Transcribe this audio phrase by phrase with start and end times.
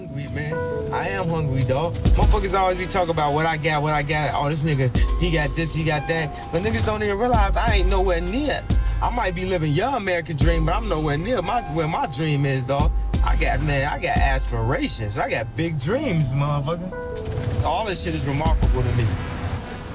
[0.00, 0.54] hungry, man.
[0.92, 1.94] I am hungry, dog.
[1.94, 4.32] Motherfuckers always be talking about what I got, what I got.
[4.34, 6.48] Oh, this nigga, he got this, he got that.
[6.52, 8.62] But niggas don't even realize I ain't nowhere near.
[9.02, 12.46] I might be living your American dream, but I'm nowhere near my where my dream
[12.46, 12.90] is, dog.
[13.24, 15.18] I got man, I got aspirations.
[15.18, 17.64] I got big dreams, motherfucker.
[17.64, 19.06] All this shit is remarkable to me.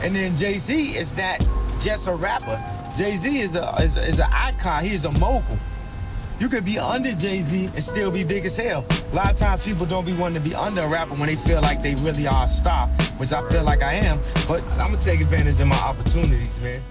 [0.01, 1.43] And then Jay Z is not
[1.81, 2.61] just a rapper.
[2.95, 4.83] Jay Z is a is, is an icon.
[4.83, 5.57] He is a mogul.
[6.37, 8.85] You could be under Jay Z and still be big as hell.
[9.11, 11.37] A lot of times people don't be wanting to be under a rapper when they
[11.37, 14.19] feel like they really are a star, which I feel like I am.
[14.47, 16.81] But I'm gonna take advantage of my opportunities, man.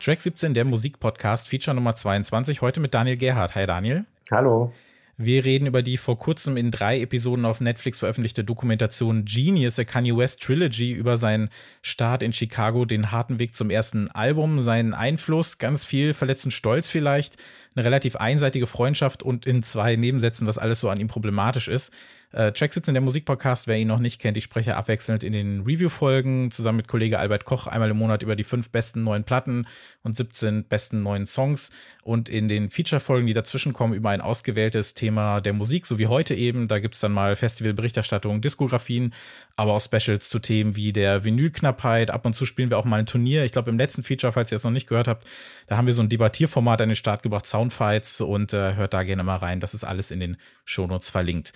[0.00, 3.54] Track 17, der Musikpodcast, Feature Nummer 22, heute mit Daniel Gerhardt.
[3.54, 4.04] Hi Daniel.
[4.32, 4.72] Hallo.
[5.20, 9.82] Wir reden über die vor kurzem in drei Episoden auf Netflix veröffentlichte Dokumentation Genius, a
[9.82, 11.48] Kanye West Trilogy über seinen
[11.82, 16.52] Start in Chicago, den harten Weg zum ersten Album, seinen Einfluss, ganz viel Verletzt und
[16.52, 17.36] Stolz vielleicht,
[17.74, 21.92] eine relativ einseitige Freundschaft und in zwei Nebensätzen, was alles so an ihm problematisch ist.
[22.30, 25.62] Äh, Track 17, der Musikpodcast, wer ihn noch nicht kennt, ich spreche abwechselnd in den
[25.62, 29.66] Review-Folgen zusammen mit Kollege Albert Koch einmal im Monat über die fünf besten neuen Platten
[30.02, 31.70] und 17 besten neuen Songs
[32.04, 36.06] und in den Feature-Folgen, die dazwischen kommen, über ein ausgewähltes Thema der Musik, so wie
[36.06, 36.68] heute eben.
[36.68, 39.14] Da gibt's dann mal Festivalberichterstattung, Diskografien,
[39.56, 42.10] aber auch Specials zu Themen wie der Vinylknappheit.
[42.10, 43.44] Ab und zu spielen wir auch mal ein Turnier.
[43.44, 45.26] Ich glaube, im letzten Feature, falls ihr es noch nicht gehört habt,
[45.66, 49.02] da haben wir so ein Debattierformat an den Start gebracht, Soundfights und äh, hört da
[49.02, 49.60] gerne mal rein.
[49.60, 51.54] Das ist alles in den Shownotes verlinkt.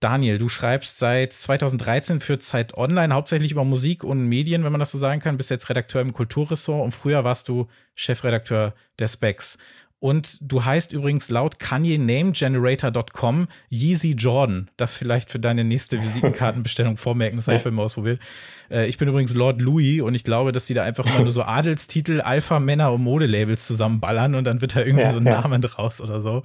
[0.00, 4.78] Daniel, du schreibst seit 2013 für Zeit Online, hauptsächlich über Musik und Medien, wenn man
[4.78, 5.36] das so sagen kann.
[5.36, 9.58] Bist jetzt Redakteur im Kulturressort und früher warst du Chefredakteur der Specs.
[10.00, 14.70] Und du heißt übrigens laut KanyeNameGenerator.com Yeezy Jordan.
[14.76, 17.36] Das vielleicht für deine nächste Visitenkartenbestellung vormerken.
[17.36, 18.20] Das habe ich für mich ausprobiert.
[18.70, 21.32] Äh, ich bin übrigens Lord Louis und ich glaube, dass die da einfach immer nur
[21.32, 25.40] so Adelstitel, Alpha-Männer und Modelabels zusammenballern und dann wird da irgendwie ja, so ein ja.
[25.40, 26.44] Name draus oder so.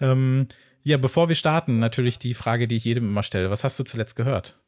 [0.00, 0.46] Ähm,
[0.82, 3.50] ja, bevor wir starten, natürlich die Frage, die ich jedem immer stelle.
[3.50, 4.58] Was hast du zuletzt gehört?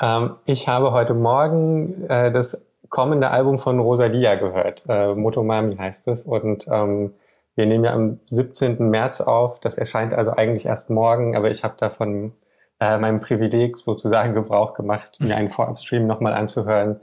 [0.00, 2.58] Ähm, ich habe heute Morgen äh, das
[2.88, 4.84] kommende Album von Rosalia gehört.
[4.88, 6.22] Äh, Motomami heißt es.
[6.24, 7.14] Und ähm,
[7.54, 8.90] wir nehmen ja am 17.
[8.90, 9.60] März auf.
[9.60, 12.32] Das erscheint also eigentlich erst morgen, aber ich habe davon
[12.80, 17.00] äh, meinem Privileg sozusagen Gebrauch gemacht, mir einen Vorabstream nochmal anzuhören.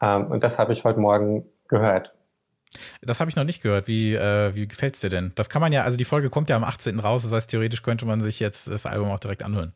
[0.00, 2.15] Ähm, und das habe ich heute Morgen gehört.
[3.02, 3.88] Das habe ich noch nicht gehört.
[3.88, 5.32] Wie, äh, wie gefällt's dir denn?
[5.34, 6.98] Das kann man ja, also die Folge kommt ja am 18.
[7.00, 9.72] raus, das heißt, theoretisch könnte man sich jetzt das Album auch direkt anhören.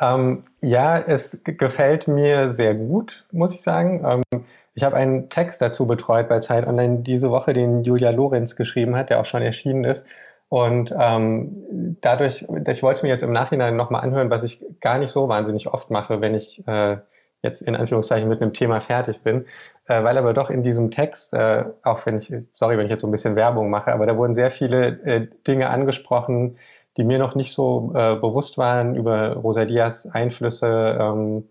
[0.00, 4.04] Ähm, ja, es gefällt mir sehr gut, muss ich sagen.
[4.04, 4.44] Ähm,
[4.74, 8.94] ich habe einen Text dazu betreut bei Zeit Online diese Woche, den Julia Lorenz geschrieben
[8.94, 10.04] hat, der auch schon erschienen ist.
[10.48, 14.98] Und ähm, dadurch, ich wollte es mir jetzt im Nachhinein nochmal anhören, was ich gar
[14.98, 16.98] nicht so wahnsinnig oft mache, wenn ich äh,
[17.46, 19.46] jetzt in Anführungszeichen mit einem Thema fertig bin.
[19.86, 23.02] Äh, weil aber doch in diesem Text, äh, auch wenn ich, sorry, wenn ich jetzt
[23.02, 26.58] so ein bisschen Werbung mache, aber da wurden sehr viele äh, Dinge angesprochen,
[26.96, 31.44] die mir noch nicht so äh, bewusst waren über Rosalias Einflüsse, ähm,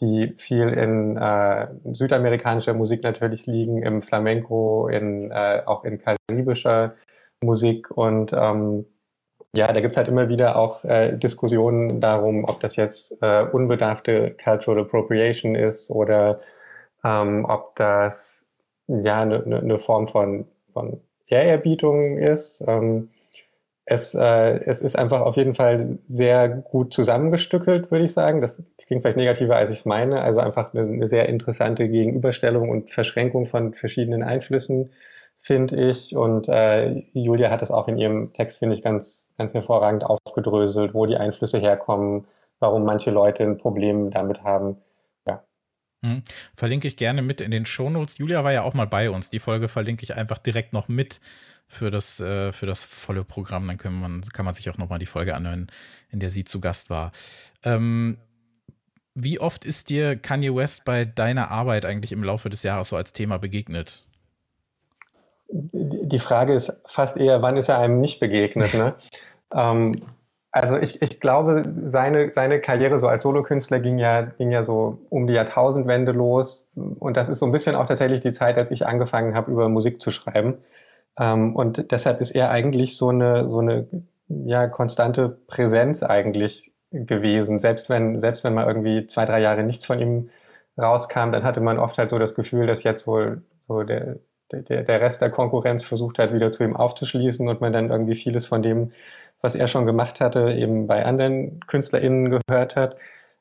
[0.00, 6.94] die viel in äh, südamerikanischer Musik natürlich liegen, im Flamenco, in, äh, auch in karibischer
[7.42, 7.90] Musik.
[7.90, 8.86] Und ähm,
[9.54, 14.36] ja, da gibt's halt immer wieder auch äh, Diskussionen darum, ob das jetzt äh, unbedarfte
[14.42, 16.40] Cultural Appropriation ist oder
[17.04, 18.46] ähm, ob das
[18.86, 22.62] ja eine ne, ne Form von, von Ehrerbietung ist.
[22.66, 23.10] Ähm,
[23.90, 28.40] es, äh, es ist einfach auf jeden Fall sehr gut zusammengestückelt, würde ich sagen.
[28.40, 30.20] Das klingt vielleicht negativer, als ich es meine.
[30.22, 34.92] Also einfach eine, eine, sehr interessante Gegenüberstellung und Verschränkung von verschiedenen Einflüssen,
[35.40, 36.14] finde ich.
[36.14, 40.94] Und äh, Julia hat es auch in ihrem Text, finde ich, ganz, ganz hervorragend aufgedröselt,
[40.94, 42.26] wo die Einflüsse herkommen,
[42.58, 44.76] warum manche Leute ein Problem damit haben.
[46.02, 46.22] Hm.
[46.56, 48.18] Verlinke ich gerne mit in den Shownotes.
[48.18, 49.28] Julia war ja auch mal bei uns.
[49.28, 51.20] Die Folge verlinke ich einfach direkt noch mit
[51.66, 53.66] für das, äh, für das volle Programm.
[53.66, 55.70] Dann kann man, kann man sich auch nochmal die Folge anhören,
[56.10, 57.12] in der sie zu Gast war.
[57.64, 58.16] Ähm,
[59.14, 62.96] wie oft ist dir Kanye West bei deiner Arbeit eigentlich im Laufe des Jahres so
[62.96, 64.04] als Thema begegnet?
[65.52, 68.72] Die Frage ist fast eher, wann ist er einem nicht begegnet?
[68.72, 68.94] Ne?
[69.54, 69.92] ähm,
[70.52, 74.98] also ich, ich glaube, seine, seine Karriere so als Solokünstler ging ja, ging ja so
[75.08, 76.66] um die Jahrtausendwende los.
[76.74, 79.68] Und das ist so ein bisschen auch tatsächlich die Zeit, als ich angefangen habe, über
[79.68, 80.58] Musik zu schreiben.
[81.18, 83.86] Ähm, und deshalb ist er eigentlich so eine, so eine
[84.28, 87.60] ja, konstante Präsenz eigentlich gewesen.
[87.60, 90.30] Selbst wenn, selbst wenn mal irgendwie zwei, drei Jahre nichts von ihm
[90.80, 94.16] rauskam, dann hatte man oft halt so das Gefühl, dass jetzt wohl so der,
[94.52, 98.16] der, der Rest der Konkurrenz versucht hat, wieder zu ihm aufzuschließen und man dann irgendwie
[98.16, 98.92] vieles von dem
[99.42, 102.96] was er schon gemacht hatte, eben bei anderen KünstlerInnen gehört hat.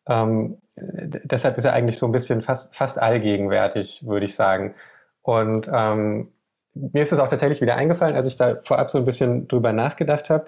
[0.07, 4.75] Ähm, deshalb ist er eigentlich so ein bisschen fast, fast allgegenwärtig, würde ich sagen.
[5.21, 6.29] Und ähm,
[6.73, 9.73] mir ist es auch tatsächlich wieder eingefallen, als ich da vorab so ein bisschen drüber
[9.73, 10.45] nachgedacht habe.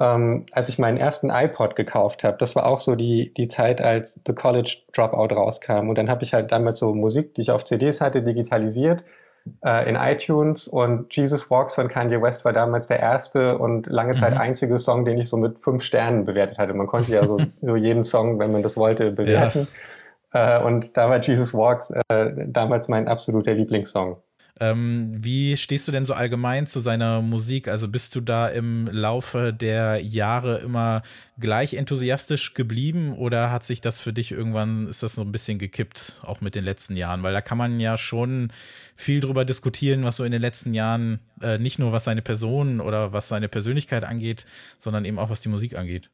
[0.00, 2.38] ähm, als ich meinen ersten iPod gekauft habe.
[2.38, 5.88] Das war auch so die, die Zeit, als The College Dropout rauskam.
[5.90, 9.02] Und dann habe ich halt damals so Musik, die ich auf CDs hatte, digitalisiert
[9.64, 10.68] äh, in iTunes.
[10.68, 14.40] Und Jesus Walks von Kanye West war damals der erste und lange Zeit mhm.
[14.40, 16.74] einzige Song, den ich so mit fünf Sternen bewertet hatte.
[16.74, 19.68] Man konnte ja so, so jeden Song, wenn man das wollte, bewerten.
[20.32, 20.58] Ja.
[20.58, 24.16] Äh, und da war Jesus Walks äh, damals mein absoluter Lieblingssong.
[24.62, 27.66] Ähm, wie stehst du denn so allgemein zu seiner Musik?
[27.66, 31.00] Also bist du da im Laufe der Jahre immer
[31.38, 35.58] gleich enthusiastisch geblieben oder hat sich das für dich irgendwann, ist das so ein bisschen
[35.58, 37.22] gekippt, auch mit den letzten Jahren?
[37.22, 38.52] Weil da kann man ja schon
[38.96, 42.82] viel drüber diskutieren, was so in den letzten Jahren, äh, nicht nur was seine Person
[42.82, 44.44] oder was seine Persönlichkeit angeht,
[44.78, 46.10] sondern eben auch was die Musik angeht.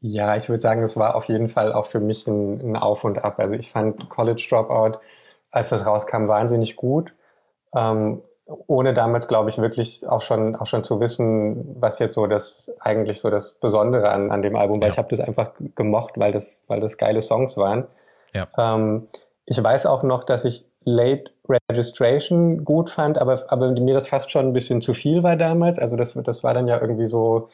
[0.00, 3.04] Ja, ich würde sagen, es war auf jeden Fall auch für mich ein, ein Auf
[3.04, 3.38] und Ab.
[3.38, 4.98] Also ich fand College Dropout
[5.50, 7.12] als das rauskam, wahnsinnig gut.
[7.74, 8.22] Ähm,
[8.66, 12.70] ohne damals, glaube ich, wirklich auch schon, auch schon zu wissen, was jetzt so das
[12.80, 14.88] eigentlich so das Besondere an, an dem Album war.
[14.88, 14.92] Ja.
[14.92, 17.86] Ich habe das einfach gemocht, weil das, weil das geile Songs waren.
[18.34, 18.46] Ja.
[18.58, 19.08] Ähm,
[19.46, 24.30] ich weiß auch noch, dass ich Late Registration gut fand, aber, aber mir das fast
[24.30, 25.78] schon ein bisschen zu viel war damals.
[25.78, 27.50] Also das, das war dann ja irgendwie so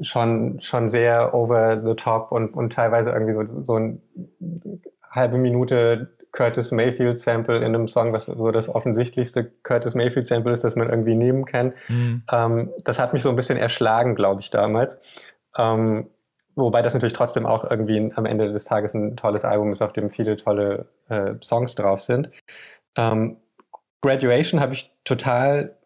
[0.00, 3.98] schon, schon sehr over the top und, und teilweise irgendwie so, so eine
[5.10, 10.52] halbe Minute Curtis Mayfield Sample in einem Song, was so das offensichtlichste Curtis Mayfield Sample
[10.52, 11.72] ist, das man irgendwie nehmen kann.
[11.88, 12.22] Mhm.
[12.30, 14.98] Ähm, das hat mich so ein bisschen erschlagen, glaube ich, damals.
[15.56, 16.08] Ähm,
[16.54, 19.92] wobei das natürlich trotzdem auch irgendwie am Ende des Tages ein tolles Album ist, auf
[19.92, 22.30] dem viele tolle äh, Songs drauf sind.
[22.96, 23.36] Ähm,
[24.02, 25.76] Graduation habe ich total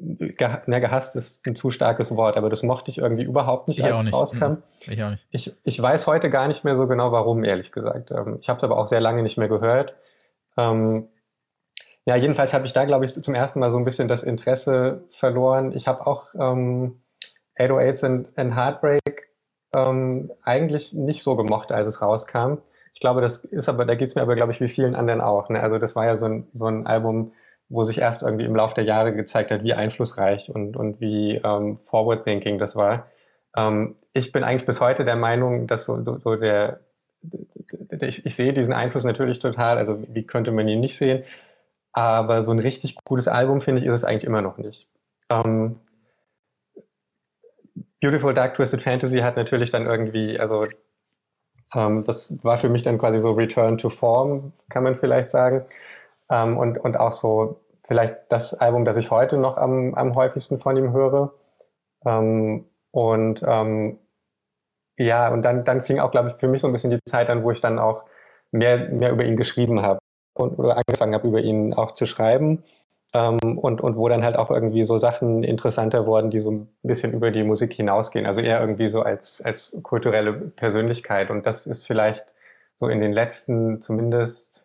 [0.00, 3.80] Ge na, gehasst ist ein zu starkes Wort, aber das mochte ich irgendwie überhaupt nicht,
[3.80, 4.44] ich als es rauskam.
[4.44, 4.62] Mhm.
[4.86, 5.26] Ich auch nicht.
[5.30, 8.12] Ich, ich weiß heute gar nicht mehr so genau, warum, ehrlich gesagt.
[8.12, 9.94] Ähm, ich habe es aber auch sehr lange nicht mehr gehört.
[10.56, 11.08] Ähm,
[12.04, 15.04] ja, jedenfalls habe ich da, glaube ich, zum ersten Mal so ein bisschen das Interesse
[15.10, 15.72] verloren.
[15.72, 17.02] Ich habe auch ähm,
[17.58, 19.28] 808s and, and Heartbreak
[19.74, 22.58] ähm, eigentlich nicht so gemocht, als es rauskam.
[22.94, 25.20] Ich glaube, das ist aber, da geht es mir aber, glaube ich, wie vielen anderen
[25.20, 25.48] auch.
[25.50, 25.60] Ne?
[25.60, 27.32] Also das war ja so ein, so ein Album,
[27.68, 31.36] wo sich erst irgendwie im Laufe der Jahre gezeigt hat, wie einflussreich und, und wie
[31.36, 33.06] ähm, forward-thinking das war.
[33.58, 36.80] Ähm, ich bin eigentlich bis heute der Meinung, dass so, so, so der,
[38.00, 41.24] ich, ich sehe diesen Einfluss natürlich total, also wie könnte man ihn nicht sehen,
[41.92, 44.88] aber so ein richtig gutes Album, finde ich, ist es eigentlich immer noch nicht.
[45.30, 45.76] Ähm,
[48.00, 50.64] Beautiful Dark Twisted Fantasy hat natürlich dann irgendwie, also
[51.74, 55.64] ähm, das war für mich dann quasi so Return to Form, kann man vielleicht sagen.
[56.30, 60.58] Ähm, und, und auch so vielleicht das Album, das ich heute noch am, am häufigsten
[60.58, 61.32] von ihm höre.
[62.04, 63.98] Ähm, und ähm,
[64.98, 67.30] ja, und dann, dann fing auch, glaube ich, für mich so ein bisschen die Zeit
[67.30, 68.04] an, wo ich dann auch
[68.50, 70.00] mehr, mehr über ihn geschrieben habe
[70.34, 72.64] und oder angefangen habe, über ihn auch zu schreiben.
[73.14, 76.68] Ähm, und, und wo dann halt auch irgendwie so Sachen interessanter wurden, die so ein
[76.82, 78.26] bisschen über die Musik hinausgehen.
[78.26, 81.30] Also eher irgendwie so als, als kulturelle Persönlichkeit.
[81.30, 82.26] Und das ist vielleicht
[82.76, 84.57] so in den letzten zumindest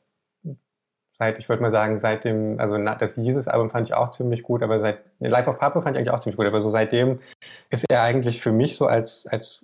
[1.18, 4.64] seit, ich würde mal sagen, seit dem, also das Jesus-Album fand ich auch ziemlich gut,
[4.64, 7.20] aber seit Life of Papa fand ich eigentlich auch ziemlich gut, aber so seitdem
[7.70, 9.64] ist er eigentlich für mich so als, als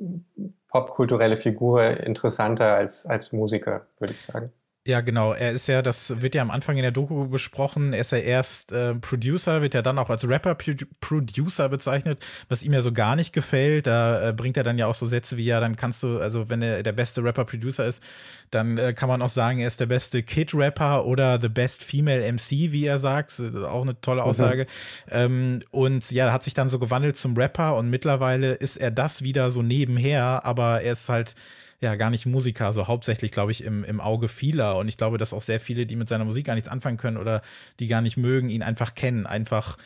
[0.69, 4.51] popkulturelle Figur interessanter als, als Musiker, würde ich sagen.
[4.89, 5.33] Ja, genau.
[5.33, 8.17] Er ist ja, das wird ja am Anfang in der Doku besprochen, er ist ja
[8.17, 13.15] erst äh, Producer, wird ja dann auch als Rapper-Producer bezeichnet, was ihm ja so gar
[13.15, 13.85] nicht gefällt.
[13.85, 16.49] Da äh, bringt er dann ja auch so Sätze wie, ja, dann kannst du, also
[16.49, 18.01] wenn er der beste Rapper-Producer ist,
[18.49, 22.23] dann äh, kann man auch sagen, er ist der beste Kid-Rapper oder the best female
[22.23, 23.39] MC, wie er sagt.
[23.67, 24.27] Auch eine tolle mhm.
[24.27, 24.63] Aussage.
[25.05, 25.11] Mhm.
[25.11, 29.21] Ähm, und ja, hat sich dann so gewandelt zum Rapper und mittlerweile ist er das
[29.21, 31.35] wieder so nebenher, aber er ist halt
[31.81, 34.77] ja gar nicht Musiker, so hauptsächlich, glaube ich, im, im Auge vieler.
[34.77, 37.17] Und ich glaube, dass auch sehr viele, die mit seiner Musik gar nichts anfangen können
[37.17, 37.41] oder
[37.79, 39.25] die gar nicht mögen, ihn einfach kennen.
[39.25, 39.77] Einfach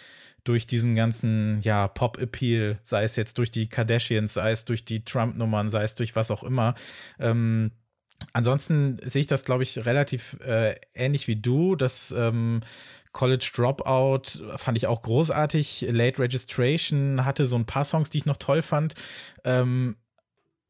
[0.44, 5.06] durch diesen ganzen, ja, Pop-Appeal, sei es jetzt durch die Kardashians, sei es durch die
[5.06, 6.74] Trump-Nummern, sei es durch was auch immer.
[7.20, 7.72] Ähm,
[8.34, 11.76] ansonsten sehe ich das, glaube ich, relativ äh, ähnlich wie du.
[11.76, 12.62] Das ähm,
[13.14, 15.86] College Dropout fand ich auch großartig.
[15.90, 18.96] Late Registration hatte so ein paar Songs, die ich noch toll fand.
[19.46, 19.96] Ähm,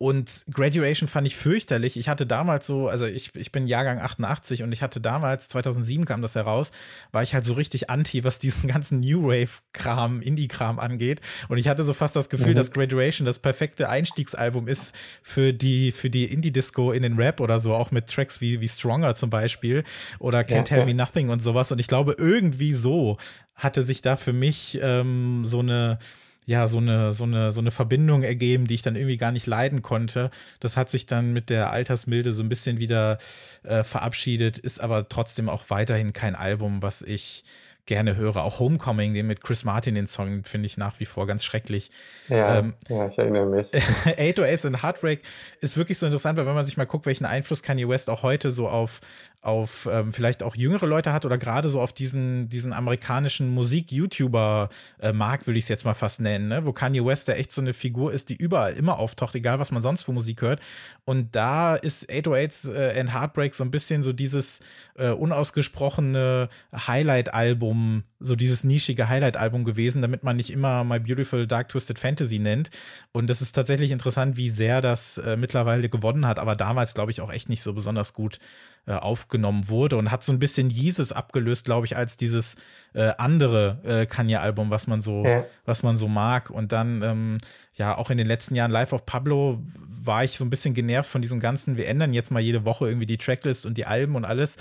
[0.04, 1.96] und Graduation fand ich fürchterlich.
[1.96, 6.04] Ich hatte damals so, also ich, ich bin Jahrgang 88 und ich hatte damals, 2007
[6.04, 6.74] kam das heraus,
[7.14, 11.22] war ich halt so richtig anti, was diesen ganzen New Wave-Kram, Indie-Kram angeht.
[11.48, 12.56] Und ich hatte so fast das Gefühl, mhm.
[12.56, 17.60] dass Graduation das perfekte Einstiegsalbum ist für die, für die Indie-Disco in den Rap oder
[17.60, 19.86] so, auch mit Tracks wie, wie Stronger zum Beispiel
[20.20, 20.86] oder Can't ja, Tell ja.
[20.86, 21.72] Me Nothing und sowas.
[21.72, 23.16] Und ich glaube, irgendwie so
[23.56, 25.98] hatte sich da für mich ähm, so eine
[26.46, 29.48] ja, so eine, so eine, so eine Verbindung ergeben, die ich dann irgendwie gar nicht
[29.48, 30.30] leiden konnte.
[30.60, 33.18] Das hat sich dann mit der Altersmilde so ein bisschen wieder
[33.64, 37.44] äh, verabschiedet, ist aber trotzdem auch weiterhin kein Album, was ich
[37.86, 38.38] gerne höre.
[38.38, 41.92] Auch Homecoming, den mit Chris Martin, den Song, finde ich nach wie vor ganz schrecklich.
[42.30, 43.68] Ja, ähm, ja ich erinnere mich.
[44.06, 45.22] 808 and Heartbreak
[45.60, 48.24] ist wirklich so interessant, weil wenn man sich mal guckt, welchen Einfluss Kanye West auch
[48.24, 49.02] heute so auf,
[49.44, 55.48] auf ähm, vielleicht auch jüngere Leute hat oder gerade so auf diesen, diesen amerikanischen Musik-YouTuber-Markt,
[55.48, 56.66] würde ich es jetzt mal fast nennen, ne?
[56.66, 59.72] wo Kanye West ja echt so eine Figur ist, die überall immer auftaucht, egal was
[59.72, 60.62] man sonst für Musik hört.
[61.04, 64.62] Und da ist 808 äh, and Heartbreak so ein bisschen so dieses
[64.96, 71.68] äh, unausgesprochene Highlight-Album, so dieses nischige Highlight-Album gewesen, damit man nicht immer My Beautiful Dark
[71.68, 72.70] Twisted Fantasy nennt.
[73.12, 77.12] Und das ist tatsächlich interessant, wie sehr das äh, mittlerweile gewonnen hat, aber damals, glaube
[77.12, 78.40] ich, auch echt nicht so besonders gut
[78.86, 82.56] äh, aufgenommen wurde und hat so ein bisschen Jesus abgelöst, glaube ich, als dieses
[82.94, 85.46] äh, andere äh, Kanye-Album, was man so, ja.
[85.66, 86.50] was man so mag.
[86.50, 87.38] Und dann, ähm,
[87.76, 89.64] ja, auch in den letzten Jahren Live of Pablo
[90.06, 92.88] war ich so ein bisschen genervt von diesem ganzen, wir ändern jetzt mal jede Woche
[92.88, 94.58] irgendwie die Tracklist und die Alben und alles.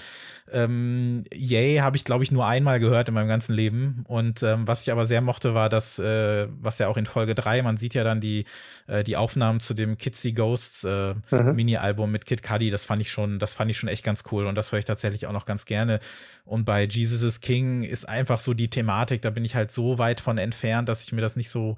[0.50, 4.04] Ähm, Yay habe ich, glaube ich, nur einmal gehört in meinem ganzen Leben.
[4.09, 7.35] Und ähm, was ich aber sehr mochte, war das, äh, was ja auch in Folge
[7.35, 8.45] 3, man sieht ja dann die,
[8.87, 11.54] äh, die Aufnahmen zu dem Kitsy Ghosts äh, mhm.
[11.54, 14.47] Mini-Album mit Kid Cudi, das fand ich schon, das fand ich schon echt ganz cool
[14.47, 16.00] und das höre ich tatsächlich auch noch ganz gerne.
[16.45, 19.99] Und bei Jesus is King ist einfach so die Thematik, da bin ich halt so
[19.99, 21.76] weit von entfernt, dass ich mir das nicht so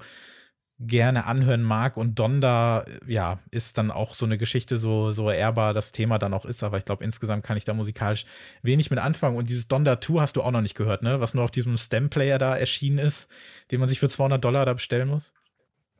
[0.79, 5.73] gerne anhören mag und Donda, ja, ist dann auch so eine Geschichte, so, so ehrbar
[5.73, 8.25] das Thema dann auch ist, aber ich glaube, insgesamt kann ich da musikalisch
[8.61, 11.33] wenig mit anfangen und dieses Donda 2 hast du auch noch nicht gehört, ne, was
[11.33, 13.31] nur auf diesem Stem-Player da erschienen ist,
[13.71, 15.33] den man sich für 200 Dollar da bestellen muss?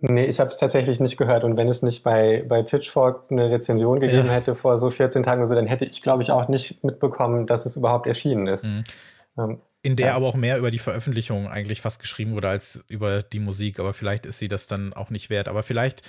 [0.01, 3.49] Nee, ich habe es tatsächlich nicht gehört und wenn es nicht bei, bei Pitchfork eine
[3.49, 4.33] Rezension gegeben ja.
[4.33, 7.47] hätte vor so 14 Tagen oder so, dann hätte ich, glaube ich, auch nicht mitbekommen,
[7.47, 8.65] dass es überhaupt erschienen ist.
[8.65, 8.83] Mhm.
[9.37, 10.15] Ähm, in der ja.
[10.15, 13.93] aber auch mehr über die Veröffentlichung eigentlich fast geschrieben wurde als über die Musik, aber
[13.93, 15.47] vielleicht ist sie das dann auch nicht wert.
[15.47, 16.01] Aber vielleicht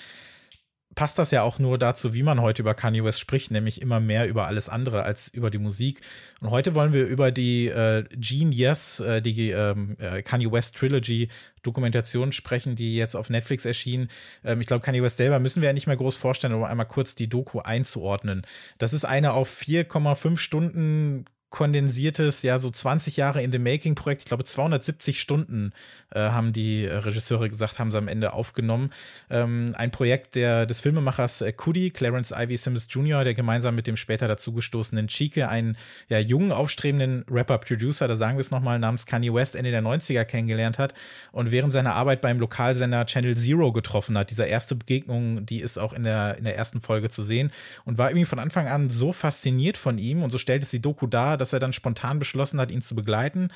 [0.95, 4.01] passt das ja auch nur dazu, wie man heute über Kanye West spricht, nämlich immer
[4.01, 6.01] mehr über alles andere als über die Musik.
[6.41, 11.29] Und heute wollen wir über die äh, Genius, äh, die ähm, äh, Kanye West Trilogy
[11.63, 14.09] Dokumentation sprechen, die jetzt auf Netflix erschien.
[14.43, 16.87] Ähm, ich glaube, Kanye West selber müssen wir ja nicht mehr groß vorstellen, um einmal
[16.87, 18.41] kurz die Doku einzuordnen.
[18.79, 21.27] Das ist eine auf 4,5 Stunden
[21.57, 24.21] kondensiertes, ja, so 20 Jahre in the Making Projekt.
[24.21, 25.73] Ich glaube, 270 Stunden
[26.11, 28.91] äh, haben die äh, Regisseure gesagt, haben sie am Ende aufgenommen.
[29.31, 33.87] Ähm, ein Projekt der, des Filmemachers äh, Cudi, Clarence Ivy Sims Jr., der gemeinsam mit
[33.87, 35.79] dem später dazugestoßenen Chike einen
[36.11, 40.27] ja, jungen, aufstrebenden Rapper-Producer, da sagen wir es nochmal, namens Kanye West Ende der 90er
[40.27, 40.93] kennengelernt hat
[41.33, 44.29] und während seiner Arbeit beim Lokalsender Channel Zero getroffen hat.
[44.29, 47.51] Dieser erste Begegnung, die ist auch in der, in der ersten Folge zu sehen
[47.87, 50.83] und war irgendwie von Anfang an so fasziniert von ihm und so stellt es die
[50.83, 53.51] Doku dar, dass er dann spontan beschlossen hat, ihn zu begleiten.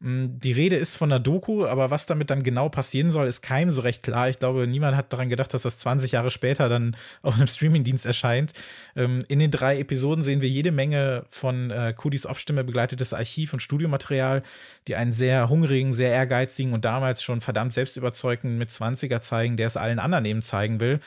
[0.00, 3.42] Mm, die Rede ist von einer Doku, aber was damit dann genau passieren soll, ist
[3.42, 4.30] keinem so recht klar.
[4.30, 8.06] Ich glaube, niemand hat daran gedacht, dass das 20 Jahre später dann auf einem Streamingdienst
[8.06, 8.52] erscheint.
[8.96, 13.52] Ähm, in den drei Episoden sehen wir jede Menge von äh, Kudis Off-Stimme begleitetes Archiv-
[13.52, 14.42] und Studiomaterial,
[14.88, 19.66] die einen sehr hungrigen, sehr ehrgeizigen und damals schon verdammt selbstüberzeugten mit 20er zeigen, der
[19.66, 21.00] es allen anderen eben zeigen will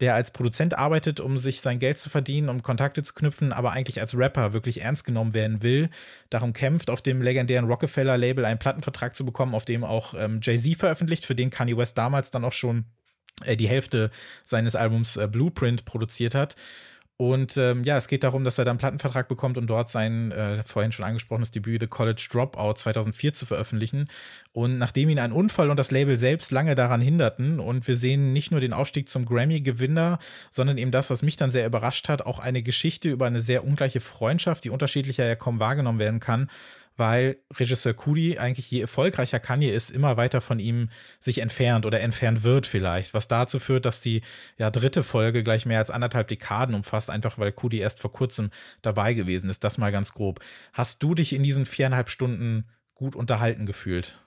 [0.00, 3.72] der als Produzent arbeitet, um sich sein Geld zu verdienen, um Kontakte zu knüpfen, aber
[3.72, 5.88] eigentlich als Rapper wirklich ernst genommen werden will,
[6.30, 10.76] darum kämpft, auf dem legendären Rockefeller-Label einen Plattenvertrag zu bekommen, auf dem auch ähm, Jay-Z
[10.76, 12.86] veröffentlicht, für den Kanye West damals dann auch schon
[13.44, 14.10] äh, die Hälfte
[14.44, 16.56] seines Albums äh, Blueprint produziert hat.
[17.24, 20.30] Und ähm, ja, es geht darum, dass er dann einen Plattenvertrag bekommt und dort sein
[20.30, 24.10] äh, vorhin schon angesprochenes Debüt The College Dropout 2004 zu veröffentlichen.
[24.52, 28.34] Und nachdem ihn ein Unfall und das Label selbst lange daran hinderten und wir sehen
[28.34, 30.18] nicht nur den Aufstieg zum Grammy-Gewinner,
[30.50, 33.64] sondern eben das, was mich dann sehr überrascht hat, auch eine Geschichte über eine sehr
[33.64, 36.50] ungleiche Freundschaft, die unterschiedlicher ja kaum wahrgenommen werden kann,
[36.96, 42.00] weil Regisseur Kudi eigentlich je erfolgreicher Kanye ist, immer weiter von ihm sich entfernt oder
[42.00, 44.22] entfernt wird vielleicht, was dazu führt, dass die
[44.56, 48.50] ja dritte Folge gleich mehr als anderthalb Dekaden umfasst, einfach weil Kudi erst vor kurzem
[48.82, 49.64] dabei gewesen ist.
[49.64, 50.40] Das mal ganz grob.
[50.72, 54.18] Hast du dich in diesen viereinhalb Stunden gut unterhalten gefühlt?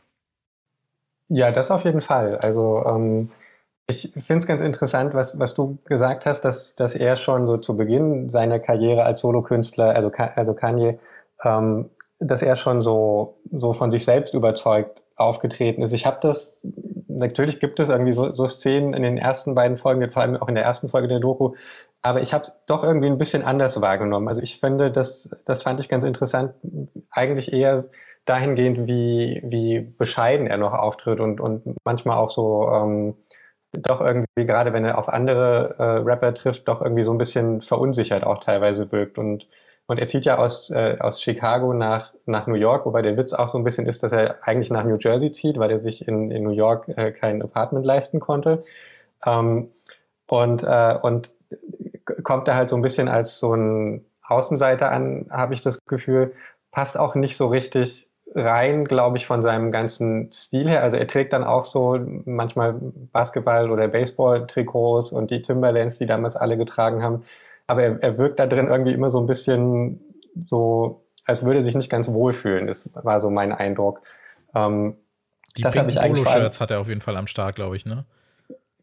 [1.30, 2.38] Ja, das auf jeden Fall.
[2.38, 3.32] Also ähm,
[3.90, 7.58] ich finde es ganz interessant, was, was du gesagt hast, dass, dass er schon so
[7.58, 11.00] zu Beginn seiner Karriere als Solokünstler, also, also Kanye,
[11.44, 15.94] ähm, dass er schon so, so von sich selbst überzeugt aufgetreten ist.
[15.94, 16.60] Ich habe das,
[17.08, 20.48] natürlich gibt es irgendwie so, so Szenen in den ersten beiden Folgen, vor allem auch
[20.48, 21.56] in der ersten Folge der Doku,
[22.04, 24.28] aber ich habe es doch irgendwie ein bisschen anders wahrgenommen.
[24.28, 26.54] Also ich finde, das, das fand ich ganz interessant,
[27.10, 27.86] eigentlich eher
[28.26, 33.16] dahingehend, wie, wie bescheiden er noch auftritt und, und manchmal auch so ähm,
[33.74, 37.62] doch irgendwie, gerade wenn er auf andere äh, Rapper trifft, doch irgendwie so ein bisschen
[37.62, 39.48] verunsichert auch teilweise wirkt und
[39.88, 43.34] und er zieht ja aus, äh, aus Chicago nach, nach New York, wobei der Witz
[43.34, 46.08] auch so ein bisschen ist, dass er eigentlich nach New Jersey zieht, weil er sich
[46.08, 48.66] in, in New York äh, kein Apartment leisten konnte.
[49.26, 49.70] Ähm,
[50.28, 51.34] und, äh, und
[52.24, 56.34] kommt da halt so ein bisschen als so ein Außenseiter an, habe ich das Gefühl,
[56.72, 60.84] passt auch nicht so richtig rein, glaube ich, von seinem ganzen Stil her.
[60.84, 62.74] Also er trägt dann auch so manchmal
[63.14, 67.24] Basketball- oder Baseball-Trikots und die Timberlands, die damals alle getragen haben.
[67.68, 70.00] Aber er, er wirkt da drin irgendwie immer so ein bisschen
[70.46, 72.68] so, als würde er sich nicht ganz wohlfühlen.
[72.68, 74.02] Das war so mein Eindruck.
[74.56, 74.96] Ähm,
[75.58, 78.06] die pinken Polo-Shirts hat er auf jeden Fall am Start, glaube ich, ne?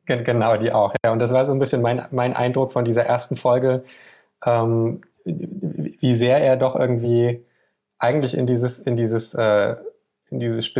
[0.07, 0.93] Genau, die auch.
[1.05, 3.85] Ja, und das war so ein bisschen mein, mein Eindruck von dieser ersten Folge,
[4.45, 7.45] ähm, wie sehr er doch irgendwie
[7.99, 9.77] eigentlich in dieses, in dieses, äh,
[10.31, 10.71] in dieses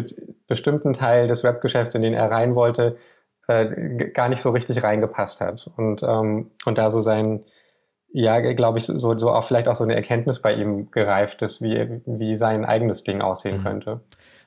[0.47, 2.99] bestimmten Teil des Webgeschäfts, in den er rein wollte,
[3.47, 5.71] äh, gar nicht so richtig reingepasst hat.
[5.77, 7.45] Und, ähm, und da so sein,
[8.15, 11.61] ja, glaube ich, so, so auch vielleicht auch so eine Erkenntnis bei ihm gereift ist,
[11.61, 13.65] wie, wie sein eigenes Ding aussehen mhm.
[13.65, 14.01] könnte.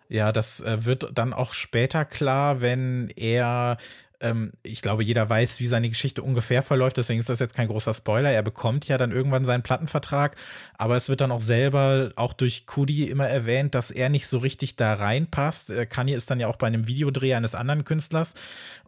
[0.07, 3.75] Ja, das äh, wird dann auch später klar, wenn er
[4.19, 7.67] ähm, ich glaube, jeder weiß, wie seine Geschichte ungefähr verläuft, deswegen ist das jetzt kein
[7.67, 8.31] großer Spoiler.
[8.31, 10.35] Er bekommt ja dann irgendwann seinen Plattenvertrag,
[10.77, 14.39] aber es wird dann auch selber, auch durch Kudi immer erwähnt, dass er nicht so
[14.39, 15.69] richtig da reinpasst.
[15.69, 18.33] Äh, Kanye ist dann ja auch bei einem Videodreh eines anderen Künstlers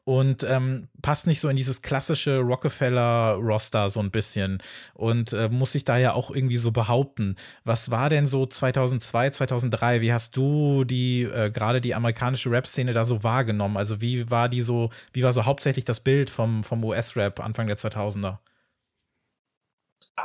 [0.04, 4.60] und ähm, passt nicht so in dieses klassische Rockefeller-Roster so ein bisschen
[4.94, 7.36] und äh, muss sich da ja auch irgendwie so behaupten.
[7.64, 10.02] Was war denn so 2002, 2003?
[10.02, 13.78] Wie hast du die äh, gerade die amerikanische Rap-Szene da so wahrgenommen?
[13.78, 17.68] Also wie war die so, wie war so hauptsächlich das Bild vom, vom US-Rap Anfang
[17.68, 18.38] der 2000er?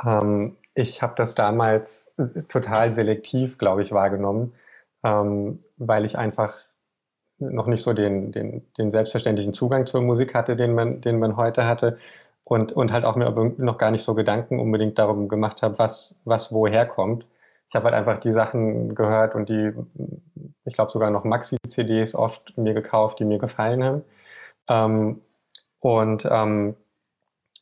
[0.05, 2.11] Ähm, ich habe das damals
[2.49, 4.53] total selektiv, glaube ich, wahrgenommen,
[5.03, 6.53] ähm, weil ich einfach
[7.39, 11.37] noch nicht so den, den, den selbstverständlichen Zugang zur Musik hatte, den man, den man
[11.37, 11.97] heute hatte.
[12.43, 16.15] Und, und halt auch mir noch gar nicht so Gedanken unbedingt darum gemacht habe, was,
[16.25, 17.25] was woher kommt.
[17.69, 19.73] Ich habe halt einfach die Sachen gehört und die,
[20.65, 24.03] ich glaube sogar noch Maxi-CDs oft mir gekauft, die mir gefallen haben.
[24.69, 25.21] Ähm,
[25.79, 26.75] und ähm,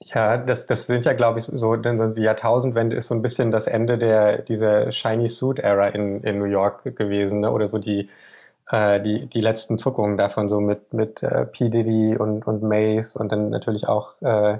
[0.02, 3.52] ja, das, das sind ja, glaube ich, so, denn die Jahrtausendwende ist so ein bisschen
[3.52, 7.52] das Ende der dieser Shiny Suit Era in, in New York gewesen, ne?
[7.52, 8.10] oder so die
[8.70, 11.70] äh, die, die letzten Zuckungen davon, so mit, mit äh, P.
[11.70, 14.60] Diddy und, und Mace und dann natürlich auch, äh,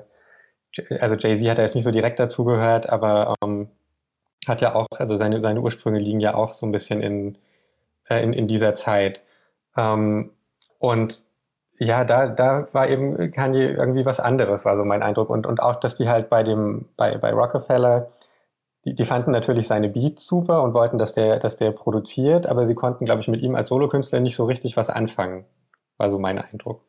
[1.00, 3.70] also Jay-Z hat ja jetzt nicht so direkt dazugehört, aber ähm,
[4.48, 7.38] hat ja auch, also seine, seine Ursprünge liegen ja auch so ein bisschen in,
[8.10, 9.24] äh, in, in dieser Zeit.
[9.78, 10.32] Ähm,
[10.80, 11.24] und
[11.80, 15.30] ja, da, da war eben Kanye irgendwie was anderes, war so mein Eindruck.
[15.30, 18.12] Und, und auch, dass die halt bei dem, bei, bei Rockefeller
[18.86, 22.66] die, die fanden natürlich seine Beats super und wollten, dass der, dass der produziert, aber
[22.66, 25.46] sie konnten, glaube ich, mit ihm als Solokünstler nicht so richtig was anfangen.
[25.98, 26.82] War so mein Eindruck.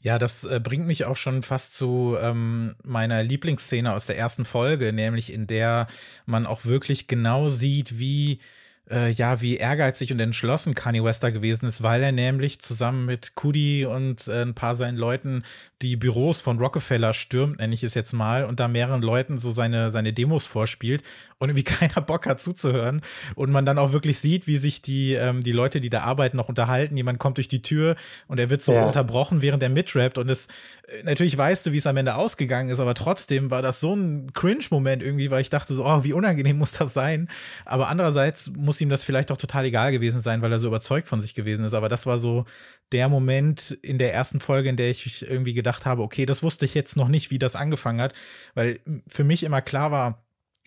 [0.00, 4.44] Ja, das äh, bringt mich auch schon fast zu ähm, meiner Lieblingsszene aus der ersten
[4.44, 5.86] Folge, nämlich in der
[6.26, 8.40] man auch wirklich genau sieht, wie
[8.90, 13.06] äh, ja, wie ehrgeizig und entschlossen Kanye West da gewesen ist, weil er nämlich zusammen
[13.06, 15.42] mit Kudi und äh, ein paar seinen Leuten
[15.82, 19.52] die Büros von Rockefeller stürmt, nenne ich es jetzt mal, und da mehreren Leuten so
[19.52, 21.02] seine, seine Demos vorspielt
[21.38, 23.02] und irgendwie keiner Bock hat zuzuhören
[23.34, 26.36] und man dann auch wirklich sieht, wie sich die, ähm, die Leute, die da arbeiten,
[26.36, 26.96] noch unterhalten.
[26.96, 27.96] Jemand kommt durch die Tür
[28.28, 28.84] und er wird so ja.
[28.84, 30.46] unterbrochen, während er mitrappt und es,
[30.88, 33.94] äh, natürlich weißt du, wie es am Ende ausgegangen ist, aber trotzdem war das so
[33.94, 37.28] ein Cringe-Moment irgendwie, weil ich dachte so, oh, wie unangenehm muss das sein?
[37.64, 41.08] Aber andererseits muss ihm das vielleicht auch total egal gewesen sein, weil er so überzeugt
[41.08, 41.74] von sich gewesen ist.
[41.74, 42.44] Aber das war so
[42.92, 46.64] der Moment in der ersten Folge, in der ich irgendwie gedacht habe, okay, das wusste
[46.64, 48.14] ich jetzt noch nicht, wie das angefangen hat,
[48.54, 50.24] weil für mich immer klar war,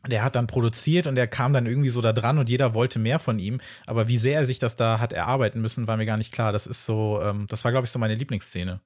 [0.08, 3.00] der hat dann produziert und der kam dann irgendwie so da dran und jeder wollte
[3.00, 3.60] mehr von ihm.
[3.86, 6.52] Aber wie sehr er sich das da hat erarbeiten müssen, war mir gar nicht klar.
[6.52, 8.80] Das ist so, ähm, das war, glaube ich, so meine Lieblingsszene.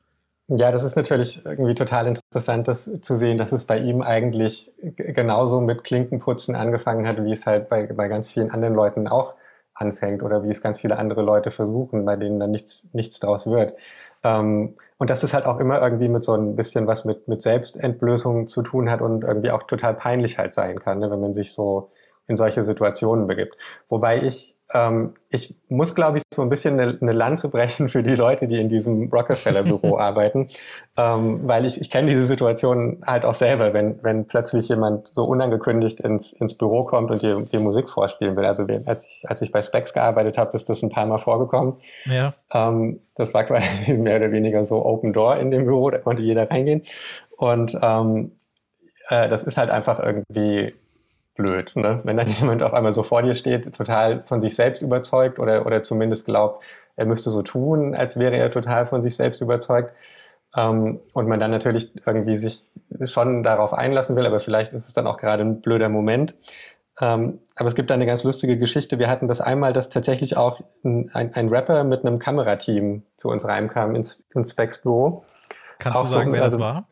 [0.53, 4.73] Ja, das ist natürlich irgendwie total interessant, das zu sehen, dass es bei ihm eigentlich
[4.97, 9.35] genauso mit Klinkenputzen angefangen hat, wie es halt bei, bei ganz vielen anderen Leuten auch
[9.73, 13.45] anfängt oder wie es ganz viele andere Leute versuchen, bei denen dann nichts, nichts draus
[13.45, 13.77] wird.
[14.25, 17.41] Ähm, und dass es halt auch immer irgendwie mit so ein bisschen was mit, mit
[17.41, 21.33] Selbstentblößung zu tun hat und irgendwie auch total peinlich halt sein kann, ne, wenn man
[21.33, 21.91] sich so
[22.31, 23.55] in solche Situationen begibt.
[23.89, 28.03] Wobei ich ähm, ich muss, glaube ich, so ein bisschen eine, eine, Lanze brechen für
[28.03, 30.49] die Leute, die in diesem Rockefeller-Büro arbeiten,
[30.97, 35.25] ähm, weil ich, ich kenne diese Situation halt auch selber, wenn, wenn plötzlich jemand so
[35.25, 38.45] unangekündigt ins, ins Büro kommt und dir, dir Musik vorspielen will.
[38.45, 41.75] Also als ich, als ich bei Specs gearbeitet habe, ist das ein paar Mal vorgekommen.
[42.05, 42.33] Ja.
[42.53, 46.21] Ähm, das war quasi mehr oder weniger so Open Door in dem Büro, da konnte
[46.21, 46.83] jeder reingehen.
[47.37, 48.31] Und ähm,
[49.09, 50.73] äh, das ist halt einfach irgendwie
[51.35, 52.01] blöd, ne?
[52.03, 55.65] wenn dann jemand auf einmal so vor dir steht, total von sich selbst überzeugt oder,
[55.65, 56.63] oder zumindest glaubt,
[56.95, 59.93] er müsste so tun, als wäre er total von sich selbst überzeugt.
[60.55, 62.65] Ähm, und man dann natürlich irgendwie sich
[63.05, 66.33] schon darauf einlassen will, aber vielleicht ist es dann auch gerade ein blöder Moment.
[66.99, 68.99] Ähm, aber es gibt da eine ganz lustige Geschichte.
[68.99, 73.45] Wir hatten das einmal, dass tatsächlich auch ein, ein Rapper mit einem Kamerateam zu uns
[73.45, 75.23] reinkam ins, ins Specs Büro.
[75.79, 76.87] Kannst auch du sagen, so, wer also, das war?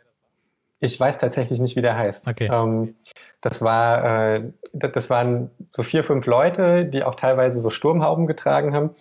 [0.80, 2.28] ich weiß tatsächlich nicht, wie der heißt.
[2.28, 2.50] Okay.
[2.52, 2.96] Ähm,
[3.42, 8.74] das war, äh, das waren so vier, fünf Leute, die auch teilweise so Sturmhauben getragen
[8.74, 8.92] haben.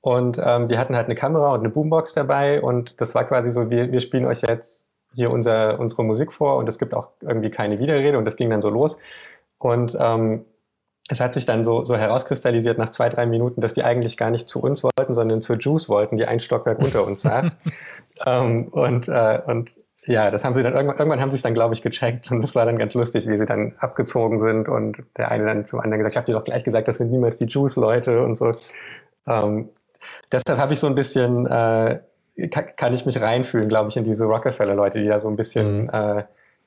[0.00, 2.62] Und ähm, die hatten halt eine Kamera und eine Boombox dabei.
[2.62, 6.56] Und das war quasi so, wir, wir spielen euch jetzt hier unser, unsere Musik vor
[6.56, 8.98] und es gibt auch irgendwie keine Widerrede und das ging dann so los.
[9.58, 10.44] Und ähm,
[11.08, 14.30] es hat sich dann so, so herauskristallisiert nach zwei, drei Minuten, dass die eigentlich gar
[14.30, 17.58] nicht zu uns wollten, sondern zur Juice wollten, die ein Stockwerk unter uns saß.
[18.26, 19.72] ähm, und, äh, und
[20.04, 22.40] ja, das haben sie dann irgendwann, irgendwann haben sie es dann, glaube ich, gecheckt und
[22.40, 25.80] das war dann ganz lustig, wie sie dann abgezogen sind und der eine dann zum
[25.80, 28.54] anderen gesagt, ich habe dir doch gleich gesagt, das sind niemals die Juice-Leute und so.
[29.26, 29.68] Ähm,
[30.32, 32.00] deshalb habe ich so ein bisschen, äh,
[32.50, 35.82] kann, kann, ich mich reinfühlen, glaube ich, in diese Rockefeller-Leute, die da so ein bisschen
[35.82, 35.90] mhm.
[35.92, 36.24] äh,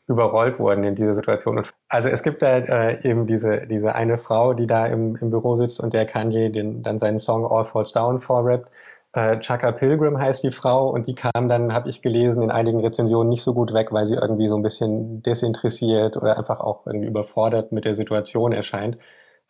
[0.07, 1.57] überrollt wurden in dieser Situation.
[1.57, 5.31] Und also es gibt da äh, eben diese, diese eine Frau, die da im, im
[5.31, 8.69] Büro sitzt und der Kanye den, dann seinen Song All Falls Down vorrappt.
[9.13, 12.79] Äh, Chaka Pilgrim heißt die Frau und die kam dann, habe ich gelesen, in einigen
[12.79, 16.85] Rezensionen nicht so gut weg, weil sie irgendwie so ein bisschen desinteressiert oder einfach auch
[16.87, 18.97] irgendwie überfordert mit der Situation erscheint.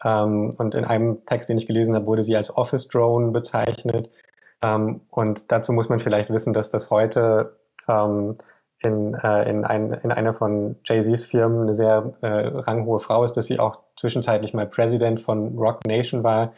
[0.04, 4.10] Ähm, und in einem Text, den ich gelesen habe, wurde sie als Office Drone bezeichnet.
[4.66, 8.38] Ähm, und dazu muss man vielleicht wissen, dass das heute ähm,
[8.84, 13.34] in, äh, in, ein, in einer von Jay-Z's Firmen eine sehr äh, ranghohe Frau ist,
[13.38, 16.54] dass sie auch zwischenzeitlich mal President von Rock Nation war,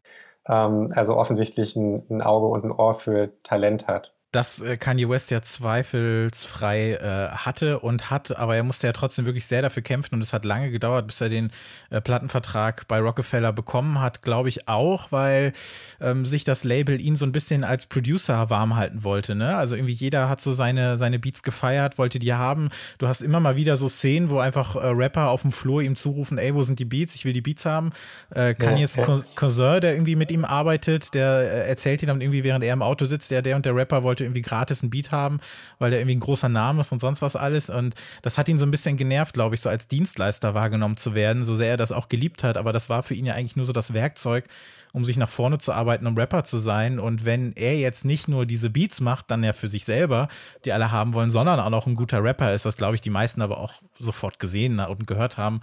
[0.47, 5.08] ähm, also offensichtlich ein, ein Auge und ein Ohr für Talent hat dass äh, Kanye
[5.08, 9.84] West ja zweifelsfrei äh, hatte und hat, aber er musste ja trotzdem wirklich sehr dafür
[9.84, 11.52] kämpfen und es hat lange gedauert, bis er den
[11.91, 15.54] äh, Plattenvertrag bei Rockefeller bekommen hat, glaube ich auch, weil
[16.02, 19.56] ähm, sich das Label ihn so ein bisschen als Producer warm halten wollte, ne?
[19.56, 22.69] Also irgendwie jeder hat so seine seine Beats gefeiert, wollte die haben.
[22.98, 25.96] Du hast immer mal wieder so Szenen, wo einfach äh, Rapper auf dem Flur ihm
[25.96, 27.13] zurufen, ey, wo sind die Beats?
[27.13, 27.91] Ich will die Beats haben.
[28.32, 29.24] Äh, Kanyes ja, ja.
[29.36, 32.82] Cousin, der irgendwie mit ihm arbeitet, der äh, erzählt ihm dann irgendwie, während er im
[32.82, 35.39] Auto sitzt, der der und der Rapper wollte wollte irgendwie gratis ein Beat haben,
[35.79, 37.69] weil der irgendwie ein großer Name ist und sonst was alles.
[37.69, 41.13] Und das hat ihn so ein bisschen genervt, glaube ich, so als Dienstleister wahrgenommen zu
[41.15, 42.57] werden, so sehr er das auch geliebt hat.
[42.57, 44.45] Aber das war für ihn ja eigentlich nur so das Werkzeug,
[44.93, 46.99] um sich nach vorne zu arbeiten, um Rapper zu sein.
[46.99, 50.27] Und wenn er jetzt nicht nur diese Beats macht, dann ja für sich selber,
[50.65, 53.09] die alle haben wollen, sondern auch noch ein guter Rapper ist, was glaube ich die
[53.09, 55.62] meisten aber auch sofort gesehen und gehört haben,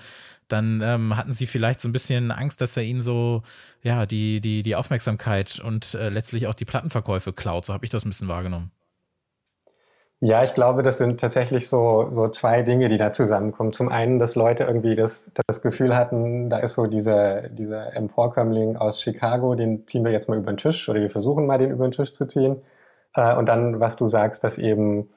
[0.53, 3.43] dann ähm, hatten sie vielleicht so ein bisschen Angst, dass er ihnen so,
[3.83, 7.65] ja, die, die, die Aufmerksamkeit und äh, letztlich auch die Plattenverkäufe klaut.
[7.67, 8.71] So habe ich das ein bisschen wahrgenommen.
[10.23, 13.73] Ja, ich glaube, das sind tatsächlich so, so zwei Dinge, die da zusammenkommen.
[13.73, 18.77] Zum einen, dass Leute irgendwie das, das Gefühl hatten, da ist so dieser, dieser Emporkömmling
[18.77, 21.71] aus Chicago, den ziehen wir jetzt mal über den Tisch oder wir versuchen mal den
[21.71, 22.61] über den Tisch zu ziehen.
[23.15, 25.09] Äh, und dann, was du sagst, dass eben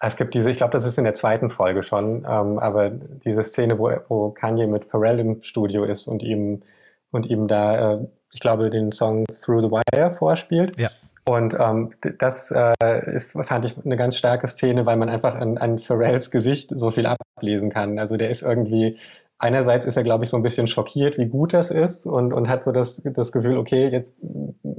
[0.00, 3.44] es gibt diese, ich glaube, das ist in der zweiten Folge schon, ähm, aber diese
[3.44, 6.62] Szene, wo, wo Kanye mit Pharrell im Studio ist und ihm
[7.10, 10.78] und ihm da, äh, ich glaube, den Song Through the Wire vorspielt.
[10.78, 10.88] Ja.
[11.26, 15.58] Und ähm, das äh, ist, fand ich eine ganz starke Szene, weil man einfach an,
[15.58, 17.98] an Pharrells Gesicht so viel ablesen kann.
[17.98, 18.98] Also der ist irgendwie,
[19.38, 22.48] einerseits ist er, glaube ich, so ein bisschen schockiert, wie gut das ist und, und
[22.48, 24.14] hat so das, das Gefühl, okay, jetzt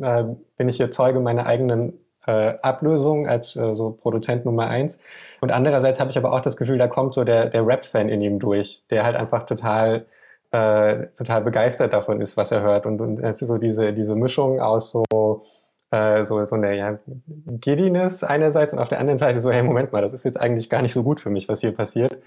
[0.01, 0.23] äh,
[0.57, 1.93] bin ich hier Zeuge meiner eigenen
[2.27, 4.99] äh, Ablösung als äh, so Produzent Nummer eins.
[5.41, 8.21] Und andererseits habe ich aber auch das Gefühl, da kommt so der, der Rap-Fan in
[8.21, 10.05] ihm durch, der halt einfach total,
[10.51, 12.85] äh, total begeistert davon ist, was er hört.
[12.85, 15.43] Und, und es ist so diese, diese Mischung aus so,
[15.91, 19.91] äh, so, so eine ja, Giddiness einerseits und auf der anderen Seite so, hey, Moment
[19.91, 22.17] mal, das ist jetzt eigentlich gar nicht so gut für mich, was hier passiert.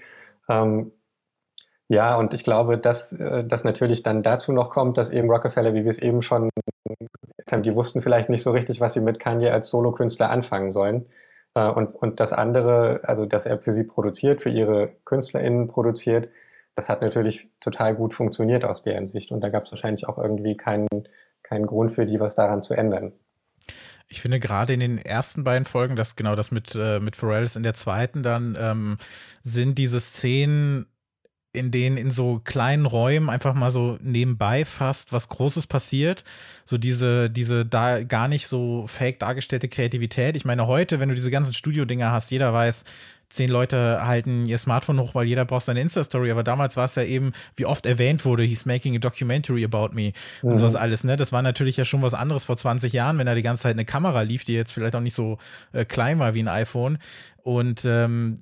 [0.49, 0.91] Ähm,
[1.87, 5.73] ja, und ich glaube, dass äh, das natürlich dann dazu noch kommt, dass eben Rockefeller,
[5.73, 6.49] wie wir es eben schon
[7.51, 11.05] die wussten vielleicht nicht so richtig, was sie mit Kanye als Solokünstler anfangen sollen.
[11.53, 16.29] Äh, und, und das andere, also dass er für sie produziert, für ihre KünstlerInnen produziert,
[16.75, 19.31] das hat natürlich total gut funktioniert aus deren Sicht.
[19.31, 20.87] Und da gab es wahrscheinlich auch irgendwie keinen,
[21.41, 23.13] keinen Grund für die, was daran zu ändern.
[24.07, 27.43] Ich finde gerade in den ersten beiden Folgen, das genau das mit, äh, mit Pharrell
[27.43, 28.97] ist in der zweiten, dann ähm,
[29.41, 30.85] sind diese Szenen
[31.55, 36.23] in denen in so kleinen Räumen einfach mal so nebenbei fast was Großes passiert.
[36.65, 40.35] So diese, diese da gar nicht so fake dargestellte Kreativität.
[40.35, 42.83] Ich meine, heute, wenn du diese ganzen Studio-Dinger hast, jeder weiß,
[43.29, 46.31] zehn Leute halten ihr Smartphone hoch, weil jeder braucht seine Insta-Story.
[46.31, 49.89] Aber damals war es ja eben, wie oft erwähnt wurde, he's making a documentary about
[49.93, 50.49] me mhm.
[50.49, 51.03] und sowas alles.
[51.03, 51.15] Ne?
[51.17, 53.75] Das war natürlich ja schon was anderes vor 20 Jahren, wenn da die ganze Zeit
[53.75, 55.37] eine Kamera lief, die jetzt vielleicht auch nicht so
[55.73, 56.97] äh, klein war wie ein iPhone.
[57.43, 58.37] Und ähm,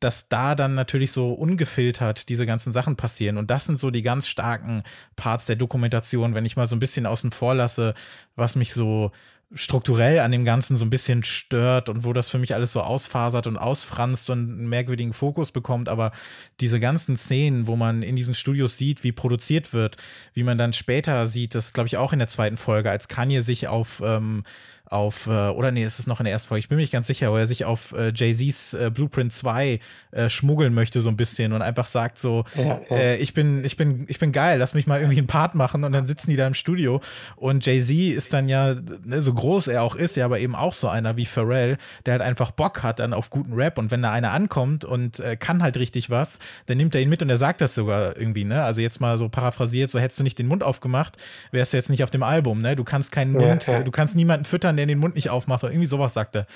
[0.00, 3.36] dass da dann natürlich so ungefiltert diese ganzen Sachen passieren.
[3.36, 4.82] Und das sind so die ganz starken
[5.16, 7.94] Parts der Dokumentation, wenn ich mal so ein bisschen außen vor lasse,
[8.36, 9.12] was mich so
[9.52, 12.82] strukturell an dem Ganzen so ein bisschen stört und wo das für mich alles so
[12.82, 15.88] ausfasert und ausfranst und einen merkwürdigen Fokus bekommt.
[15.88, 16.12] Aber
[16.60, 19.96] diese ganzen Szenen, wo man in diesen Studios sieht, wie produziert wird,
[20.34, 23.40] wie man dann später sieht, das glaube ich auch in der zweiten Folge, als Kanye
[23.40, 24.44] sich auf ähm,
[24.90, 26.92] auf, äh, oder nee, ist es noch in der ersten Folge, ich bin mir nicht
[26.92, 29.78] ganz sicher, wo er sich auf äh, Jay-Z's äh, Blueprint 2
[30.10, 32.96] äh, schmuggeln möchte so ein bisschen und einfach sagt so, ja, ja.
[32.96, 35.84] Äh, ich bin, ich bin, ich bin geil, lass mich mal irgendwie einen Part machen
[35.84, 37.00] und dann sitzen die da im Studio.
[37.36, 38.74] Und Jay-Z ist dann ja,
[39.04, 42.14] ne, so groß er auch ist, ja, aber eben auch so einer wie Pharrell, der
[42.14, 43.78] halt einfach Bock hat dann auf guten Rap.
[43.78, 47.08] Und wenn da einer ankommt und äh, kann halt richtig was, dann nimmt er ihn
[47.08, 50.18] mit und er sagt das sogar irgendwie, ne, also jetzt mal so paraphrasiert, so hättest
[50.18, 51.16] du nicht den Mund aufgemacht,
[51.52, 54.16] wärst du jetzt nicht auf dem Album, ne, du kannst keinen Mund, ja, du kannst
[54.16, 56.46] niemanden füttern, der den Mund nicht aufmacht oder irgendwie sowas sagt er.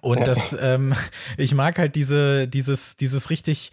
[0.00, 0.94] Und das, ähm,
[1.36, 3.70] ich mag halt diese, dieses, dieses richtig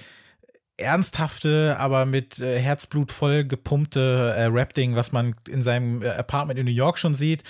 [0.77, 6.59] ernsthafte, aber mit äh, Herzblut voll gepumpte äh, Rap-Ding, was man in seinem äh, Apartment
[6.59, 7.43] in New York schon sieht.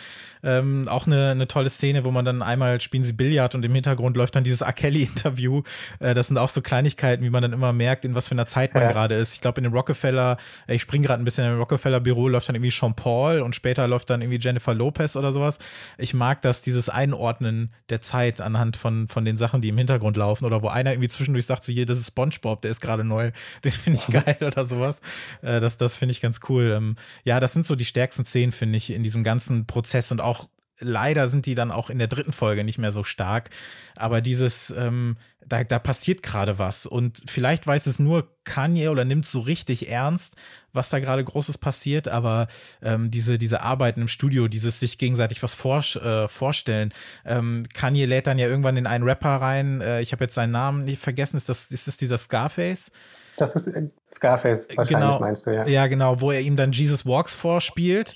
[0.43, 3.73] Ähm, auch eine, eine tolle Szene, wo man dann einmal spielen sie Billard und im
[3.73, 4.73] Hintergrund läuft dann dieses R.
[4.73, 5.63] Kelly-Interview.
[5.99, 8.45] Äh, das sind auch so Kleinigkeiten, wie man dann immer merkt, in was für einer
[8.45, 8.91] Zeit man ja.
[8.91, 9.33] gerade ist.
[9.33, 12.47] Ich glaube, in dem Rockefeller, äh, ich springe gerade ein bisschen in dem Rockefeller-Büro, läuft
[12.47, 15.57] dann irgendwie Sean Paul und später läuft dann irgendwie Jennifer Lopez oder sowas.
[15.97, 20.15] Ich mag das, dieses Einordnen der Zeit anhand von, von den Sachen, die im Hintergrund
[20.15, 23.03] laufen oder wo einer irgendwie zwischendurch sagt, so hier, das ist Spongebob, der ist gerade
[23.15, 23.31] neu,
[23.63, 25.01] den finde ich geil oder sowas.
[25.41, 26.71] Äh, das das finde ich ganz cool.
[26.71, 30.21] Ähm, ja, das sind so die stärksten Szenen, finde ich, in diesem ganzen Prozess und
[30.21, 30.47] auch
[30.79, 33.49] leider sind die dann auch in der dritten Folge nicht mehr so stark.
[33.95, 36.85] Aber dieses, ähm, da, da passiert gerade was.
[36.85, 40.35] Und vielleicht weiß es nur Kanye oder nimmt so richtig ernst,
[40.73, 42.07] was da gerade Großes passiert.
[42.07, 42.47] Aber
[42.81, 46.93] ähm, diese, diese Arbeiten im Studio, dieses sich gegenseitig was vor, äh, vorstellen.
[47.25, 49.81] Ähm, Kanye lädt dann ja irgendwann in einen Rapper rein.
[49.81, 51.37] Äh, ich habe jetzt seinen Namen nicht vergessen.
[51.37, 52.91] Ist das, ist das dieser Scarface?
[53.37, 55.67] Das ist äh, Scarface, wahrscheinlich genau, meinst du, ja.
[55.67, 58.15] Ja, genau, wo er ihm dann Jesus Walks vorspielt.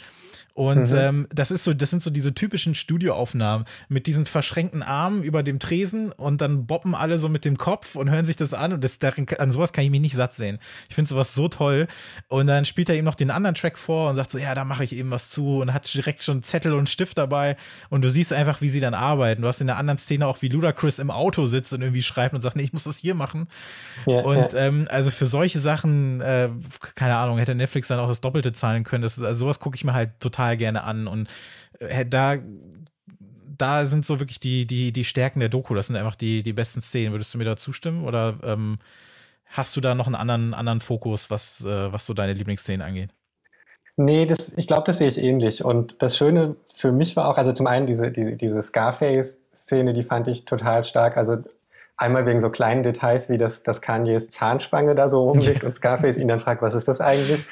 [0.60, 0.98] Und mhm.
[0.98, 5.42] ähm, das ist so, das sind so diese typischen Studioaufnahmen mit diesen verschränkten Armen über
[5.42, 8.74] dem Tresen und dann boppen alle so mit dem Kopf und hören sich das an
[8.74, 10.60] und das, darin, an sowas kann ich mich nicht satt sehen.
[10.90, 11.88] Ich finde sowas so toll.
[12.28, 14.66] Und dann spielt er eben noch den anderen Track vor und sagt so, ja, da
[14.66, 17.56] mache ich eben was zu und hat direkt schon Zettel und Stift dabei
[17.90, 19.44] und du siehst einfach, wie sie dann arbeiten.
[19.44, 22.36] Du hast in der anderen Szene auch, wie Ludacris im Auto sitzt und irgendwie schreibt
[22.36, 23.48] und sagt, nee, ich muss das hier machen.
[24.06, 24.60] Ja, und ja.
[24.60, 26.50] Ähm, also für solche Sachen, äh,
[26.96, 29.04] keine Ahnung, hätte Netflix dann auch das Doppelte zahlen können.
[29.04, 31.30] Das, also sowas gucke ich mir halt total total gerne an und
[31.80, 32.38] äh, da
[33.58, 35.76] da sind so wirklich die, die, die Stärken der Doku.
[35.76, 37.12] Das sind einfach die, die besten Szenen.
[37.12, 38.06] Würdest du mir da zustimmen?
[38.06, 38.78] Oder ähm,
[39.48, 43.10] hast du da noch einen anderen, anderen Fokus, was, äh, was so deine Lieblingsszenen angeht?
[43.98, 45.66] Nee, das, ich glaube, das sehe ich ähnlich.
[45.66, 50.04] Und das Schöne für mich war auch, also zum einen diese, diese, diese Scarface-Szene, die
[50.04, 51.18] fand ich total stark.
[51.18, 51.44] Also
[51.98, 56.16] einmal wegen so kleinen Details, wie das, das Kanyes Zahnspange da so rumliegt und Scarface
[56.16, 57.46] ihn dann fragt, was ist das eigentlich?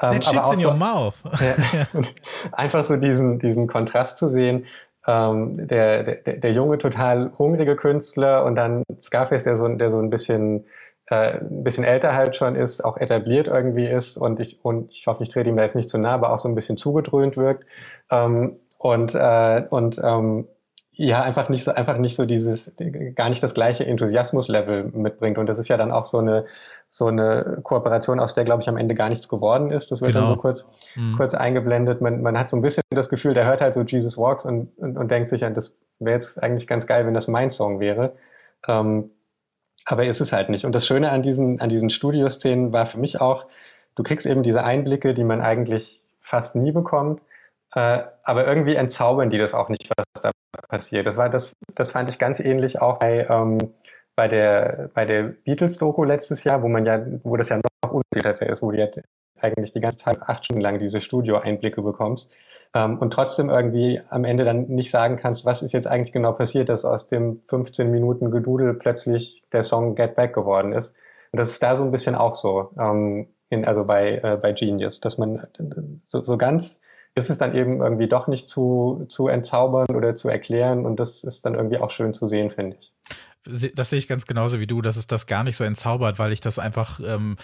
[0.00, 1.22] That shit's in your mouth.
[1.40, 1.86] Ja,
[2.52, 4.66] einfach so diesen, diesen Kontrast zu sehen.
[5.06, 9.98] Ähm, der, der, der junge, total hungrige Künstler und dann Scarface, der so, der so
[9.98, 10.66] ein bisschen,
[11.06, 15.06] äh, ein bisschen älter halt schon ist, auch etabliert irgendwie ist und ich, und ich
[15.06, 17.36] hoffe, ich trete ihm da jetzt nicht zu nah, aber auch so ein bisschen zugedröhnt
[17.36, 17.64] wirkt.
[18.10, 20.46] Ähm, und äh, und ähm,
[21.02, 22.74] ja, einfach nicht so, einfach nicht so dieses,
[23.14, 25.38] gar nicht das gleiche Enthusiasmus-Level mitbringt.
[25.38, 26.44] Und das ist ja dann auch so eine,
[26.90, 29.90] so eine Kooperation, aus der, glaube ich, am Ende gar nichts geworden ist.
[29.90, 30.26] Das wird genau.
[30.26, 31.14] dann so kurz, mhm.
[31.16, 32.02] kurz eingeblendet.
[32.02, 34.76] Man, man hat so ein bisschen das Gefühl, der hört halt so Jesus Walks und,
[34.76, 37.80] und, und denkt sich, ja, das wäre jetzt eigentlich ganz geil, wenn das mein Song
[37.80, 38.12] wäre.
[38.68, 39.08] Ähm,
[39.86, 40.66] aber ist es halt nicht.
[40.66, 43.46] Und das Schöne an diesen, an diesen Studioszenen war für mich auch,
[43.94, 47.22] du kriegst eben diese Einblicke, die man eigentlich fast nie bekommt.
[47.74, 50.30] Äh, aber irgendwie entzaubern die das auch nicht, was da
[50.68, 51.06] passiert.
[51.06, 53.58] Das war das, das fand ich ganz ähnlich auch bei, ähm,
[54.16, 58.40] bei der, bei der Beatles-Doku letztes Jahr, wo man ja, wo das ja noch unsicherer
[58.42, 58.88] ist, wo du ja
[59.40, 62.30] eigentlich die ganze Zeit acht Stunden lang diese Studio-Einblicke bekommst.
[62.74, 66.32] Ähm, und trotzdem irgendwie am Ende dann nicht sagen kannst, was ist jetzt eigentlich genau
[66.32, 70.94] passiert, dass aus dem 15 Minuten Gedudel plötzlich der Song Get Back geworden ist.
[71.32, 74.52] Und das ist da so ein bisschen auch so, ähm, in, also bei, äh, bei
[74.52, 75.46] Genius, dass man
[76.06, 76.78] so, so ganz
[77.16, 81.24] ist es dann eben irgendwie doch nicht zu, zu entzaubern oder zu erklären und das
[81.24, 82.92] ist dann irgendwie auch schön zu sehen, finde ich.
[83.74, 86.32] Das sehe ich ganz genauso wie du, dass es das gar nicht so entzaubert, weil
[86.32, 87.36] ich das einfach ähm,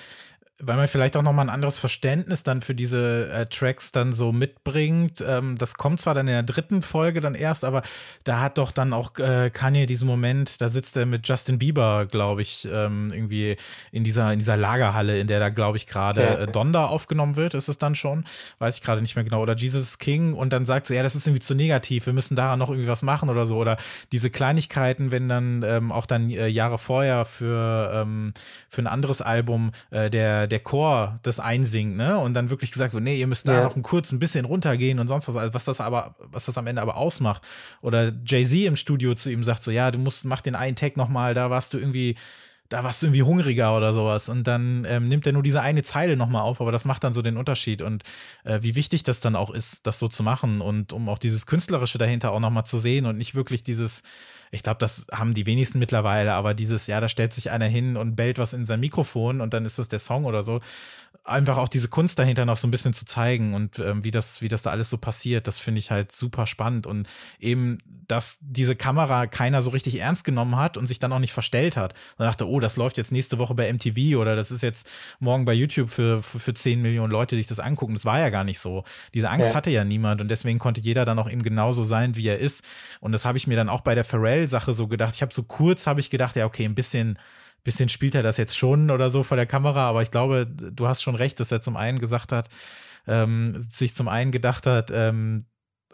[0.59, 4.33] weil man vielleicht auch nochmal ein anderes Verständnis dann für diese äh, Tracks dann so
[4.33, 5.23] mitbringt.
[5.27, 7.83] Ähm, das kommt zwar dann in der dritten Folge dann erst, aber
[8.25, 12.07] da hat doch dann auch äh, Kanye diesen Moment, da sitzt er mit Justin Bieber,
[12.07, 13.57] glaube ich, ähm, irgendwie
[13.93, 16.35] in dieser, in dieser Lagerhalle, in der da, glaube ich, gerade ja.
[16.39, 18.25] äh, Donda aufgenommen wird, ist es dann schon,
[18.59, 20.33] weiß ich gerade nicht mehr genau, oder Jesus King.
[20.33, 22.89] Und dann sagt so, ja, das ist irgendwie zu negativ, wir müssen daran noch irgendwie
[22.89, 23.77] was machen oder so, oder
[24.11, 28.33] diese Kleinigkeiten, wenn dann ähm, auch dann äh, Jahre vorher für, ähm,
[28.71, 30.09] für ein anderes Album äh,
[30.49, 32.19] der der, Chor das einsingt, ne?
[32.19, 33.65] Und dann wirklich gesagt wird, nee, ihr müsst da ja.
[33.65, 36.57] noch ein kurz ein bisschen runtergehen und sonst was, also was das aber, was das
[36.59, 37.43] am Ende aber ausmacht.
[37.83, 40.97] Oder Jay-Z im Studio zu ihm sagt so, ja, du musst, mach den einen Tag
[40.97, 42.17] nochmal, da warst du irgendwie
[42.69, 44.29] da warst du irgendwie hungriger oder sowas.
[44.29, 47.13] Und dann ähm, nimmt er nur diese eine Zeile nochmal auf, aber das macht dann
[47.13, 47.81] so den Unterschied.
[47.83, 48.03] Und
[48.45, 51.47] äh, wie wichtig das dann auch ist, das so zu machen und um auch dieses
[51.47, 54.03] Künstlerische dahinter auch nochmal zu sehen und nicht wirklich dieses,
[54.51, 57.97] ich glaube, das haben die wenigsten mittlerweile, aber dieses, ja, da stellt sich einer hin
[57.97, 60.61] und bellt was in sein Mikrofon und dann ist das der Song oder so.
[61.27, 64.43] Einfach auch diese Kunst dahinter noch so ein bisschen zu zeigen und ähm, wie das,
[64.43, 67.09] wie das da alles so passiert, das finde ich halt super spannend und
[67.41, 71.33] eben, dass diese Kamera keiner so richtig ernst genommen hat und sich dann auch nicht
[71.33, 71.95] verstellt hat.
[72.17, 75.45] Man dachte, oh, das läuft jetzt nächste Woche bei MTV oder das ist jetzt morgen
[75.45, 77.95] bei YouTube für, für, für 10 Millionen Leute, die sich das angucken.
[77.95, 78.85] Das war ja gar nicht so.
[79.13, 79.57] Diese Angst ja.
[79.57, 82.65] hatte ja niemand und deswegen konnte jeder dann auch eben genauso sein, wie er ist.
[83.01, 85.15] Und das habe ich mir dann auch bei der Pharrell Sache so gedacht.
[85.17, 87.19] Ich habe so kurz habe ich gedacht, ja, okay, ein bisschen
[87.65, 90.87] bisschen spielt er das jetzt schon oder so vor der Kamera, aber ich glaube, du
[90.87, 92.49] hast schon recht, dass er zum einen gesagt hat,
[93.07, 95.45] ähm, sich zum einen gedacht hat, ähm,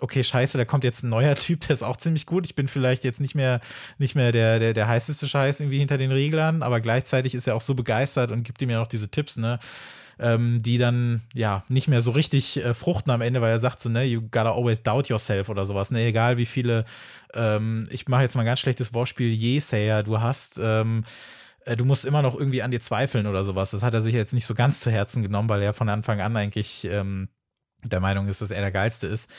[0.00, 2.44] okay, scheiße, da kommt jetzt ein neuer Typ, der ist auch ziemlich gut.
[2.46, 3.60] Ich bin vielleicht jetzt nicht mehr,
[3.98, 7.54] nicht mehr der, der, der heißeste Scheiß irgendwie hinter den Reglern, aber gleichzeitig ist er
[7.54, 9.58] auch so begeistert und gibt ihm ja noch diese Tipps, ne?
[10.18, 13.80] ähm, die dann ja nicht mehr so richtig äh, fruchten am Ende, weil er sagt
[13.80, 16.84] so, ne, you gotta always doubt yourself oder sowas, ne, egal wie viele,
[17.34, 21.04] ähm, ich mache jetzt mal ein ganz schlechtes Wortspiel, Yesayer du hast, ähm,
[21.64, 23.70] äh, du musst immer noch irgendwie an dir zweifeln oder sowas.
[23.70, 26.20] Das hat er sich jetzt nicht so ganz zu Herzen genommen, weil er von Anfang
[26.20, 27.28] an eigentlich ähm,
[27.84, 29.30] der Meinung ist, dass er der Geilste ist.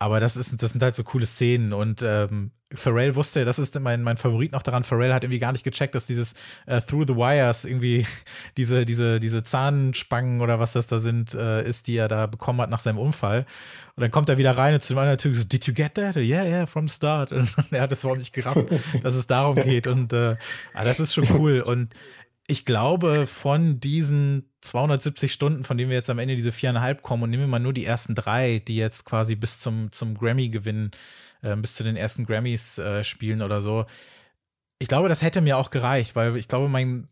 [0.00, 3.78] Aber das ist, das sind halt so coole Szenen und ähm, Pharrell wusste, das ist
[3.80, 4.82] mein, mein Favorit noch daran.
[4.82, 6.32] Pharrell hat irgendwie gar nicht gecheckt, dass dieses
[6.64, 8.06] äh, Through the Wires irgendwie
[8.56, 12.62] diese, diese, diese Zahnspangen oder was das da sind, äh, ist, die er da bekommen
[12.62, 13.44] hat nach seinem Unfall.
[13.96, 15.94] Und dann kommt er wieder rein und zu dem anderen Typ so, did you get
[15.96, 16.16] that?
[16.16, 17.32] Yeah, yeah, from start.
[17.32, 18.64] Und er hat es überhaupt nicht gerafft,
[19.02, 19.86] dass es darum geht.
[19.86, 20.36] Und äh,
[20.72, 21.60] ah, das ist schon cool.
[21.60, 21.92] Und
[22.50, 27.22] ich glaube, von diesen 270 Stunden, von denen wir jetzt am Ende diese viereinhalb kommen
[27.22, 30.90] und nehmen wir mal nur die ersten drei, die jetzt quasi bis zum, zum Grammy-Gewinn,
[31.42, 33.86] äh, bis zu den ersten Grammys äh, spielen oder so.
[34.80, 37.08] Ich glaube, das hätte mir auch gereicht, weil ich glaube, mein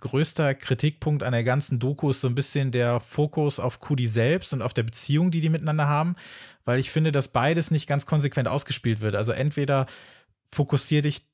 [0.00, 4.52] größter Kritikpunkt an der ganzen Doku ist so ein bisschen der Fokus auf Kudi selbst
[4.52, 6.16] und auf der Beziehung, die die miteinander haben,
[6.64, 9.14] weil ich finde, dass beides nicht ganz konsequent ausgespielt wird.
[9.14, 9.86] Also entweder
[10.46, 11.29] fokussier dich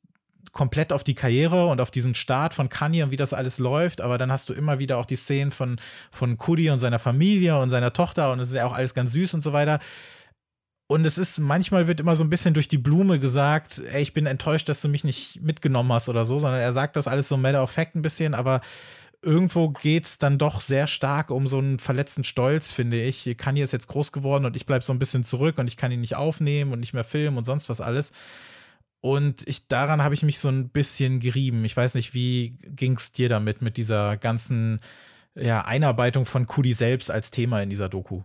[0.52, 4.00] komplett auf die Karriere und auf diesen Start von Kanye und wie das alles läuft,
[4.00, 5.78] aber dann hast du immer wieder auch die Szenen von,
[6.10, 9.12] von Kudi und seiner Familie und seiner Tochter und es ist ja auch alles ganz
[9.12, 9.78] süß und so weiter.
[10.88, 14.12] Und es ist, manchmal wird immer so ein bisschen durch die Blume gesagt, ey, ich
[14.12, 17.28] bin enttäuscht, dass du mich nicht mitgenommen hast oder so, sondern er sagt das alles
[17.28, 18.60] so matter of fact ein bisschen, aber
[19.20, 23.36] irgendwo geht's dann doch sehr stark um so einen verletzten Stolz, finde ich.
[23.36, 25.90] Kanye ist jetzt groß geworden und ich bleib so ein bisschen zurück und ich kann
[25.90, 28.12] ihn nicht aufnehmen und nicht mehr filmen und sonst was alles.
[29.00, 31.64] Und ich, daran habe ich mich so ein bisschen gerieben.
[31.64, 34.80] Ich weiß nicht, wie ging es dir damit, mit dieser ganzen
[35.34, 38.22] ja, Einarbeitung von Kudi selbst als Thema in dieser Doku?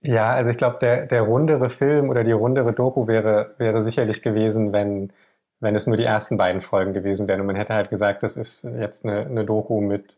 [0.00, 4.22] Ja, also ich glaube, der, der rundere Film oder die rundere Doku wäre, wäre sicherlich
[4.22, 5.12] gewesen, wenn,
[5.60, 7.40] wenn es nur die ersten beiden Folgen gewesen wären.
[7.40, 10.16] Und man hätte halt gesagt, das ist jetzt eine, eine Doku mit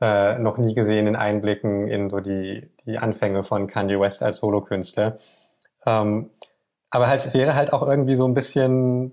[0.00, 5.18] äh, noch nie gesehenen Einblicken in so die, die Anfänge von Kanye West als Solokünstler.
[5.84, 6.30] Ähm,
[6.90, 9.12] aber halt, es wäre halt auch irgendwie so ein bisschen,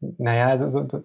[0.00, 1.02] naja, so, so,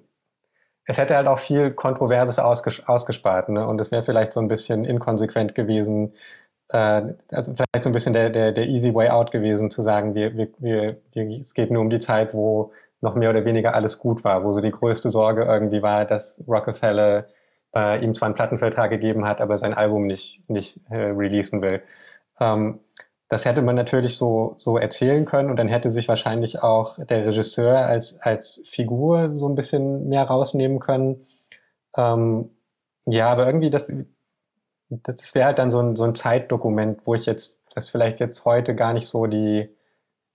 [0.86, 3.66] es hätte halt auch viel Kontroverses ausges ausgespart, ne?
[3.68, 6.14] Und es wäre vielleicht so ein bisschen inkonsequent gewesen,
[6.70, 10.16] äh, also vielleicht so ein bisschen der, der, der easy way out gewesen, zu sagen,
[10.16, 13.74] wir, wir, wir, wir, es geht nur um die Zeit, wo noch mehr oder weniger
[13.76, 17.28] alles gut war, wo so die größte Sorge irgendwie war, dass Rockefeller
[17.76, 21.82] äh, ihm zwar einen Plattenvertrag gegeben hat, aber sein Album nicht, nicht äh, releasen will.
[22.40, 22.80] Ähm,
[23.34, 27.26] das hätte man natürlich so, so erzählen können und dann hätte sich wahrscheinlich auch der
[27.26, 31.26] Regisseur als, als Figur so ein bisschen mehr rausnehmen können.
[31.98, 32.52] Ähm,
[33.06, 33.92] ja, aber irgendwie das,
[34.90, 38.46] das wäre halt dann so ein, so ein Zeitdokument, wo ich jetzt, das vielleicht jetzt
[38.46, 39.68] heute gar nicht so die,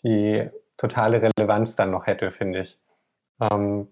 [0.02, 2.80] die totale Relevanz dann noch hätte, finde ich.
[3.40, 3.86] Ähm,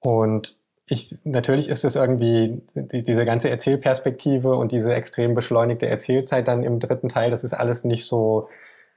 [0.00, 0.54] und
[0.90, 6.64] ich, natürlich ist es irgendwie die, diese ganze Erzählperspektive und diese extrem beschleunigte Erzählzeit dann
[6.64, 8.48] im dritten Teil, das ist alles nicht so,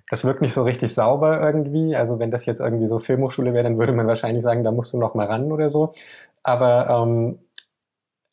[0.10, 1.96] das wirkt nicht so richtig sauber irgendwie.
[1.96, 4.92] Also wenn das jetzt irgendwie so Filmhochschule wäre, dann würde man wahrscheinlich sagen, da musst
[4.92, 5.94] du noch mal ran oder so.
[6.42, 7.38] Aber ähm,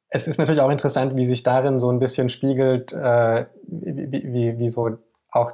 [0.08, 4.58] es ist natürlich auch interessant, wie sich darin so ein bisschen spiegelt, äh, wie, wie,
[4.58, 4.98] wie so
[5.30, 5.52] auch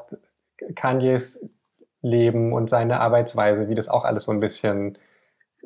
[0.77, 1.40] Kanyes
[2.03, 4.97] Leben und seine Arbeitsweise, wie das auch alles so ein bisschen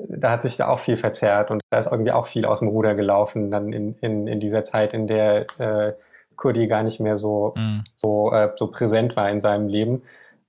[0.09, 2.69] da hat sich da auch viel verzerrt und da ist irgendwie auch viel aus dem
[2.69, 5.93] Ruder gelaufen dann in, in, in dieser Zeit, in der äh,
[6.37, 7.85] Kurdi gar nicht mehr so, mhm.
[7.97, 10.03] so, äh, so präsent war in seinem Leben.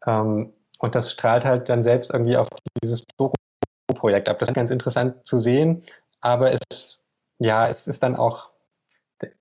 [0.06, 2.48] Ähm, und das strahlt halt dann selbst irgendwie auf
[2.82, 4.40] dieses Doku-Projekt ab.
[4.40, 5.84] Das ist ganz interessant zu sehen,
[6.22, 7.00] aber es,
[7.40, 8.50] ja, es ist dann auch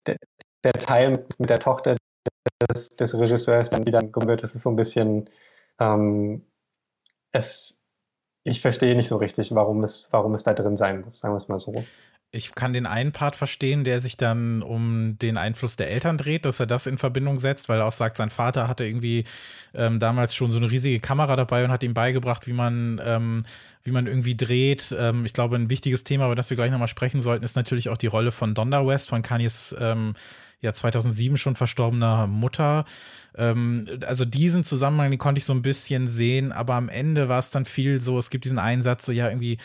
[0.06, 0.16] der,
[0.64, 1.96] der Teil mit der Tochter
[2.68, 5.30] des, des Regisseurs, dann wieder wird, das ist so ein bisschen,
[5.78, 6.44] ähm,
[7.32, 7.74] es,
[8.44, 11.38] ich verstehe nicht so richtig, warum es, warum es da drin sein muss, sagen wir
[11.38, 11.84] es mal so.
[12.32, 16.44] ich kann den einen Part verstehen, der sich dann um den Einfluss der Eltern dreht,
[16.44, 19.24] dass er das in Verbindung setzt, weil er auch sagt, sein Vater hatte irgendwie
[19.74, 23.44] ähm, damals schon so eine riesige Kamera dabei und hat ihm beigebracht, wie man, ähm,
[23.82, 24.94] wie man irgendwie dreht.
[24.96, 27.88] Ähm, ich glaube, ein wichtiges Thema, über das wir gleich nochmal sprechen sollten, ist natürlich
[27.88, 30.14] auch die Rolle von Donda West, von Kanyes ähm,
[30.60, 32.84] ja 2007 schon verstorbener Mutter.
[33.36, 37.38] Ähm, also diesen Zusammenhang, den konnte ich so ein bisschen sehen, aber am Ende war
[37.38, 39.58] es dann viel so, es gibt diesen Einsatz, so ja irgendwie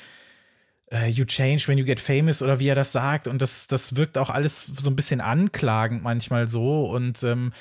[0.93, 3.27] uh, you change when you get famous oder wie er das sagt.
[3.27, 6.85] Und das, das wirkt auch alles so ein bisschen anklagend manchmal so.
[6.85, 7.51] Und ähm,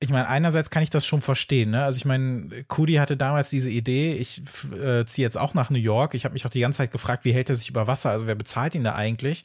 [0.00, 1.70] ich meine, einerseits kann ich das schon verstehen.
[1.70, 1.82] Ne?
[1.82, 4.42] Also ich meine, Cudi hatte damals diese Idee, ich
[4.72, 6.14] äh, ziehe jetzt auch nach New York.
[6.14, 8.10] Ich habe mich auch die ganze Zeit gefragt, wie hält er sich über Wasser?
[8.10, 9.44] Also wer bezahlt ihn da eigentlich?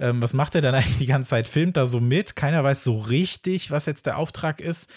[0.00, 1.46] Ähm, was macht er dann eigentlich die ganze Zeit?
[1.46, 2.36] Filmt da so mit?
[2.36, 4.90] Keiner weiß so richtig, was jetzt der Auftrag ist.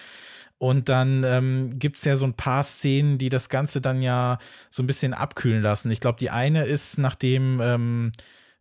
[0.57, 4.39] Und dann ähm, gibt es ja so ein paar Szenen, die das Ganze dann ja
[4.69, 5.91] so ein bisschen abkühlen lassen.
[5.91, 8.11] Ich glaube, die eine ist, nachdem ähm,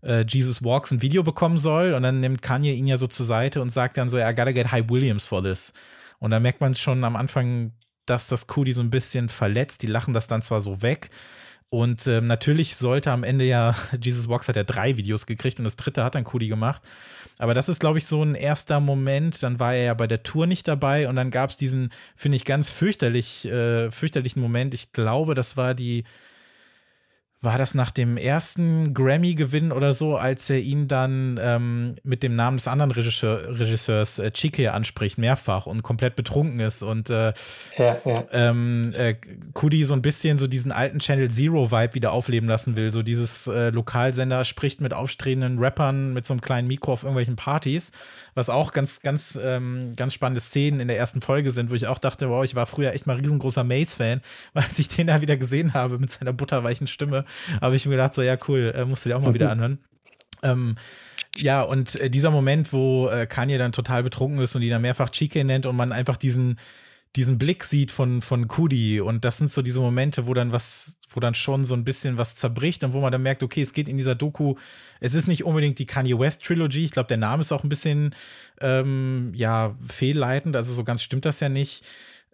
[0.02, 3.26] äh, Jesus Walks ein Video bekommen soll und dann nimmt Kanye ihn ja so zur
[3.26, 5.72] Seite und sagt dann so, I gotta get High Williams for this.
[6.18, 7.72] Und da merkt man schon am Anfang,
[8.06, 9.82] dass das Cudi so ein bisschen verletzt.
[9.82, 11.10] Die lachen das dann zwar so weg,
[11.74, 15.64] und ähm, natürlich sollte am Ende ja, Jesus Walks hat ja drei Videos gekriegt und
[15.64, 16.82] das dritte hat dann Cody gemacht.
[17.38, 19.42] Aber das ist, glaube ich, so ein erster Moment.
[19.42, 22.36] Dann war er ja bei der Tour nicht dabei und dann gab es diesen, finde
[22.36, 24.72] ich, ganz fürchterlich, äh, fürchterlichen Moment.
[24.72, 26.04] Ich glaube, das war die
[27.44, 32.34] war das nach dem ersten Grammy-Gewinn oder so, als er ihn dann ähm, mit dem
[32.34, 37.32] Namen des anderen Regisseur, Regisseurs äh, Chike anspricht, mehrfach und komplett betrunken ist und äh,
[37.78, 38.14] ja, ja.
[38.32, 39.14] Ähm, äh,
[39.52, 42.90] Kudi so ein bisschen so diesen alten Channel Zero-Vibe wieder aufleben lassen will.
[42.90, 47.36] So dieses äh, Lokalsender spricht mit aufstrebenden Rappern mit so einem kleinen Mikro auf irgendwelchen
[47.36, 47.92] Partys,
[48.34, 51.86] was auch ganz, ganz, ähm, ganz spannende Szenen in der ersten Folge sind, wo ich
[51.86, 54.20] auch dachte, wow, ich war früher echt mal riesengroßer Mace-Fan,
[54.52, 57.24] weil ich den da wieder gesehen habe mit seiner butterweichen Stimme
[57.60, 59.78] habe ich mir gedacht, so ja, cool, äh, musst du dir auch mal wieder anhören.
[60.42, 60.76] Ähm,
[61.36, 64.82] ja, und äh, dieser Moment, wo äh, Kanye dann total betrunken ist und ihn dann
[64.82, 66.58] mehrfach Chike nennt und man einfach diesen,
[67.16, 70.98] diesen Blick sieht von, von Kudi und das sind so diese Momente, wo dann was,
[71.10, 73.72] wo dann schon so ein bisschen was zerbricht und wo man dann merkt, okay, es
[73.72, 74.54] geht in dieser Doku,
[75.00, 77.68] es ist nicht unbedingt die Kanye West Trilogy, ich glaube, der Name ist auch ein
[77.68, 78.14] bisschen,
[78.60, 81.84] ähm, ja, fehlleitend, also so ganz stimmt das ja nicht.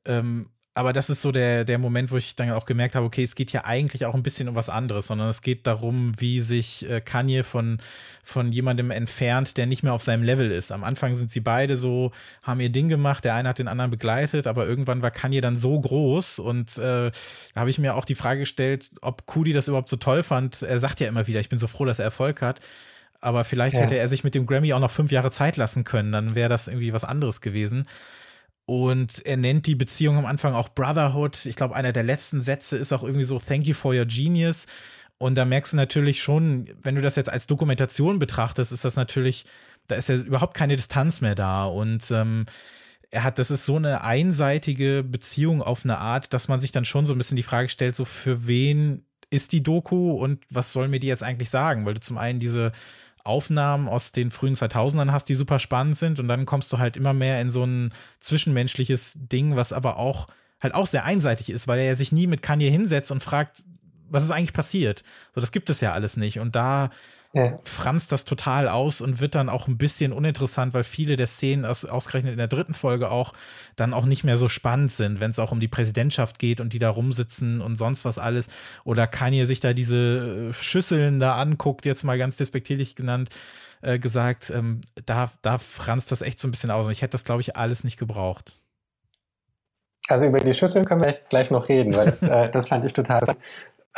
[0.05, 0.49] Ähm,
[0.81, 3.35] aber das ist so der, der Moment, wo ich dann auch gemerkt habe, okay, es
[3.35, 6.89] geht hier eigentlich auch ein bisschen um was anderes, sondern es geht darum, wie sich
[6.89, 7.83] äh, Kanye von,
[8.25, 10.73] von jemandem entfernt, der nicht mehr auf seinem Level ist.
[10.73, 12.13] Am Anfang sind sie beide so,
[12.43, 15.55] haben ihr Ding gemacht, der eine hat den anderen begleitet, aber irgendwann war Kanye dann
[15.55, 19.69] so groß und äh, da habe ich mir auch die Frage gestellt, ob Kudi das
[19.69, 20.63] überhaupt so toll fand.
[20.63, 22.61] Er sagt ja immer wieder, ich bin so froh, dass er Erfolg hat.
[23.21, 23.83] Aber vielleicht ja.
[23.83, 26.49] hätte er sich mit dem Grammy auch noch fünf Jahre Zeit lassen können, dann wäre
[26.49, 27.87] das irgendwie was anderes gewesen.
[28.71, 31.45] Und er nennt die Beziehung am Anfang auch Brotherhood.
[31.45, 34.69] Ich glaube, einer der letzten Sätze ist auch irgendwie so, Thank you for your genius.
[35.19, 38.95] Und da merkst du natürlich schon, wenn du das jetzt als Dokumentation betrachtest, ist das
[38.95, 39.45] natürlich,
[39.89, 41.65] da ist ja überhaupt keine Distanz mehr da.
[41.65, 42.47] Und ähm,
[43.11, 46.85] er hat, das ist so eine einseitige Beziehung auf eine Art, dass man sich dann
[46.85, 50.73] schon so ein bisschen die Frage stellt, so für wen ist die Doku und was
[50.73, 51.87] soll mir die jetzt eigentlich sagen?
[51.87, 52.71] Weil du zum einen diese
[53.25, 56.97] Aufnahmen aus den frühen 2000ern hast, die super spannend sind und dann kommst du halt
[56.97, 60.29] immer mehr in so ein zwischenmenschliches Ding, was aber auch
[60.61, 63.63] halt auch sehr einseitig ist, weil er sich nie mit Kanye hinsetzt und fragt,
[64.09, 65.03] was ist eigentlich passiert?
[65.35, 66.91] So, das gibt es ja alles nicht und da
[67.33, 67.59] ja.
[67.63, 71.65] franzt das total aus und wird dann auch ein bisschen uninteressant, weil viele der Szenen
[71.65, 73.33] aus, ausgerechnet in der dritten Folge auch
[73.77, 76.73] dann auch nicht mehr so spannend sind, wenn es auch um die Präsidentschaft geht und
[76.73, 78.51] die da rumsitzen und sonst was alles.
[78.85, 83.31] Oder Kanye sich da diese äh, Schüsseln da anguckt, jetzt mal ganz despektierlich genannt,
[83.83, 86.87] äh, gesagt, ähm, da, da franzt das echt so ein bisschen aus.
[86.87, 88.63] Und ich hätte das, glaube ich, alles nicht gebraucht.
[90.09, 92.93] Also über die Schüsseln können wir gleich noch reden, weil das, äh, das fand ich
[92.93, 93.23] total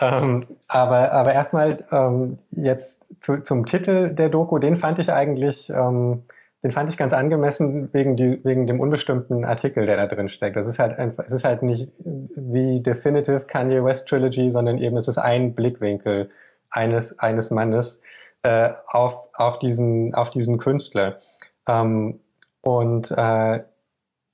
[0.01, 5.71] ähm, aber, aber erstmal ähm, jetzt zu, zum Titel der Doku, den fand ich eigentlich,
[5.71, 6.25] ähm,
[6.63, 10.57] den fand ich ganz angemessen wegen, die, wegen dem unbestimmten Artikel, der da drin steckt.
[10.57, 14.97] Das ist halt einfach, es ist halt nicht wie Definitive Kanye West Trilogy, sondern eben
[14.97, 16.31] es ist ein Blickwinkel
[16.71, 18.01] eines, eines Mannes
[18.45, 21.19] äh, auf, auf, diesen, auf diesen Künstler.
[21.69, 22.21] Ähm,
[22.63, 23.61] und äh,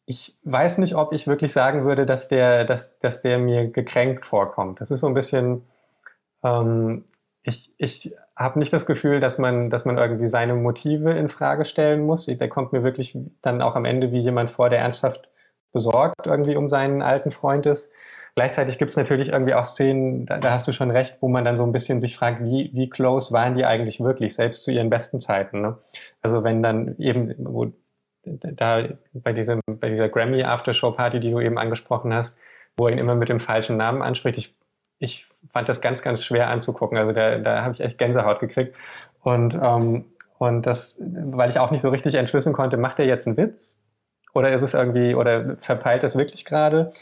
[0.08, 4.24] ich weiß nicht, ob ich wirklich sagen würde, dass der, dass, dass der mir gekränkt
[4.24, 4.80] vorkommt.
[4.80, 5.66] Das ist so ein bisschen,
[6.42, 7.04] ähm,
[7.42, 11.66] ich, ich habe nicht das Gefühl, dass man, dass man irgendwie seine Motive in Frage
[11.66, 12.24] stellen muss.
[12.24, 15.28] Der kommt mir wirklich dann auch am Ende wie jemand vor, der ernsthaft
[15.74, 17.90] besorgt irgendwie um seinen alten Freund ist.
[18.34, 21.44] Gleichzeitig gibt es natürlich irgendwie auch Szenen, da, da, hast du schon recht, wo man
[21.44, 24.70] dann so ein bisschen sich fragt, wie, wie close waren die eigentlich wirklich, selbst zu
[24.70, 25.60] ihren besten Zeiten.
[25.60, 25.76] Ne?
[26.22, 27.72] Also wenn dann eben, wo
[28.24, 32.36] da bei, diesem, bei dieser Grammy Aftershow Party, die du eben angesprochen hast,
[32.76, 34.38] wo er ihn immer mit dem falschen Namen anspricht.
[34.38, 34.54] Ich,
[34.98, 36.98] ich fand das ganz, ganz schwer anzugucken.
[36.98, 38.74] Also da, da habe ich echt Gänsehaut gekriegt.
[39.22, 40.04] Und, ähm,
[40.38, 43.74] und das, weil ich auch nicht so richtig entschlüsseln konnte, macht er jetzt einen Witz?
[44.34, 46.92] Oder ist es irgendwie, oder verpeilt es wirklich gerade?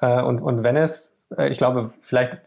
[0.00, 2.38] Äh, und, und wenn es, äh, ich glaube, vielleicht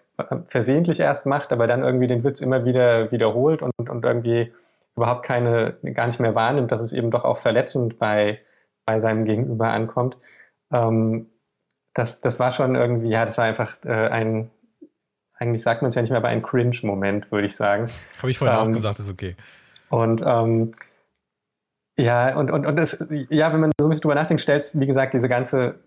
[0.45, 4.51] versehentlich erst macht, aber dann irgendwie den Witz immer wieder wiederholt und, und irgendwie
[4.99, 8.39] überhaupt keine, gar nicht mehr wahrnimmt, dass es eben doch auch verletzend bei,
[8.85, 10.17] bei seinem Gegenüber ankommt.
[10.71, 11.27] Ähm,
[11.93, 14.51] das, das war schon irgendwie, ja, das war einfach äh, ein,
[15.35, 17.89] eigentlich sagt man es ja nicht mehr, aber ein Cringe-Moment, würde ich sagen.
[18.19, 19.35] Habe ich vorhin ähm, auch gesagt, ist okay.
[19.89, 20.73] Und ähm,
[21.97, 24.87] ja, und, und, und es, ja, wenn man so ein bisschen drüber nachdenkt, stellt, wie
[24.87, 25.79] gesagt, diese ganze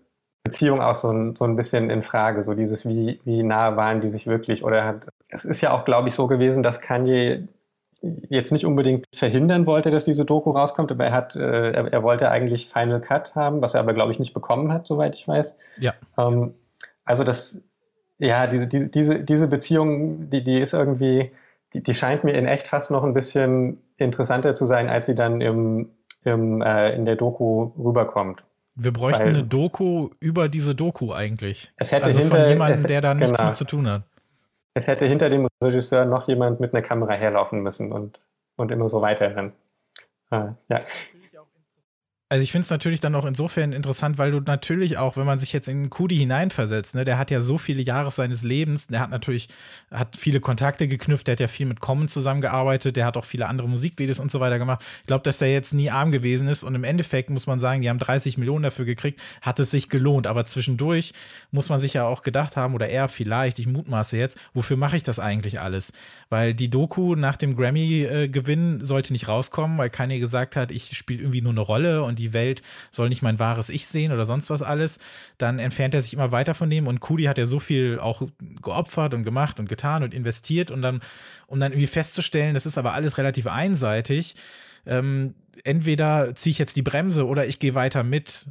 [0.43, 4.01] Beziehung auch so ein, so ein bisschen in Frage, so dieses, wie, wie nah waren
[4.01, 7.47] die sich wirklich oder hat, es ist ja auch, glaube ich, so gewesen, dass Kanye
[8.29, 12.03] jetzt nicht unbedingt verhindern wollte, dass diese Doku rauskommt, aber er hat, äh, er, er,
[12.03, 15.27] wollte eigentlich Final Cut haben, was er aber, glaube ich, nicht bekommen hat, soweit ich
[15.27, 15.55] weiß.
[15.77, 15.93] Ja.
[16.17, 16.53] Ähm,
[17.05, 17.61] also das,
[18.19, 21.31] ja, diese, diese, diese, diese Beziehung, die, die ist irgendwie,
[21.73, 25.15] die, die scheint mir in echt fast noch ein bisschen interessanter zu sein, als sie
[25.15, 25.89] dann im,
[26.25, 28.43] im, äh, in der Doku rüberkommt.
[28.75, 31.71] Wir bräuchten Weil, eine Doku über diese Doku eigentlich.
[31.77, 33.49] Es hätte also hinter, von jemandem, der da nichts genau.
[33.49, 34.03] mit zu tun hat.
[34.73, 38.19] Es hätte hinter dem Regisseur noch jemand mit einer Kamera herlaufen müssen und,
[38.55, 39.53] und immer so weiterrennen.
[40.31, 40.81] Äh, ja.
[42.33, 45.37] Also ich finde es natürlich dann auch insofern interessant, weil du natürlich auch, wenn man
[45.37, 49.01] sich jetzt in Kudi hineinversetzt, ne, der hat ja so viele Jahre seines Lebens, der
[49.01, 49.49] hat natürlich,
[49.91, 53.47] hat viele Kontakte geknüpft, der hat ja viel mit Common zusammengearbeitet, der hat auch viele
[53.47, 54.83] andere Musikvideos und so weiter gemacht.
[55.01, 57.83] Ich glaube, dass der jetzt nie arm gewesen ist und im Endeffekt muss man sagen,
[57.83, 60.25] die haben 30 Millionen dafür gekriegt, hat es sich gelohnt.
[60.25, 61.13] Aber zwischendurch
[61.51, 64.97] muss man sich ja auch gedacht haben, oder er vielleicht, ich mutmaße jetzt, wofür mache
[64.97, 65.93] ich das eigentlich alles?
[66.29, 70.97] Weil die Doku nach dem Grammy-Gewinn äh, sollte nicht rauskommen, weil Kanye gesagt hat, ich
[70.97, 72.61] spiele irgendwie nur eine Rolle und die die Welt
[72.91, 74.99] soll nicht mein wahres Ich sehen oder sonst was alles,
[75.37, 78.23] dann entfernt er sich immer weiter von dem und Kudi hat ja so viel auch
[78.61, 81.01] geopfert und gemacht und getan und investiert und dann,
[81.47, 84.35] um dann irgendwie festzustellen, das ist aber alles relativ einseitig,
[84.85, 88.47] ähm, entweder ziehe ich jetzt die Bremse oder ich gehe weiter mit.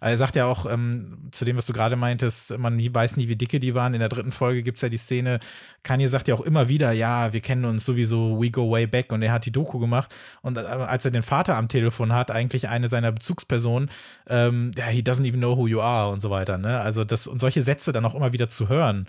[0.00, 3.36] Er sagt ja auch ähm, zu dem, was du gerade meintest, man weiß nie, wie
[3.36, 3.94] dicke die waren.
[3.94, 5.38] In der dritten Folge gibt es ja die Szene,
[5.82, 9.12] Kanye sagt ja auch immer wieder, ja, wir kennen uns sowieso, we go way back
[9.12, 12.30] und er hat die Doku gemacht und äh, als er den Vater am Telefon hat,
[12.30, 13.90] eigentlich eine seiner Bezugspersonen,
[14.28, 16.80] ähm, ja, he doesn't even know who you are und so weiter, ne?
[16.80, 19.06] Also das und solche Sätze dann auch immer wieder zu hören,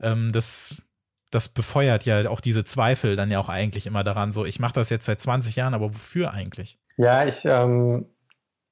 [0.00, 0.82] ähm, das
[1.30, 4.74] das befeuert ja auch diese Zweifel dann ja auch eigentlich immer daran, so ich mache
[4.74, 6.78] das jetzt seit 20 Jahren, aber wofür eigentlich?
[6.96, 8.06] Ja, ich, ähm,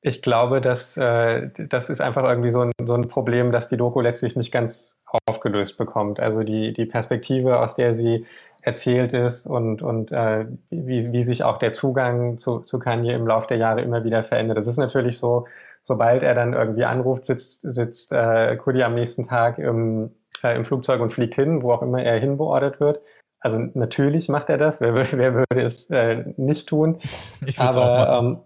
[0.01, 3.77] ich glaube, dass äh, das ist einfach irgendwie so ein, so ein Problem, dass die
[3.77, 4.97] Doku letztlich nicht ganz
[5.27, 6.21] aufgelöst bekommt.
[6.21, 8.27] Also die, die Perspektive, aus der sie
[8.63, 13.27] erzählt ist und, und äh, wie, wie sich auch der Zugang zu, zu Kanye im
[13.27, 14.59] Laufe der Jahre immer wieder verändert.
[14.59, 15.47] Das ist natürlich so,
[15.83, 20.11] sobald er dann irgendwie anruft, sitzt, sitzt äh, Kudi am nächsten Tag im,
[20.43, 23.01] äh, im Flugzeug und fliegt hin, wo auch immer er hinbeordert wird.
[23.41, 24.81] Also natürlich macht er das.
[24.81, 27.01] Wer, wer würde es äh, nicht tun?
[27.47, 28.39] Ich aber ähm,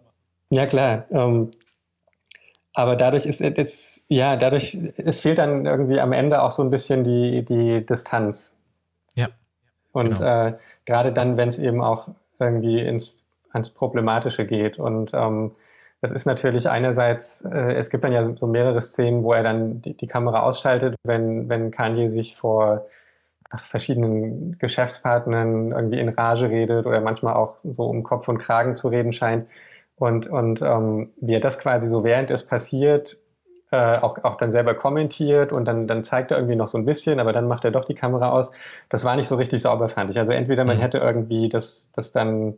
[0.51, 1.05] ja klar.
[1.11, 1.51] Ähm,
[2.74, 6.70] aber dadurch ist es ja dadurch es fehlt dann irgendwie am Ende auch so ein
[6.70, 8.55] bisschen die die Distanz.
[9.14, 9.28] Ja.
[9.93, 10.49] Und genau.
[10.49, 13.16] äh, gerade dann, wenn es eben auch irgendwie ins
[13.53, 15.53] ans Problematische geht und ähm,
[16.03, 19.80] das ist natürlich einerseits, äh, es gibt dann ja so mehrere Szenen, wo er dann
[19.80, 22.86] die, die Kamera ausschaltet, wenn, wenn Kanye sich vor
[23.68, 28.88] verschiedenen Geschäftspartnern irgendwie in Rage redet oder manchmal auch so um Kopf und Kragen zu
[28.88, 29.46] reden scheint.
[29.96, 33.18] Und, und ähm, wie er das quasi so während es passiert,
[33.70, 36.84] äh, auch, auch dann selber kommentiert und dann, dann zeigt er irgendwie noch so ein
[36.84, 38.50] bisschen, aber dann macht er doch die Kamera aus.
[38.88, 40.18] Das war nicht so richtig sauber, fand ich.
[40.18, 40.80] Also entweder man mhm.
[40.80, 42.55] hätte irgendwie das, das dann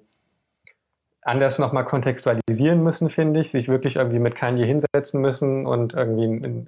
[1.25, 6.25] anders nochmal kontextualisieren müssen, finde ich, sich wirklich irgendwie mit Kanye hinsetzen müssen und irgendwie
[6.25, 6.67] in,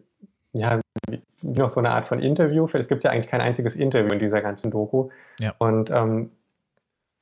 [0.53, 2.67] ja, wie noch so eine Art von Interview.
[2.73, 5.11] Es gibt ja eigentlich kein einziges Interview in dieser ganzen Doku.
[5.39, 5.55] Ja.
[5.59, 6.31] Und ähm,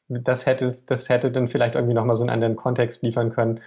[0.09, 3.61] das hätte, das hätte dann vielleicht irgendwie nochmal so einen anderen Kontext liefern können,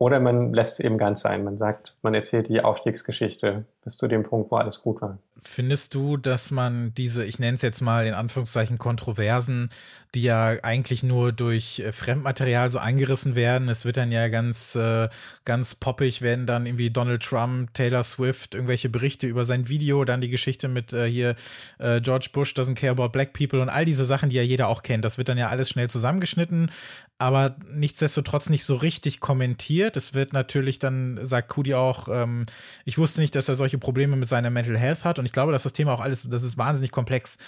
[0.00, 1.44] oder man lässt es eben ganz sein.
[1.44, 5.18] Man sagt, man erzählt die Aufstiegsgeschichte bis zu dem Punkt, wo alles gut war.
[5.42, 9.70] Findest du, dass man diese, ich nenne es jetzt mal in Anführungszeichen Kontroversen,
[10.14, 14.74] die ja eigentlich nur durch äh, Fremdmaterial so angerissen werden, es wird dann ja ganz,
[14.74, 15.08] äh,
[15.44, 20.20] ganz poppig, wenn dann irgendwie Donald Trump, Taylor Swift, irgendwelche Berichte über sein Video, dann
[20.20, 21.36] die Geschichte mit äh, hier
[21.78, 24.68] äh, George Bush doesn't care about black people und all diese Sachen, die ja jeder
[24.68, 25.04] auch kennt.
[25.04, 26.70] Das wird dann ja alles schnell zusammengeschnitten,
[27.18, 29.96] aber nichtsdestotrotz nicht so richtig kommentiert.
[29.96, 32.44] Es wird natürlich dann, sagt Kudi auch, ähm,
[32.84, 35.52] ich wusste nicht, dass er solche Probleme mit seiner Mental Health hat und ich glaube,
[35.52, 37.38] dass das Thema auch alles, das ist wahnsinnig komplex.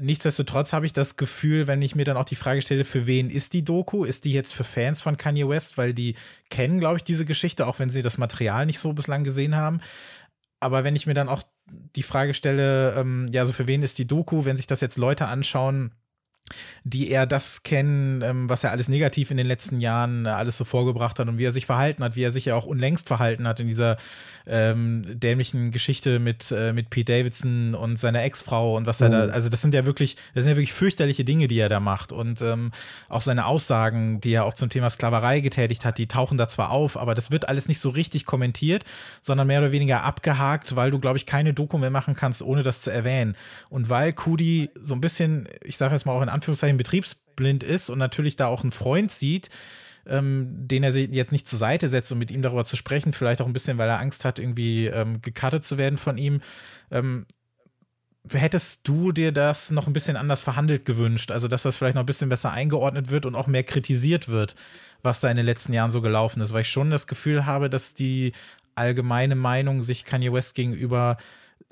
[0.00, 3.30] Nichtsdestotrotz habe ich das Gefühl, wenn ich mir dann auch die Frage stelle, für wen
[3.30, 4.04] ist die Doku?
[4.04, 6.16] Ist die jetzt für Fans von Kanye West, weil die
[6.50, 9.80] kennen, glaube ich, diese Geschichte, auch wenn sie das Material nicht so bislang gesehen haben.
[10.58, 11.44] Aber wenn ich mir dann auch
[11.94, 14.98] die Frage stelle, ähm, ja, so für wen ist die Doku, wenn sich das jetzt
[14.98, 15.92] Leute anschauen,
[16.84, 20.56] die eher das kennen, ähm, was er alles negativ in den letzten Jahren äh, alles
[20.56, 23.08] so vorgebracht hat und wie er sich verhalten hat, wie er sich ja auch unlängst
[23.08, 23.96] verhalten hat in dieser
[24.46, 29.26] ähm, dämlichen Geschichte mit, äh, mit Pete Davidson und seiner Ex-Frau und was er da,
[29.26, 29.32] mhm.
[29.32, 32.12] also das sind ja wirklich, das sind ja wirklich fürchterliche Dinge, die er da macht
[32.12, 32.72] und ähm,
[33.08, 36.70] auch seine Aussagen, die er auch zum Thema Sklaverei getätigt hat, die tauchen da zwar
[36.70, 38.84] auf, aber das wird alles nicht so richtig kommentiert,
[39.20, 42.62] sondern mehr oder weniger abgehakt, weil du, glaube ich, keine Doku mehr machen kannst, ohne
[42.62, 43.36] das zu erwähnen.
[43.68, 47.90] Und weil Kudi so ein bisschen, ich sage jetzt mal auch in Anführungszeichen betriebsblind ist
[47.90, 49.48] und natürlich da auch einen Freund sieht,
[50.06, 53.40] ähm, den er jetzt nicht zur Seite setzt, um mit ihm darüber zu sprechen, vielleicht
[53.40, 56.40] auch ein bisschen, weil er Angst hat, irgendwie ähm, gecuttet zu werden von ihm.
[56.90, 57.26] Ähm,
[58.30, 61.30] hättest du dir das noch ein bisschen anders verhandelt gewünscht?
[61.30, 64.54] Also, dass das vielleicht noch ein bisschen besser eingeordnet wird und auch mehr kritisiert wird,
[65.02, 67.68] was da in den letzten Jahren so gelaufen ist, weil ich schon das Gefühl habe,
[67.68, 68.32] dass die
[68.74, 71.16] allgemeine Meinung sich Kanye West gegenüber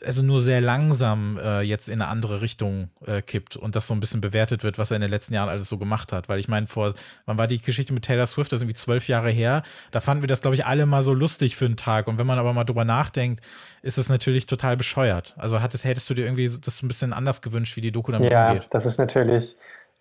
[0.05, 3.95] also nur sehr langsam äh, jetzt in eine andere Richtung äh, kippt und das so
[3.95, 6.29] ein bisschen bewertet wird, was er in den letzten Jahren alles so gemacht hat.
[6.29, 6.95] Weil ich meine, vor,
[7.27, 10.23] wann war die Geschichte mit Taylor Swift, das ist irgendwie zwölf Jahre her, da fanden
[10.23, 12.09] wir das, glaube ich, alle mal so lustig für einen Tag.
[12.09, 13.41] Und wenn man aber mal drüber nachdenkt,
[13.83, 15.35] ist es natürlich total bescheuert.
[15.39, 18.31] Also hattest, hättest du dir irgendwie das ein bisschen anders gewünscht, wie die Doku damit
[18.31, 18.65] ja, umgeht?
[18.65, 19.57] Ja, das ist natürlich,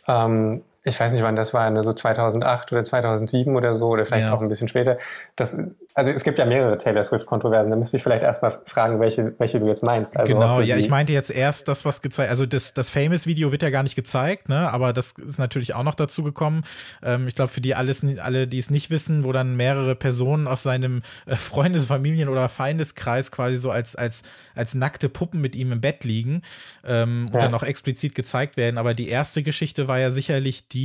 [0.07, 4.05] ähm, ich weiß nicht, wann das war, ne, so 2008 oder 2007 oder so, oder
[4.05, 4.33] vielleicht ja.
[4.33, 4.97] auch ein bisschen später.
[5.35, 5.55] Das,
[5.93, 7.69] also es gibt ja mehrere Taylor Swift-Kontroversen.
[7.71, 10.17] Da müsste ich vielleicht erstmal fragen, welche, welche du jetzt meinst.
[10.17, 13.63] Also genau, ja, ich meinte jetzt erst das, was gezeigt, also das, das Famous-Video wird
[13.63, 14.71] ja gar nicht gezeigt, ne?
[14.71, 16.63] Aber das ist natürlich auch noch dazu gekommen.
[17.03, 20.47] Ähm, ich glaube, für die alles, alle, die es nicht wissen, wo dann mehrere Personen
[20.47, 24.23] aus seinem äh, Freundes-, Familien- oder Feindeskreis quasi so als, als,
[24.55, 26.41] als nackte Puppen mit ihm im Bett liegen
[26.85, 27.33] ähm, ja.
[27.33, 28.77] und dann auch explizit gezeigt werden.
[28.77, 30.78] Aber die erste Geschichte war ja sicherlich die,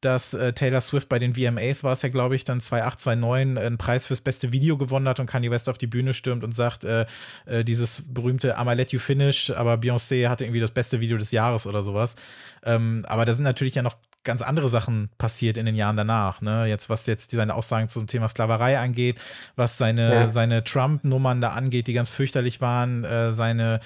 [0.00, 3.58] dass äh, Taylor Swift bei den VMAs war es ja, glaube ich, dann 2008, 2009
[3.58, 6.52] einen Preis fürs beste Video gewonnen hat und Kanye West auf die Bühne stürmt und
[6.52, 7.06] sagt, äh,
[7.46, 11.32] äh, dieses berühmte I'ma let you finish, aber Beyoncé hatte irgendwie das beste Video des
[11.32, 12.16] Jahres oder sowas.
[12.64, 16.40] Ähm, aber da sind natürlich ja noch ganz andere Sachen passiert in den Jahren danach.
[16.40, 16.66] Ne?
[16.66, 19.18] Jetzt, was jetzt seine Aussagen zum Thema Sklaverei angeht,
[19.56, 20.28] was seine, ja.
[20.28, 23.80] seine Trump-Nummern da angeht, die ganz fürchterlich waren, äh, seine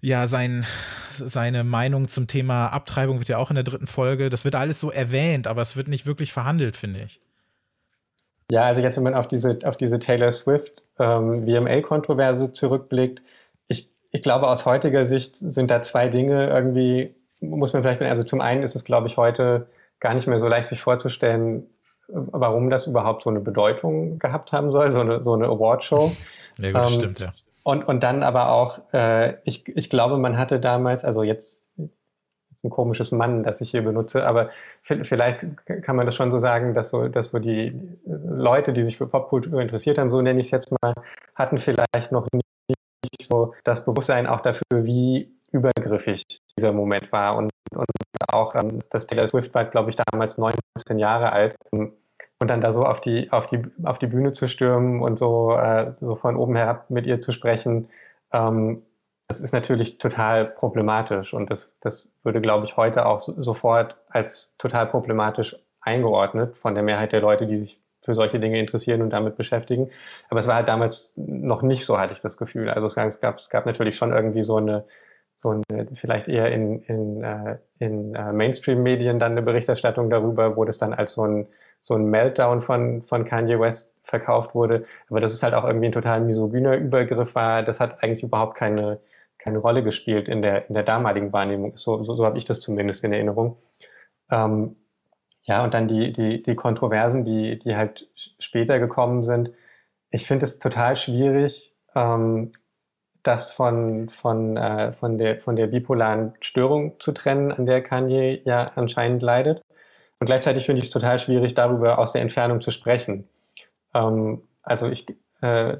[0.00, 0.64] ja, sein,
[1.10, 4.30] seine Meinung zum Thema Abtreibung wird ja auch in der dritten Folge.
[4.30, 7.20] Das wird alles so erwähnt, aber es wird nicht wirklich verhandelt, finde ich.
[8.50, 13.20] Ja, also jetzt, wenn man auf diese, auf diese Taylor Swift ähm, VMA-Kontroverse zurückblickt,
[13.66, 18.22] ich, ich glaube, aus heutiger Sicht sind da zwei Dinge irgendwie, muss man vielleicht, also
[18.22, 19.68] zum einen ist es, glaube ich, heute
[20.00, 21.66] gar nicht mehr so leicht sich vorzustellen,
[22.06, 26.12] warum das überhaupt so eine Bedeutung gehabt haben soll, so eine, so eine Awardshow.
[26.60, 27.32] Ja, gut, ähm, stimmt, ja.
[27.68, 32.70] Und, und dann aber auch, äh, ich, ich glaube, man hatte damals, also jetzt ein
[32.70, 34.48] komisches Mann, das ich hier benutze, aber
[34.84, 35.44] vielleicht
[35.82, 39.06] kann man das schon so sagen, dass so, dass so die Leute, die sich für
[39.06, 40.94] Popkultur interessiert haben, so nenne ich es jetzt mal,
[41.34, 46.24] hatten vielleicht noch nicht so das Bewusstsein auch dafür, wie übergriffig
[46.56, 47.36] dieser Moment war.
[47.36, 47.86] Und, und
[48.32, 51.54] auch ähm, das Taylor Swift war, glaube ich, damals 19 Jahre alt
[52.40, 55.56] und dann da so auf die, auf die, auf die Bühne zu stürmen und so,
[55.56, 57.88] äh, so von oben herab mit ihr zu sprechen,
[58.32, 58.82] ähm,
[59.28, 63.96] das ist natürlich total problematisch und das, das würde, glaube ich, heute auch so, sofort
[64.08, 69.02] als total problematisch eingeordnet von der Mehrheit der Leute, die sich für solche Dinge interessieren
[69.02, 69.90] und damit beschäftigen.
[70.30, 72.70] Aber es war halt damals noch nicht so, hatte ich das Gefühl.
[72.70, 74.86] Also es gab, es gab natürlich schon irgendwie so eine,
[75.34, 80.64] so eine, vielleicht eher in, in, äh, in äh, Mainstream-Medien dann eine Berichterstattung darüber, wo
[80.64, 81.48] das dann als so ein
[81.82, 84.86] so ein Meltdown von, von Kanye West verkauft wurde.
[85.08, 87.62] Aber das ist halt auch irgendwie ein total misogyner Übergriff war.
[87.62, 89.00] Das hat eigentlich überhaupt keine,
[89.38, 91.76] keine Rolle gespielt in der, in der damaligen Wahrnehmung.
[91.76, 93.56] So, so, so habe ich das zumindest in Erinnerung.
[94.30, 94.76] Ähm,
[95.42, 98.08] ja, und dann die, die, die Kontroversen, die, die halt
[98.38, 99.50] später gekommen sind.
[100.10, 102.52] Ich finde es total schwierig, ähm,
[103.22, 108.40] das von, von, äh, von, der, von der bipolaren Störung zu trennen, an der Kanye
[108.44, 109.62] ja anscheinend leidet.
[110.20, 113.28] Und gleichzeitig finde ich es total schwierig, darüber aus der Entfernung zu sprechen.
[113.94, 115.06] Ähm, also ich,
[115.40, 115.78] äh,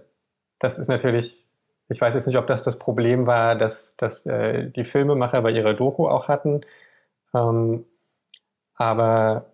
[0.61, 1.47] das ist natürlich,
[1.89, 5.51] ich weiß jetzt nicht, ob das das Problem war, dass, dass äh, die Filmemacher bei
[5.51, 6.61] ihrer Doku auch hatten.
[7.35, 7.85] Ähm,
[8.75, 9.47] aber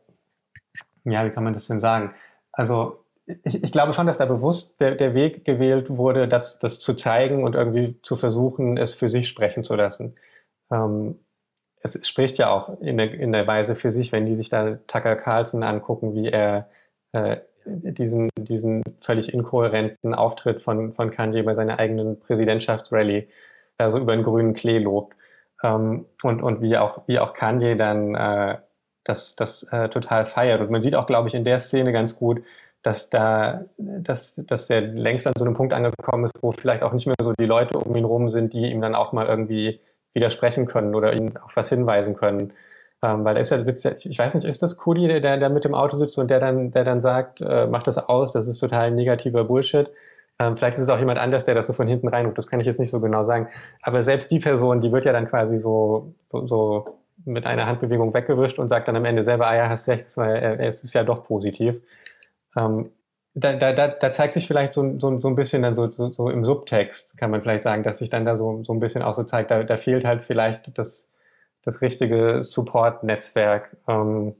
[1.04, 2.14] ja, wie kann man das denn sagen?
[2.52, 6.78] Also ich, ich glaube schon, dass da bewusst der, der Weg gewählt wurde, das, das
[6.78, 10.16] zu zeigen und irgendwie zu versuchen, es für sich sprechen zu lassen.
[10.70, 11.18] Ähm,
[11.84, 14.78] es spricht ja auch in der, in der Weise für sich, wenn die sich da
[14.86, 16.68] Tucker Carlson angucken, wie er
[17.12, 23.28] äh, diesen, diesen völlig inkohärenten Auftritt von, von Kanye bei seiner eigenen Präsidentschaftsrallye
[23.76, 25.14] da so über den grünen Klee lobt.
[25.62, 28.58] Ähm, und, und wie auch, wie auch Kanye dann äh,
[29.04, 30.62] das, das äh, total feiert.
[30.62, 32.42] Und man sieht auch, glaube ich, in der Szene ganz gut,
[32.82, 36.92] dass da, dass, dass er längst an so einem Punkt angekommen ist, wo vielleicht auch
[36.92, 39.80] nicht mehr so die Leute um ihn rum sind, die ihm dann auch mal irgendwie
[40.14, 42.52] widersprechen können oder ihn auf was hinweisen können.
[43.02, 45.36] Ähm, weil da ist ja, sitzt ja, ich weiß nicht, ist das Cody, der, der,
[45.36, 48.32] der mit dem Auto sitzt und der dann, der dann sagt, äh, mach das aus,
[48.32, 49.90] das ist total negativer Bullshit.
[50.40, 52.60] Ähm, vielleicht ist es auch jemand anders, der das so von hinten reinruft, das kann
[52.60, 53.48] ich jetzt nicht so genau sagen.
[53.82, 58.12] Aber selbst die Person, die wird ja dann quasi so, so, so mit einer Handbewegung
[58.14, 61.24] weggewischt und sagt dann am Ende selber, ah ja, hast recht, es ist ja doch
[61.24, 61.76] positiv.
[62.56, 62.90] Ähm,
[63.34, 66.10] da, da, da, da zeigt sich vielleicht so, so, so ein bisschen dann so, so,
[66.10, 69.02] so im Subtext, kann man vielleicht sagen, dass sich dann da so, so ein bisschen
[69.02, 71.08] auch so zeigt, da, da fehlt halt vielleicht das,
[71.62, 73.76] das richtige Support-Netzwerk.
[73.88, 74.34] Ähm,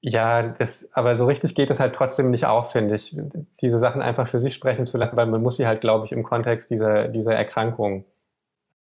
[0.00, 3.16] ja, das, aber so richtig geht es halt trotzdem nicht auf, finde ich,
[3.60, 6.12] diese Sachen einfach für sich sprechen zu lassen, weil man muss sie halt, glaube ich,
[6.12, 8.04] im Kontext dieser, dieser Erkrankung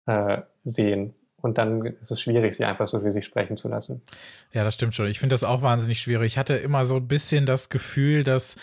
[0.07, 1.15] äh, sehen.
[1.43, 4.01] Und dann ist es schwierig, sie einfach so für sich sprechen zu lassen.
[4.53, 5.07] Ja, das stimmt schon.
[5.07, 6.33] Ich finde das auch wahnsinnig schwierig.
[6.33, 8.57] Ich hatte immer so ein bisschen das Gefühl, dass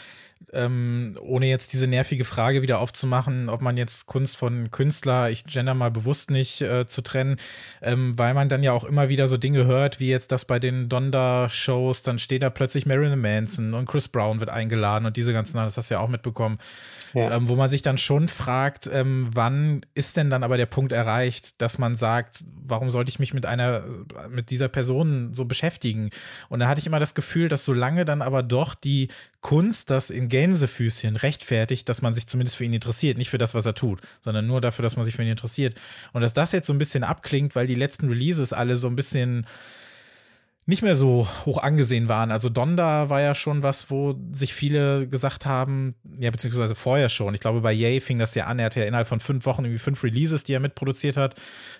[0.54, 5.46] ähm, ohne jetzt diese nervige Frage wieder aufzumachen, ob man jetzt Kunst von Künstler, ich
[5.46, 7.38] gender mal bewusst nicht äh, zu trennen,
[7.82, 10.60] ähm, weil man dann ja auch immer wieder so Dinge hört, wie jetzt das bei
[10.60, 15.34] den Donda-Shows, dann steht da plötzlich Marilyn Manson und Chris Brown wird eingeladen und diese
[15.34, 16.58] ganzen, das hast du ja auch mitbekommen,
[17.14, 17.32] ja.
[17.32, 20.92] ähm, wo man sich dann schon fragt, ähm, wann ist denn dann aber der Punkt
[20.92, 23.84] erreicht, dass man sagt, warum sollte ich mich mit einer,
[24.30, 26.10] mit dieser Person so beschäftigen?
[26.48, 29.10] Und da hatte ich immer das Gefühl, dass solange dann aber doch die
[29.42, 33.18] Kunst das in Gänsefüßchen rechtfertigt, dass man sich zumindest für ihn interessiert.
[33.18, 35.76] Nicht für das, was er tut, sondern nur dafür, dass man sich für ihn interessiert.
[36.14, 38.96] Und dass das jetzt so ein bisschen abklingt, weil die letzten Releases alle so ein
[38.96, 39.46] bisschen
[40.70, 42.30] nicht mehr so hoch angesehen waren.
[42.30, 47.34] Also Donda war ja schon was, wo sich viele gesagt haben, ja, beziehungsweise vorher schon.
[47.34, 48.60] Ich glaube, bei Ye fing das ja an.
[48.60, 51.34] Er hatte ja innerhalb von fünf Wochen irgendwie fünf Releases, die er mitproduziert hat.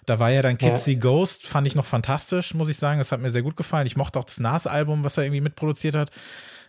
[0.08, 0.96] Da war ja dann Kids ja.
[0.96, 2.98] Ghost, fand ich noch fantastisch, muss ich sagen.
[2.98, 3.86] Das hat mir sehr gut gefallen.
[3.86, 6.10] Ich mochte auch das Nas-Album, was er irgendwie mitproduziert hat.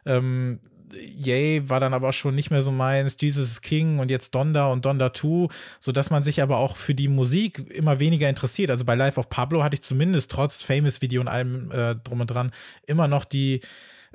[0.05, 0.61] Ähm,
[0.95, 4.67] Yay war dann aber schon nicht mehr so meins, Jesus is King und jetzt Donda
[4.67, 8.71] und Donda 2, so dass man sich aber auch für die Musik immer weniger interessiert.
[8.71, 12.21] Also bei Life of Pablo hatte ich zumindest trotz Famous Video und allem äh, drum
[12.21, 12.51] und dran
[12.87, 13.61] immer noch die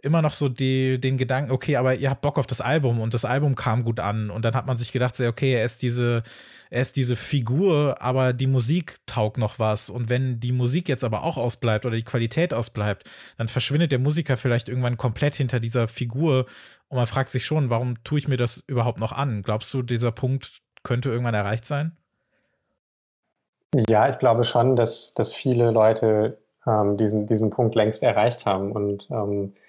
[0.06, 3.14] immer noch so die, den Gedanken, okay, aber ihr habt Bock auf das Album und
[3.14, 5.82] das Album kam gut an und dann hat man sich gedacht, so, okay, er ist
[5.82, 6.24] diese
[6.70, 9.90] er ist diese Figur, aber die Musik taugt noch was.
[9.90, 13.04] Und wenn die Musik jetzt aber auch ausbleibt oder die Qualität ausbleibt,
[13.38, 16.46] dann verschwindet der Musiker vielleicht irgendwann komplett hinter dieser Figur.
[16.90, 19.42] Und man fragt sich schon, warum tue ich mir das überhaupt noch an?
[19.42, 21.96] Glaubst du, dieser Punkt könnte irgendwann erreicht sein?
[23.90, 28.72] Ja, ich glaube schon, dass, dass viele Leute ähm, diesen, diesen Punkt längst erreicht haben.
[28.72, 29.65] Und, ähm, äh,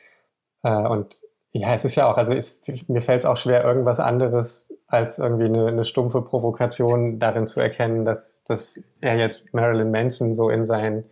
[0.70, 1.16] und
[1.52, 5.18] ja, es ist ja auch, also ist, mir fällt es auch schwer, irgendwas anderes als
[5.18, 10.50] irgendwie eine, eine, stumpfe Provokation darin zu erkennen, dass, dass er jetzt Marilyn Manson so
[10.50, 11.04] in sein,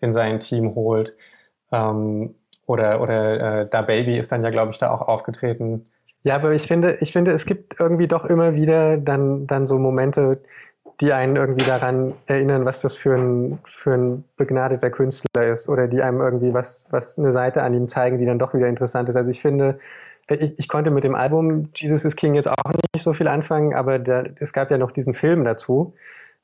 [0.00, 1.14] in sein Team holt.
[1.72, 2.34] Ähm,
[2.66, 5.86] oder oder äh, Da Baby ist dann ja, glaube ich, da auch aufgetreten.
[6.24, 9.78] Ja, aber ich finde, ich finde, es gibt irgendwie doch immer wieder dann, dann so
[9.78, 10.42] Momente,
[11.00, 15.88] die einen irgendwie daran erinnern, was das für ein, für ein begnadeter Künstler ist oder
[15.88, 19.08] die einem irgendwie was, was eine Seite an ihm zeigen, die dann doch wieder interessant
[19.08, 19.16] ist.
[19.16, 19.78] Also ich finde,
[20.28, 23.74] ich, ich konnte mit dem Album Jesus is King jetzt auch nicht so viel anfangen,
[23.74, 25.94] aber der, es gab ja noch diesen Film dazu.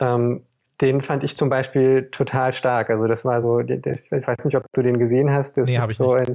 [0.01, 0.43] Ähm,
[0.81, 2.91] den fand ich zum Beispiel total stark.
[2.91, 5.57] Also das war so, ich weiß nicht, ob du den gesehen hast.
[5.57, 6.35] Das nee, ist so in,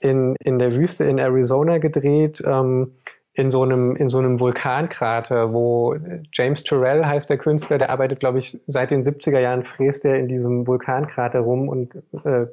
[0.00, 2.42] in, in der Wüste in Arizona gedreht.
[2.44, 2.92] Ähm,
[3.34, 5.96] in so einem, in so einem Vulkankrater, wo
[6.32, 10.16] James Turrell heißt der Künstler, der arbeitet, glaube ich, seit den 70er Jahren fräst er
[10.16, 12.46] in diesem Vulkankrater rum und äh,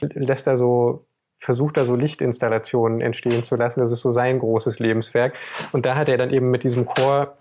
[0.00, 1.06] lässt da so,
[1.38, 3.80] versucht da so Lichtinstallationen entstehen zu lassen.
[3.80, 5.32] Das ist so sein großes Lebenswerk.
[5.72, 7.38] Und da hat er dann eben mit diesem Chor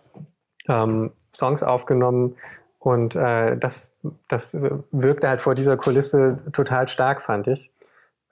[0.70, 2.38] ähm, Songs aufgenommen
[2.80, 3.94] und äh, das,
[4.30, 4.56] das
[4.92, 7.72] wirkte halt vor dieser Kulisse total stark, fand ich.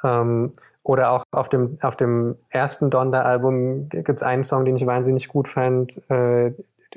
[0.03, 0.53] Ähm,
[0.84, 5.30] oder auch auf dem, auf dem ersten Donda-Album gibt es einen Song, den ich wahnsinnig
[5.30, 6.00] gut fand.
[6.10, 6.48] Äh,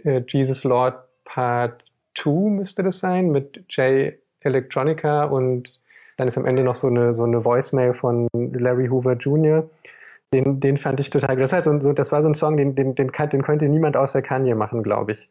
[0.05, 1.85] äh Jesus Lord Part
[2.17, 5.79] 2 müsste das sein, mit Jay Electronica und
[6.17, 9.69] dann ist am Ende noch so eine, so eine Voicemail von Larry Hoover Jr.
[10.33, 12.95] Den, den fand ich total, das, halt so, das war so ein Song, den, den,
[12.95, 15.29] den, den könnte niemand außer Kanye machen, glaube ich.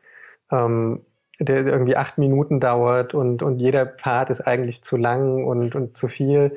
[0.51, 1.01] Ähm,
[1.39, 5.97] der irgendwie acht Minuten dauert und, und jeder Part ist eigentlich zu lang und, und
[5.97, 6.56] zu viel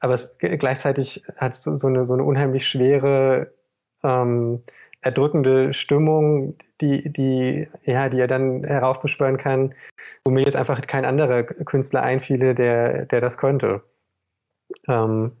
[0.00, 3.52] aber es gleichzeitig hat es so eine, so eine unheimlich schwere,
[4.02, 4.62] ähm,
[5.02, 9.74] erdrückende Stimmung, die, die, ja, die er dann heraufbeschwören kann,
[10.24, 13.82] wo mir jetzt einfach kein anderer Künstler einfiele, der, der das könnte.
[14.88, 15.32] Ähm,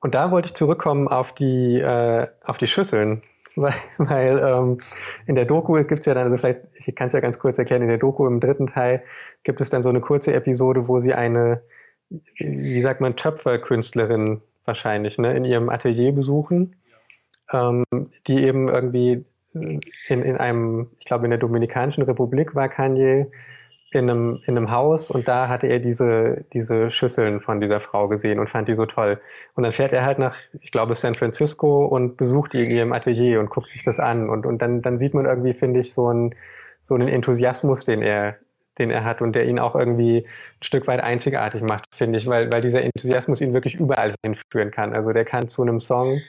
[0.00, 3.22] und da wollte ich zurückkommen auf die, äh, auf die Schüsseln,
[3.56, 4.80] weil, weil ähm,
[5.26, 7.58] in der Doku gibt es ja dann, also vielleicht, ich kann es ja ganz kurz
[7.58, 9.02] erklären, in der Doku im dritten Teil
[9.44, 11.62] gibt es dann so eine kurze Episode, wo sie eine
[12.38, 16.76] wie sagt man, Töpferkünstlerin wahrscheinlich, ne, in ihrem Atelier besuchen.
[17.52, 17.84] ähm,
[18.26, 23.26] die eben irgendwie in, in einem, ich glaube in der Dominikanischen Republik war Kanye
[23.92, 28.08] in einem, in einem Haus und da hatte er diese, diese Schüsseln von dieser Frau
[28.08, 29.20] gesehen und fand die so toll.
[29.54, 32.92] Und dann fährt er halt nach, ich glaube, San Francisco und besucht die in ihrem
[32.92, 34.28] Atelier und guckt sich das an.
[34.28, 36.34] Und, und dann, dann sieht man irgendwie, finde ich, so einen,
[36.82, 38.36] so einen Enthusiasmus, den er,
[38.78, 42.26] den er hat und der ihn auch irgendwie ein Stück weit einzigartig macht, finde ich,
[42.26, 44.94] weil, weil dieser Enthusiasmus ihn wirklich überall hinführen kann.
[44.94, 46.20] Also der kann zu einem Song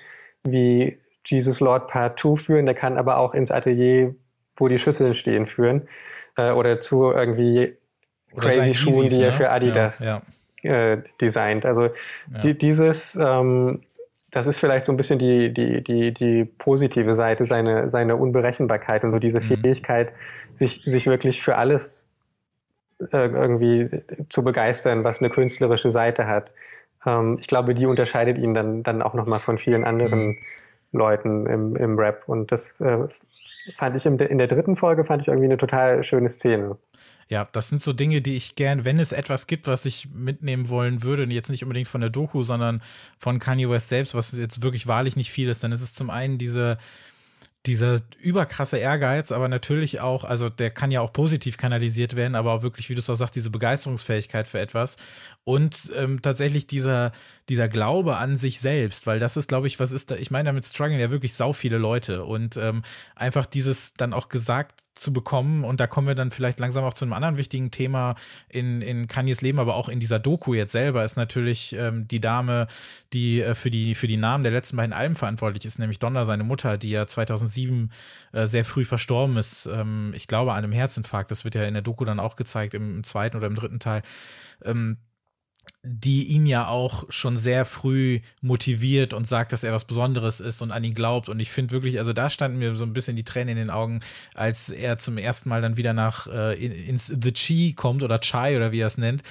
[0.43, 4.13] wie Jesus Lord Part 2 führen, der kann aber auch ins Atelier,
[4.57, 5.87] wo die Schüsseln stehen, führen
[6.37, 7.77] äh, oder zu irgendwie
[8.33, 9.37] oder crazy Schuhen, die er ne?
[9.37, 10.21] für Adidas ja,
[10.61, 10.91] ja.
[10.93, 11.65] Äh, designt.
[11.65, 11.91] Also ja.
[12.43, 13.81] die, dieses, ähm,
[14.31, 19.03] das ist vielleicht so ein bisschen die, die, die, die positive Seite, seine, seine Unberechenbarkeit
[19.03, 19.43] und so diese mhm.
[19.43, 20.11] Fähigkeit,
[20.55, 22.05] sich, sich wirklich für alles äh,
[22.99, 23.89] irgendwie
[24.29, 26.51] zu begeistern, was eine künstlerische Seite hat.
[27.05, 30.37] Ähm, ich glaube, die unterscheidet ihn dann, dann auch nochmal von vielen anderen mhm.
[30.91, 32.23] Leuten im, im Rap.
[32.27, 33.07] Und das äh,
[33.77, 36.77] fand ich in der dritten Folge fand ich irgendwie eine total schöne Szene.
[37.27, 40.69] Ja, das sind so Dinge, die ich gern, wenn es etwas gibt, was ich mitnehmen
[40.69, 42.83] wollen würde, jetzt nicht unbedingt von der Doku, sondern
[43.17, 46.11] von Kanye West selbst, was jetzt wirklich wahrlich nicht viel ist, dann ist es zum
[46.11, 46.77] einen diese,
[47.68, 52.53] dieser überkrasse Ehrgeiz, aber natürlich auch, also der kann ja auch positiv kanalisiert werden, aber
[52.53, 54.97] auch wirklich, wie du es auch sagst, diese Begeisterungsfähigkeit für etwas.
[55.43, 57.11] Und ähm, tatsächlich dieser,
[57.49, 60.47] dieser Glaube an sich selbst, weil das ist, glaube ich, was ist da, ich meine,
[60.47, 62.81] damit strugglen ja wirklich sau viele Leute und ähm,
[63.15, 66.93] einfach dieses dann auch gesagt zu bekommen und da kommen wir dann vielleicht langsam auch
[66.93, 68.15] zu einem anderen wichtigen Thema
[68.47, 72.21] in, in Kanyes Leben, aber auch in dieser Doku jetzt selber ist natürlich ähm, die
[72.21, 72.67] Dame,
[73.11, 76.23] die äh, für die für die Namen der letzten beiden Alben verantwortlich ist, nämlich Donna,
[76.23, 77.91] seine Mutter, die ja 2007
[78.31, 79.65] äh, sehr früh verstorben ist.
[79.65, 81.29] Ähm, ich glaube an einem Herzinfarkt.
[81.29, 83.79] Das wird ja in der Doku dann auch gezeigt im, im zweiten oder im dritten
[83.79, 84.01] Teil.
[84.63, 84.97] Ähm,
[85.86, 90.61] die ihn ja auch schon sehr früh motiviert und sagt, dass er was Besonderes ist
[90.61, 91.29] und an ihn glaubt.
[91.29, 93.69] Und ich finde wirklich, also da standen mir so ein bisschen die Tränen in den
[93.69, 94.01] Augen,
[94.33, 98.57] als er zum ersten Mal dann wieder nach äh, ins The Chi kommt oder Chai
[98.57, 99.23] oder wie er es nennt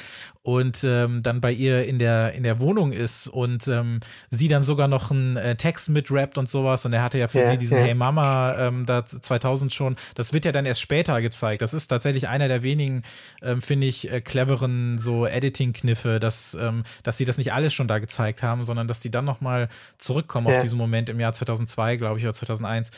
[0.45, 4.63] und ähm, dann bei ihr in der in der Wohnung ist und ähm, sie dann
[4.63, 7.57] sogar noch einen äh, Text mitrappt und sowas und er hatte ja für ja, sie
[7.57, 7.85] diesen ja.
[7.85, 11.89] Hey Mama ähm, da 2000 schon das wird ja dann erst später gezeigt das ist
[11.89, 13.05] tatsächlich einer der wenigen
[13.41, 17.73] ähm, finde ich äh, cleveren so Editing Kniffe dass ähm, dass sie das nicht alles
[17.73, 20.57] schon da gezeigt haben sondern dass sie dann noch mal zurückkommen ja.
[20.57, 22.91] auf diesen Moment im Jahr 2002 glaube ich oder 2001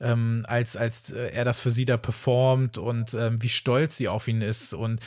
[0.00, 4.08] ähm, als als äh, er das für sie da performt und ähm, wie stolz sie
[4.08, 5.00] auf ihn ist und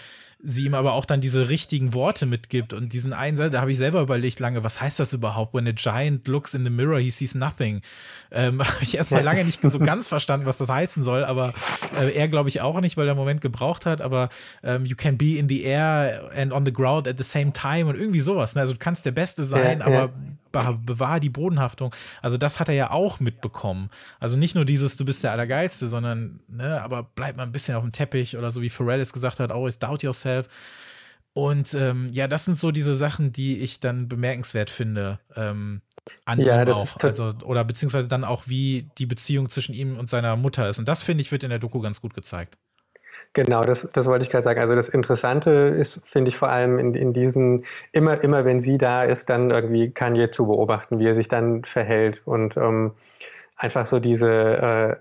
[0.44, 3.72] sie ihm aber auch dann diese richtigen Worte mitgibt und diesen einen Satz, da habe
[3.72, 5.54] ich selber überlegt lange, was heißt das überhaupt?
[5.54, 7.82] When a giant looks in the mirror, he sees nothing.
[8.30, 11.54] Ähm, habe ich erstmal lange nicht so ganz verstanden, was das heißen soll, aber
[11.98, 14.30] äh, er glaube ich auch nicht, weil er einen Moment gebraucht hat, aber
[14.64, 17.86] ähm, you can be in the air and on the ground at the same time
[17.86, 18.56] und irgendwie sowas.
[18.56, 18.62] Ne?
[18.62, 20.14] Also du kannst der Beste sein, ja, aber
[20.54, 21.94] bewahr die Bodenhaftung.
[22.22, 23.90] Also das hat er ja auch mitbekommen.
[24.20, 27.76] Also nicht nur dieses, du bist der Allergeilste, sondern, ne, aber bleib mal ein bisschen
[27.76, 30.48] auf dem Teppich oder so wie Pharrell es gesagt hat, always doubt yourself.
[31.34, 35.20] Und ähm, ja, das sind so diese Sachen, die ich dann bemerkenswert finde.
[35.36, 35.82] Ähm,
[36.26, 36.98] an ja, ihm auch.
[36.98, 40.78] Also, oder beziehungsweise dann auch, wie die Beziehung zwischen ihm und seiner Mutter ist.
[40.78, 42.58] Und das, finde ich, wird in der Doku ganz gut gezeigt.
[43.34, 44.60] Genau, das, das wollte ich gerade sagen.
[44.60, 48.78] Also das Interessante ist, finde ich vor allem in, in diesen, immer, immer wenn sie
[48.78, 52.92] da ist, dann irgendwie Kanye zu beobachten, wie er sich dann verhält und ähm,
[53.58, 54.96] einfach so diese, äh,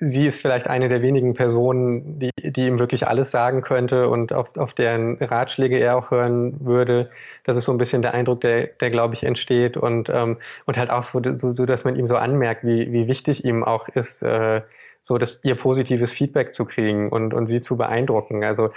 [0.00, 4.32] sie ist vielleicht eine der wenigen Personen, die, die ihm wirklich alles sagen könnte und
[4.32, 7.10] auf, auf deren Ratschläge er auch hören würde.
[7.44, 10.78] Das ist so ein bisschen der Eindruck, der, der glaube ich, entsteht und, ähm, und
[10.78, 13.88] halt auch so, so, so, dass man ihm so anmerkt, wie, wie wichtig ihm auch
[13.88, 14.62] ist, äh,
[15.06, 18.42] so das, ihr positives Feedback zu kriegen und, und sie zu beeindrucken.
[18.42, 18.70] Also,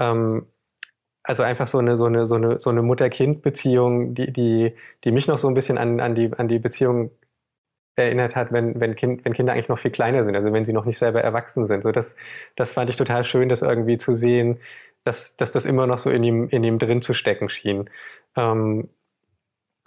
[0.00, 0.46] ähm,
[1.22, 4.74] also einfach so eine, so eine, so eine, so eine Mutter-Kind-Beziehung, die, die,
[5.04, 7.12] die mich noch so ein bisschen an, an die, an die Beziehung
[7.94, 10.72] erinnert hat, wenn, wenn, kind, wenn Kinder eigentlich noch viel kleiner sind, also wenn sie
[10.72, 11.84] noch nicht selber erwachsen sind.
[11.84, 12.16] So das,
[12.56, 14.58] das fand ich total schön, das irgendwie zu sehen,
[15.04, 17.88] dass, dass das immer noch so in ihm, in ihm drin zu stecken schien.
[18.34, 18.88] Ähm,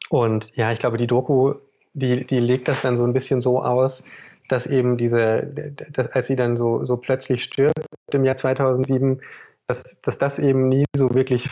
[0.09, 1.55] und ja, ich glaube, die Doku,
[1.91, 4.01] die, die legt das dann so ein bisschen so aus,
[4.49, 5.43] dass eben diese,
[5.91, 7.79] dass, als sie dann so, so plötzlich stirbt
[8.11, 9.21] im Jahr 2007,
[9.67, 11.49] dass, dass das eben nie so wirklich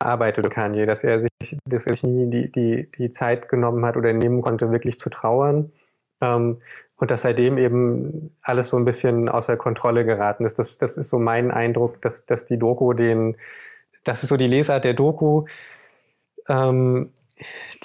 [0.00, 1.30] verarbeitet Kanye, dass er sich,
[1.64, 5.08] dass er sich nie die, die, die Zeit genommen hat oder nehmen konnte, wirklich zu
[5.08, 5.72] trauern.
[6.20, 6.60] Ähm,
[6.96, 10.58] und dass seitdem eben alles so ein bisschen außer Kontrolle geraten ist.
[10.58, 13.36] Das, das ist so mein Eindruck, dass, dass die Doku den,
[14.04, 15.44] das ist so die Lesart der Doku,
[16.48, 17.12] ähm,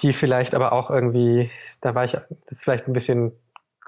[0.02, 3.32] die vielleicht aber auch irgendwie, da war ich, das ist vielleicht ein bisschen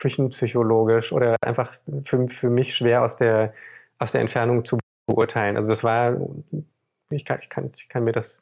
[0.02, 1.72] küchenpsychologisch oder einfach
[2.04, 3.54] für, für mich schwer aus der,
[3.98, 5.56] aus der Entfernung zu beurteilen.
[5.56, 6.16] Also das war,
[7.10, 8.36] ich kann, ich kann, ich kann mir das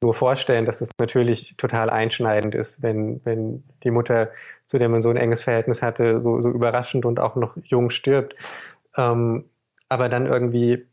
[0.00, 4.30] nur vorstellen, dass es natürlich total einschneidend ist, wenn, wenn die Mutter,
[4.66, 7.90] zu der man so ein enges Verhältnis hatte, so, so überraschend und auch noch jung
[7.90, 8.34] stirbt.
[8.96, 9.44] Ähm,
[9.88, 10.84] aber dann irgendwie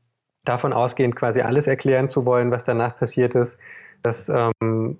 [0.45, 3.59] davon ausgehend quasi alles erklären zu wollen, was danach passiert ist,
[4.03, 4.99] das ähm,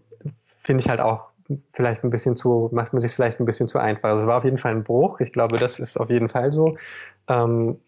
[0.64, 1.31] finde ich halt auch
[1.74, 4.10] vielleicht ein bisschen zu, macht man sich vielleicht ein bisschen zu einfach.
[4.10, 5.20] Also es war auf jeden Fall ein Bruch.
[5.20, 6.78] Ich glaube, das ist auf jeden Fall so.
[7.28, 7.80] Ähm,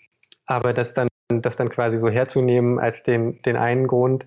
[0.46, 4.26] aber das dann, das dann quasi so herzunehmen als den, den einen Grund,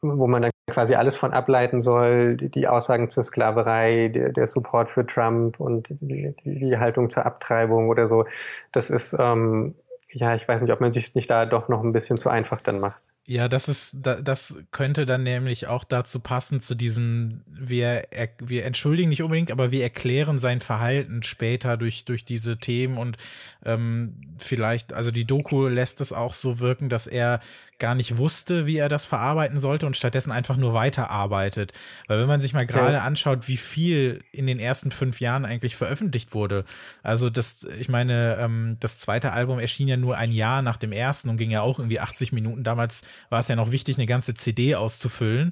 [0.00, 4.46] wo man dann quasi alles von ableiten soll, die, die Aussagen zur Sklaverei, der, der,
[4.46, 8.24] Support für Trump und die, die, Haltung zur Abtreibung oder so,
[8.72, 9.74] das ist, ähm,
[10.10, 12.60] ja, ich weiß nicht, ob man sich nicht da doch noch ein bisschen zu einfach
[12.62, 13.00] dann macht.
[13.24, 18.02] Ja, das ist, das könnte dann nämlich auch dazu passen, zu diesem, wir,
[18.40, 23.18] wir entschuldigen nicht unbedingt, aber wir erklären sein Verhalten später durch, durch diese Themen und
[23.64, 27.38] ähm, vielleicht, also die Doku lässt es auch so wirken, dass er
[27.82, 31.72] gar nicht wusste, wie er das verarbeiten sollte und stattdessen einfach nur weiterarbeitet.
[32.06, 33.02] Weil wenn man sich mal gerade ja.
[33.02, 36.64] anschaut, wie viel in den ersten fünf Jahren eigentlich veröffentlicht wurde,
[37.02, 40.92] also das, ich meine, ähm, das zweite Album erschien ja nur ein Jahr nach dem
[40.92, 42.62] ersten und ging ja auch irgendwie 80 Minuten.
[42.62, 45.50] Damals war es ja noch wichtig, eine ganze CD auszufüllen.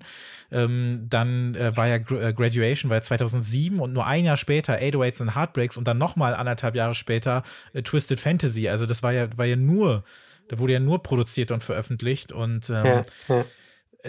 [0.52, 4.74] Ähm, dann äh, war ja äh, Graduation, war ja 2007 und nur ein Jahr später
[4.74, 8.68] 808s and Heartbreaks und dann nochmal anderthalb Jahre später äh, Twisted Fantasy.
[8.68, 10.04] Also das war ja, war ja nur
[10.50, 13.44] da wurde ja nur produziert und veröffentlicht und ähm, ja, ja.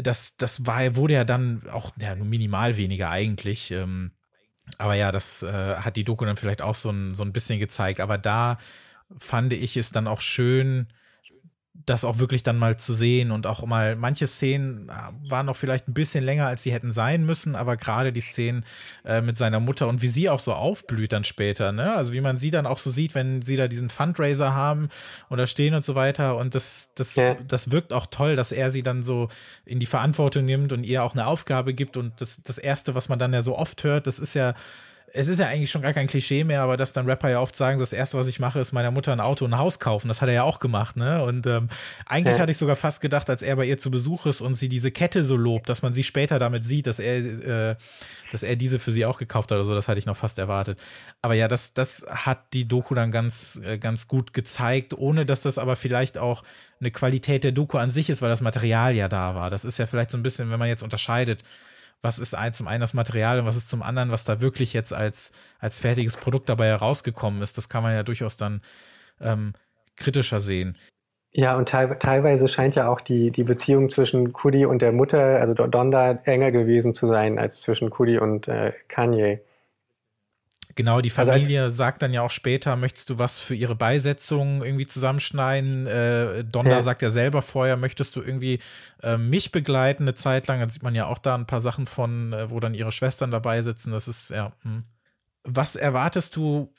[0.02, 3.70] das, das war, wurde ja dann auch ja, nur minimal weniger eigentlich.
[3.70, 4.14] Ähm,
[4.80, 7.60] aber ja, das äh, hat die Doku dann vielleicht auch so ein, so ein bisschen
[7.60, 8.00] gezeigt.
[8.00, 8.58] Aber da
[9.20, 10.88] fand ich es dann auch schön,
[11.86, 15.56] das auch wirklich dann mal zu sehen und auch mal, manche Szenen äh, waren noch
[15.56, 18.66] vielleicht ein bisschen länger, als sie hätten sein müssen, aber gerade die Szenen
[19.06, 21.96] äh, mit seiner Mutter und wie sie auch so aufblüht dann später, ne?
[21.96, 24.90] Also wie man sie dann auch so sieht, wenn sie da diesen Fundraiser haben
[25.30, 27.36] da stehen und so weiter und das, das, ja.
[27.48, 29.30] das wirkt auch toll, dass er sie dann so
[29.66, 33.10] in die Verantwortung nimmt und ihr auch eine Aufgabe gibt und das, das erste, was
[33.10, 34.54] man dann ja so oft hört, das ist ja,
[35.14, 37.56] es ist ja eigentlich schon gar kein Klischee mehr, aber dass dann Rapper ja oft
[37.56, 40.08] sagen, das erste, was ich mache, ist meiner Mutter ein Auto und ein Haus kaufen.
[40.08, 41.24] Das hat er ja auch gemacht, ne?
[41.24, 41.68] Und ähm,
[42.06, 42.42] eigentlich ja.
[42.42, 44.92] hatte ich sogar fast gedacht, als er bei ihr zu Besuch ist und sie diese
[44.92, 47.76] Kette so lobt, dass man sie später damit sieht, dass er, äh,
[48.32, 49.76] dass er diese für sie auch gekauft hat oder so.
[49.76, 50.80] Das hatte ich noch fast erwartet.
[51.22, 55.42] Aber ja, das, das hat die Doku dann ganz, äh, ganz gut gezeigt, ohne dass
[55.42, 56.44] das aber vielleicht auch
[56.80, 59.50] eine Qualität der Doku an sich ist, weil das Material ja da war.
[59.50, 61.44] Das ist ja vielleicht so ein bisschen, wenn man jetzt unterscheidet
[62.02, 64.94] was ist zum einen das Material und was ist zum anderen, was da wirklich jetzt
[64.94, 67.58] als, als fertiges Produkt dabei herausgekommen ist.
[67.58, 68.62] Das kann man ja durchaus dann
[69.20, 69.54] ähm,
[69.96, 70.78] kritischer sehen.
[71.34, 75.40] Ja, und te teilweise scheint ja auch die, die Beziehung zwischen Kudi und der Mutter,
[75.40, 79.40] also Donda, enger gewesen zu sein als zwischen Kudi und äh, Kanye.
[80.76, 83.76] Genau, die also Familie also sagt dann ja auch später, möchtest du was für ihre
[83.76, 85.88] Beisetzung irgendwie zusammenschneiden?
[85.88, 86.82] Äh, Donda ja.
[86.82, 88.60] sagt ja selber vorher, möchtest du irgendwie
[89.02, 90.60] äh, mich begleiten eine Zeit lang?
[90.60, 93.32] Dann sieht man ja auch da ein paar Sachen von, äh, wo dann ihre Schwestern
[93.32, 93.92] dabei sitzen.
[93.92, 94.54] Das ist, ja.
[94.64, 94.84] Hm.
[95.44, 96.74] Was erwartest du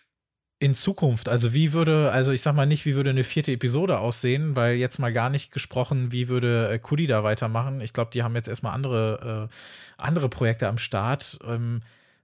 [0.59, 1.29] in Zukunft?
[1.29, 4.77] Also wie würde, also ich sag mal nicht, wie würde eine vierte Episode aussehen, weil
[4.77, 7.81] jetzt mal gar nicht gesprochen, wie würde äh, Kudi da weitermachen.
[7.81, 9.55] Ich glaube, die haben jetzt erstmal andere, äh,
[10.01, 11.39] andere Projekte am Start.
[11.45, 11.81] Ähm,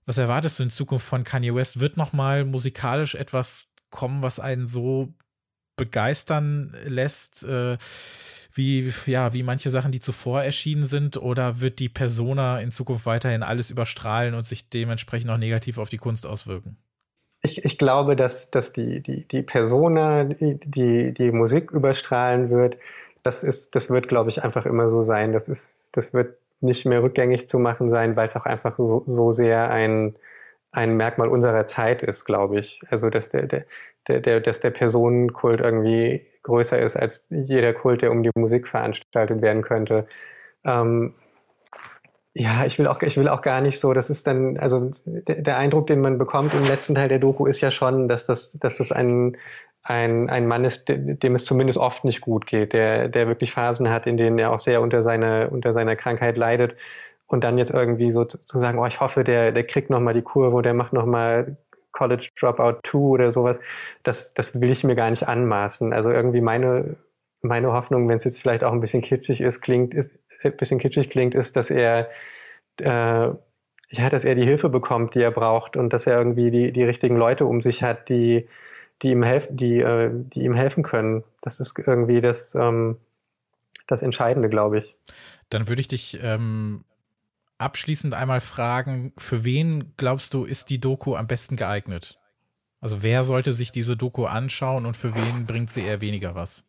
[0.08, 1.80] was erwartest du in Zukunft von Kanye West?
[1.80, 5.12] Wird nochmal musikalisch etwas kommen, was einen so
[5.76, 7.76] begeistern lässt, äh,
[8.54, 11.18] wie, ja, wie manche Sachen, die zuvor erschienen sind?
[11.18, 15.90] Oder wird die Persona in Zukunft weiterhin alles überstrahlen und sich dementsprechend auch negativ auf
[15.90, 16.78] die Kunst auswirken?
[17.42, 22.78] Ich, ich glaube, dass, dass die, die, die Persona, die, die, die Musik überstrahlen wird,
[23.22, 25.34] das ist, das wird, glaube ich, einfach immer so sein.
[25.34, 29.04] Das ist, das wird nicht mehr rückgängig zu machen sein, weil es auch einfach so,
[29.06, 30.16] so sehr ein,
[30.72, 32.80] ein Merkmal unserer Zeit ist, glaube ich.
[32.90, 38.10] Also dass der, der, der, dass der Personenkult irgendwie größer ist als jeder Kult, der
[38.10, 40.06] um die Musik veranstaltet werden könnte.
[40.64, 41.14] Ähm,
[42.34, 45.42] ja, ich will auch, ich will auch gar nicht so, das ist dann, also der,
[45.42, 48.52] der, Eindruck, den man bekommt im letzten Teil der Doku ist ja schon, dass das,
[48.52, 49.36] dass das ein,
[49.88, 53.88] ein, ein Mann ist, dem es zumindest oft nicht gut geht, der, der wirklich Phasen
[53.88, 56.76] hat, in denen er auch sehr unter seiner, unter seiner Krankheit leidet.
[57.26, 60.22] Und dann jetzt irgendwie so zu sagen, oh, ich hoffe, der, der kriegt nochmal die
[60.22, 61.56] Kurve, der macht nochmal
[61.92, 63.60] College Dropout 2 oder sowas,
[64.02, 65.94] das, das will ich mir gar nicht anmaßen.
[65.94, 66.96] Also irgendwie meine,
[67.40, 70.10] meine Hoffnung, wenn es jetzt vielleicht auch ein bisschen kitschig ist, klingt, ist,
[70.44, 72.10] ein bisschen kitschig klingt, ist, dass er,
[72.80, 76.72] äh, ja, dass er die Hilfe bekommt, die er braucht und dass er irgendwie die,
[76.72, 78.46] die richtigen Leute um sich hat, die,
[79.02, 81.24] die ihm helfen, die, äh, die ihm helfen können.
[81.42, 82.96] Das ist irgendwie das, ähm,
[83.86, 84.96] das Entscheidende, glaube ich.
[85.50, 86.84] Dann würde ich dich ähm,
[87.58, 92.18] abschließend einmal fragen, für wen glaubst du, ist die Doku am besten geeignet?
[92.80, 96.64] Also wer sollte sich diese Doku anschauen und für wen bringt sie eher weniger was?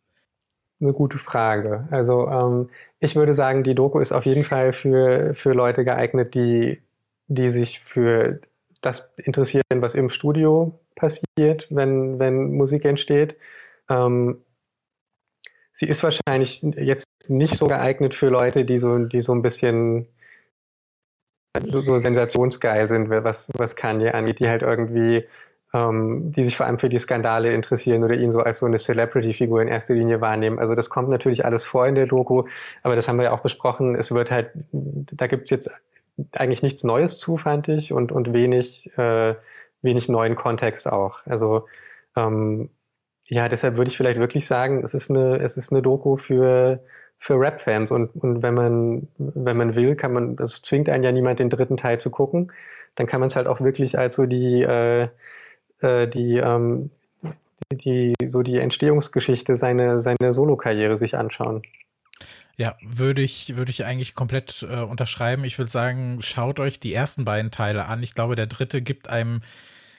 [0.80, 1.86] Eine gute Frage.
[1.90, 6.34] Also ähm, ich würde sagen, die Doku ist auf jeden Fall für, für Leute geeignet,
[6.34, 6.82] die,
[7.28, 8.40] die sich für
[8.80, 13.36] das interessieren, was im Studio passiert, wenn, wenn Musik entsteht.
[13.90, 14.42] Ähm,
[15.72, 20.06] sie ist wahrscheinlich jetzt nicht so geeignet für Leute, die so, die so ein bisschen
[21.70, 25.26] so, sensationsgeil sind, was, was Kanye angeht, die halt irgendwie,
[25.74, 28.78] ähm, die sich vor allem für die Skandale interessieren oder ihn so als so eine
[28.78, 30.58] Celebrity-Figur in erster Linie wahrnehmen.
[30.58, 32.44] Also das kommt natürlich alles vor in der Doku,
[32.82, 33.94] aber das haben wir ja auch besprochen.
[33.94, 35.70] Es wird halt, da gibt es jetzt
[36.32, 39.34] eigentlich nichts Neues zu, fand ich, und, und wenig, äh,
[39.82, 41.18] wenig neuen Kontext auch.
[41.26, 41.66] Also
[42.16, 42.70] ähm,
[43.26, 46.80] ja, deshalb würde ich vielleicht wirklich sagen, es ist eine, es ist eine Doku für,
[47.18, 51.12] für Rap-Fans und, und wenn man, wenn man will, kann man, das zwingt einen ja
[51.12, 52.52] niemand, den dritten Teil zu gucken,
[52.96, 55.08] dann kann man es halt auch wirklich als so die, äh,
[55.80, 56.90] äh, die, ähm,
[57.72, 61.62] die, so die Entstehungsgeschichte, seine, seine Solo-Karriere sich anschauen.
[62.60, 65.44] Ja, würde ich, würde ich eigentlich komplett äh, unterschreiben.
[65.44, 68.02] Ich würde sagen, schaut euch die ersten beiden Teile an.
[68.02, 69.40] Ich glaube, der dritte gibt einem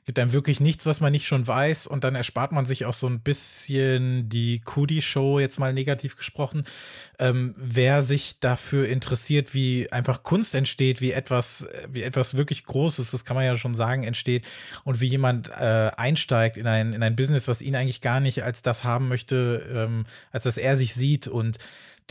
[0.05, 2.93] gibt einem wirklich nichts, was man nicht schon weiß und dann erspart man sich auch
[2.93, 6.64] so ein bisschen die Kudi-Show, jetzt mal negativ gesprochen.
[7.20, 13.12] Ähm, wer sich dafür interessiert, wie einfach Kunst entsteht, wie etwas, wie etwas wirklich Großes,
[13.12, 14.47] das kann man ja schon sagen, entsteht
[14.84, 18.43] und wie jemand äh, einsteigt in ein, in ein Business, was ihn eigentlich gar nicht
[18.43, 21.59] als das haben möchte, ähm, als dass er sich sieht und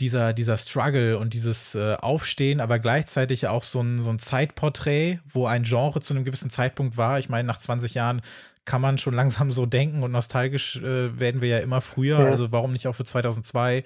[0.01, 5.19] dieser, dieser Struggle und dieses äh, Aufstehen, aber gleichzeitig auch so ein, so ein Zeitporträt,
[5.27, 7.19] wo ein Genre zu einem gewissen Zeitpunkt war.
[7.19, 8.21] Ich meine, nach 20 Jahren
[8.65, 12.19] kann man schon langsam so denken und nostalgisch äh, werden wir ja immer früher.
[12.19, 12.25] Ja.
[12.25, 13.83] Also warum nicht auch für 2002?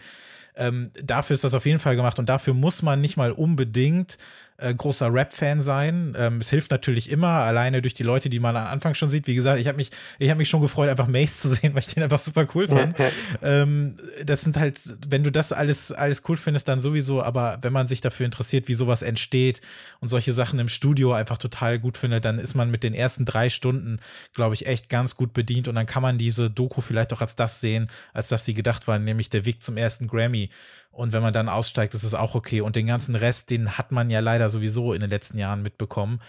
[0.57, 4.17] Ähm, dafür ist das auf jeden Fall gemacht und dafür muss man nicht mal unbedingt
[4.57, 6.15] äh, großer Rap-Fan sein.
[6.17, 9.27] Ähm, es hilft natürlich immer, alleine durch die Leute, die man am Anfang schon sieht.
[9.27, 11.81] Wie gesagt, ich habe mich, ich habe mich schon gefreut, einfach Mace zu sehen, weil
[11.81, 12.95] ich den einfach super cool fand.
[13.41, 14.79] ähm, das sind halt,
[15.09, 18.67] wenn du das alles, alles cool findest, dann sowieso, aber wenn man sich dafür interessiert,
[18.67, 19.61] wie sowas entsteht
[19.99, 23.25] und solche Sachen im Studio einfach total gut findet, dann ist man mit den ersten
[23.25, 23.99] drei Stunden,
[24.33, 27.35] glaube ich, echt ganz gut bedient und dann kann man diese Doku vielleicht auch als
[27.35, 30.49] das sehen, als dass sie gedacht war, nämlich der Weg zum ersten Grammy.
[30.95, 32.61] Und wenn man dann aussteigt, ist es auch okay.
[32.61, 36.21] Und den ganzen Rest, den hat man ja leider sowieso in den letzten Jahren mitbekommen.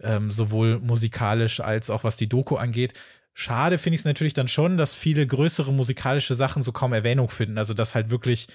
[0.00, 2.94] Ähm, sowohl musikalisch als auch was die Doku angeht.
[3.32, 7.28] Schade finde ich es natürlich dann schon, dass viele größere musikalische Sachen so kaum Erwähnung
[7.28, 7.58] finden.
[7.58, 8.46] Also dass halt wirklich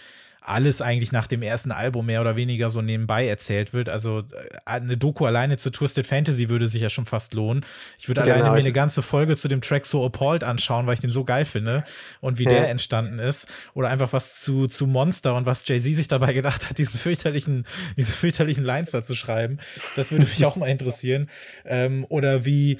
[0.41, 3.89] alles eigentlich nach dem ersten Album mehr oder weniger so nebenbei erzählt wird.
[3.89, 4.23] Also äh,
[4.65, 7.65] eine Doku alleine zu Twisted Fantasy würde sich ja schon fast lohnen.
[7.97, 8.35] Ich würde genau.
[8.35, 11.23] alleine mir eine ganze Folge zu dem Track So Appalled anschauen, weil ich den so
[11.23, 11.83] geil finde
[12.21, 12.51] und wie ja.
[12.51, 13.47] der entstanden ist.
[13.73, 17.65] Oder einfach was zu, zu Monster und was Jay-Z sich dabei gedacht hat, diesen fürchterlichen,
[17.97, 19.59] diese fürchterlichen Lines da zu schreiben.
[19.95, 21.29] Das würde mich auch mal interessieren.
[21.65, 22.77] Ähm, oder wie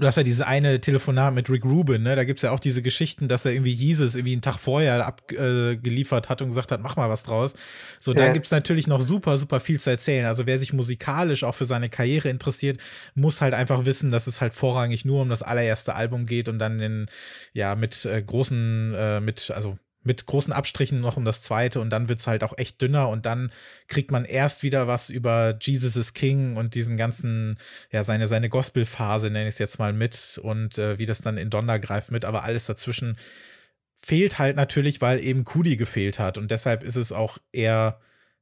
[0.00, 2.16] Du hast ja diese eine Telefonat mit Rick Rubin, ne?
[2.16, 6.26] Da gibt's ja auch diese Geschichten, dass er irgendwie Jesus irgendwie einen Tag vorher abgeliefert
[6.26, 7.54] äh, hat und gesagt hat, mach mal was draus.
[7.98, 8.18] So, ja.
[8.18, 10.24] da gibt's natürlich noch super, super viel zu erzählen.
[10.24, 12.78] Also wer sich musikalisch auch für seine Karriere interessiert,
[13.14, 16.58] muss halt einfach wissen, dass es halt vorrangig nur um das allererste Album geht und
[16.58, 17.06] dann in,
[17.52, 21.90] ja, mit äh, großen, äh, mit, also mit großen Abstrichen noch um das zweite und
[21.90, 23.52] dann wird's halt auch echt dünner und dann
[23.86, 27.58] kriegt man erst wieder was über Jesus is King und diesen ganzen,
[27.90, 31.36] ja, seine, seine Gospel-Phase, nenne ich es jetzt mal mit und äh, wie das dann
[31.36, 33.18] in Donner greift mit, aber alles dazwischen
[33.94, 38.00] fehlt halt natürlich, weil eben Kudi gefehlt hat und deshalb ist es auch eher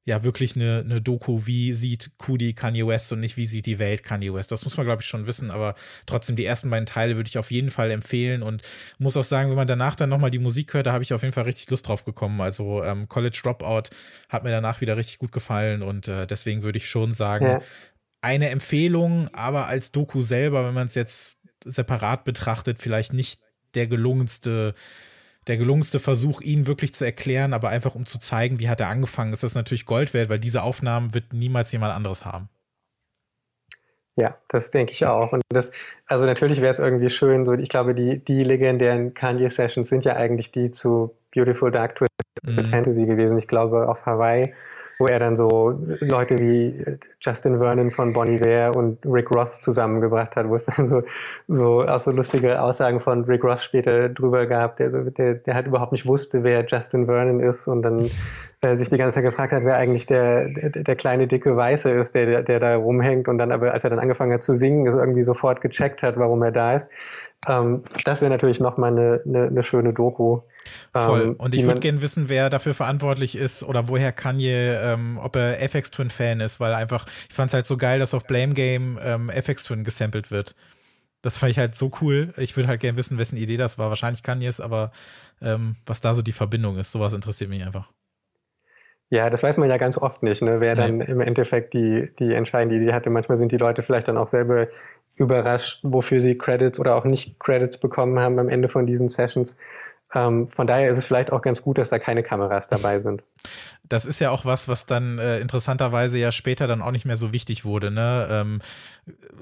[0.08, 3.78] ja wirklich eine, eine Doku, wie sieht Kudi Kanye West und nicht wie sieht die
[3.78, 4.50] Welt Kanye West.
[4.50, 5.74] Das muss man, glaube ich, schon wissen, aber
[6.06, 8.62] trotzdem die ersten beiden Teile würde ich auf jeden Fall empfehlen und
[8.98, 11.22] muss auch sagen, wenn man danach dann nochmal die Musik hört, da habe ich auf
[11.22, 12.40] jeden Fall richtig Lust drauf bekommen.
[12.40, 13.90] Also ähm, College Dropout
[14.30, 17.60] hat mir danach wieder richtig gut gefallen und äh, deswegen würde ich schon sagen, ja.
[18.22, 23.40] eine Empfehlung, aber als Doku selber, wenn man es jetzt separat betrachtet, vielleicht nicht
[23.74, 24.74] der gelungenste
[25.48, 28.88] der gelungenste Versuch, ihn wirklich zu erklären, aber einfach um zu zeigen, wie hat er
[28.88, 32.48] angefangen, ist das natürlich Gold wert, weil diese Aufnahmen wird niemals jemand anderes haben.
[34.16, 35.32] Ja, das denke ich auch.
[35.32, 35.70] Und das,
[36.06, 40.16] also natürlich wäre es irgendwie schön, so, ich glaube, die, die legendären Kanye-Sessions sind ja
[40.16, 42.70] eigentlich die zu Beautiful Dark Twisted mhm.
[42.70, 43.38] Fantasy gewesen.
[43.38, 44.52] Ich glaube, auf Hawaii
[44.98, 46.84] wo er dann so Leute wie
[47.20, 51.02] Justin Vernon von Bonnie Iver und Rick Ross zusammengebracht hat, wo es dann so,
[51.46, 55.66] so auch so lustige Aussagen von Rick Ross später drüber gab, der, der, der halt
[55.66, 58.10] überhaupt nicht wusste, wer Justin Vernon ist und dann
[58.62, 61.90] äh, sich die ganze Zeit gefragt hat, wer eigentlich der, der, der kleine, dicke Weiße
[61.90, 64.56] ist, der, der, der da rumhängt und dann aber, als er dann angefangen hat zu
[64.56, 66.90] singen, ist irgendwie sofort gecheckt hat, warum er da ist.
[67.46, 70.40] Ähm, das wäre natürlich nochmal eine, eine, eine schöne Doku.
[70.92, 71.22] Voll.
[71.22, 75.36] Ähm, und ich würde gerne wissen, wer dafür verantwortlich ist oder woher Kanye, ähm, ob
[75.36, 78.26] er FX Twin Fan ist, weil einfach, ich fand es halt so geil, dass auf
[78.26, 80.54] Blame Game ähm, FX Twin gesampelt wird.
[81.22, 82.32] Das fand ich halt so cool.
[82.36, 83.88] Ich würde halt gerne wissen, wessen Idee das war.
[83.88, 84.92] Wahrscheinlich Kanye's, aber
[85.40, 87.90] ähm, was da so die Verbindung ist, sowas interessiert mich einfach.
[89.10, 90.60] Ja, das weiß man ja ganz oft nicht, ne?
[90.60, 93.08] wer dann im Endeffekt die, die entscheidende Idee hatte.
[93.08, 94.68] Manchmal sind die Leute vielleicht dann auch selber
[95.18, 99.56] überrascht, wofür sie Credits oder auch nicht Credits bekommen haben am Ende von diesen Sessions.
[100.14, 103.22] Ähm, von daher ist es vielleicht auch ganz gut, dass da keine Kameras dabei sind.
[103.88, 107.16] Das ist ja auch was, was dann äh, interessanterweise ja später dann auch nicht mehr
[107.16, 107.90] so wichtig wurde.
[107.90, 108.26] Ne?
[108.30, 108.60] Ähm,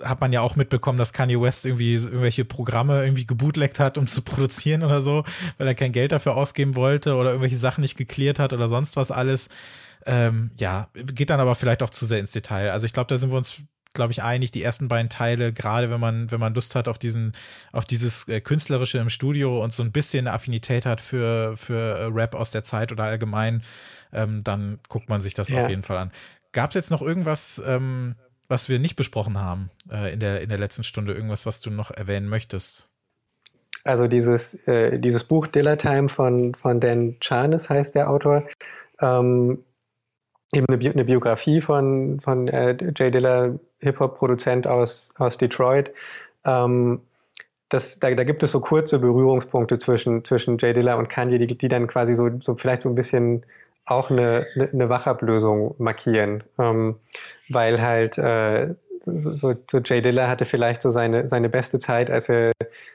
[0.02, 4.06] hat man ja auch mitbekommen, dass Kanye West irgendwie irgendwelche Programme irgendwie gebootleckt hat, um
[4.06, 5.24] zu produzieren oder so,
[5.58, 8.96] weil er kein Geld dafür ausgeben wollte oder irgendwelche Sachen nicht geklärt hat oder sonst
[8.96, 9.48] was alles.
[10.04, 12.70] Ähm, ja, geht dann aber vielleicht auch zu sehr ins Detail.
[12.70, 13.62] Also ich glaube, da sind wir uns
[13.96, 16.98] glaube ich, einig, die ersten beiden Teile, gerade wenn man, wenn man Lust hat auf
[16.98, 17.32] diesen,
[17.72, 21.98] auf dieses äh, Künstlerische im Studio und so ein bisschen eine Affinität hat für, für
[21.98, 23.62] äh, Rap aus der Zeit oder allgemein,
[24.12, 25.58] ähm, dann guckt man sich das ja.
[25.58, 26.12] auf jeden Fall an.
[26.52, 28.14] Gab es jetzt noch irgendwas, ähm,
[28.48, 31.12] was wir nicht besprochen haben äh, in, der, in der letzten Stunde?
[31.12, 32.88] Irgendwas, was du noch erwähnen möchtest?
[33.84, 38.44] Also dieses, äh, dieses Buch Dilla Time von, von Dan Charnes heißt der Autor.
[39.00, 39.64] Ähm,
[40.52, 45.90] eben eine, Bi eine, Biografie von, von äh, Jay Dilla Hip-Hop-Produzent aus, aus Detroit.
[46.44, 47.00] Ähm,
[47.68, 51.58] das, da, da, gibt es so kurze Berührungspunkte zwischen, zwischen Jay Dilla und Kanye, die,
[51.58, 53.44] die dann quasi so, so vielleicht so ein bisschen
[53.86, 56.44] auch eine, eine Wachablösung markieren.
[56.58, 56.96] Ähm,
[57.48, 58.74] weil halt äh,
[59.04, 62.52] so, so Jay Dilla hatte vielleicht so seine, seine beste Zeit, als er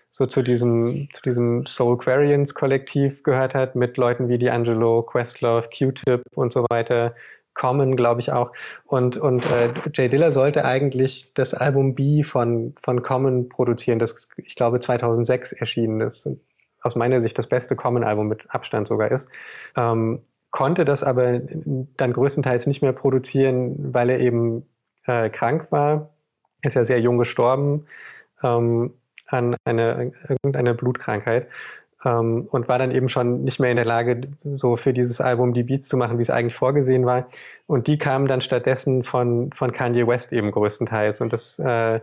[0.10, 5.70] so zu diesem, zu diesem Soul Quarians Kollektiv gehört hat, mit Leuten wie D'Angelo, Questlove,
[5.76, 7.16] Q-Tip und so weiter,
[7.62, 8.52] Common, glaube ich auch.
[8.86, 14.28] Und, und äh, Jay Diller sollte eigentlich das Album B von, von Common produzieren, das
[14.38, 16.28] ich glaube 2006 erschienen ist.
[16.82, 19.30] Aus meiner Sicht das beste Common-Album mit Abstand sogar ist.
[19.78, 21.40] Ähm, konnte das aber
[21.98, 24.66] dann größtenteils nicht mehr produzieren, weil er eben
[25.06, 26.10] äh, krank war.
[26.64, 27.86] Ist ja sehr jung gestorben
[28.42, 28.96] ähm,
[29.28, 31.48] an eine, irgendeiner Blutkrankheit
[32.06, 35.54] ähm, und war dann eben schon nicht mehr in der Lage, so für dieses Album
[35.54, 37.28] die Beats zu machen, wie es eigentlich vorgesehen war.
[37.68, 41.22] Und die kamen dann stattdessen von, von Kanye West eben größtenteils.
[41.22, 42.00] Und das, äh,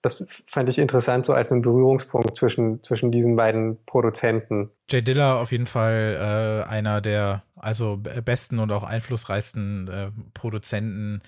[0.00, 4.70] das fand ich interessant, so als ein Berührungspunkt zwischen, zwischen diesen beiden Produzenten.
[4.90, 11.22] Jay Diller auf jeden Fall äh, einer der also besten und auch einflussreichsten äh, Produzenten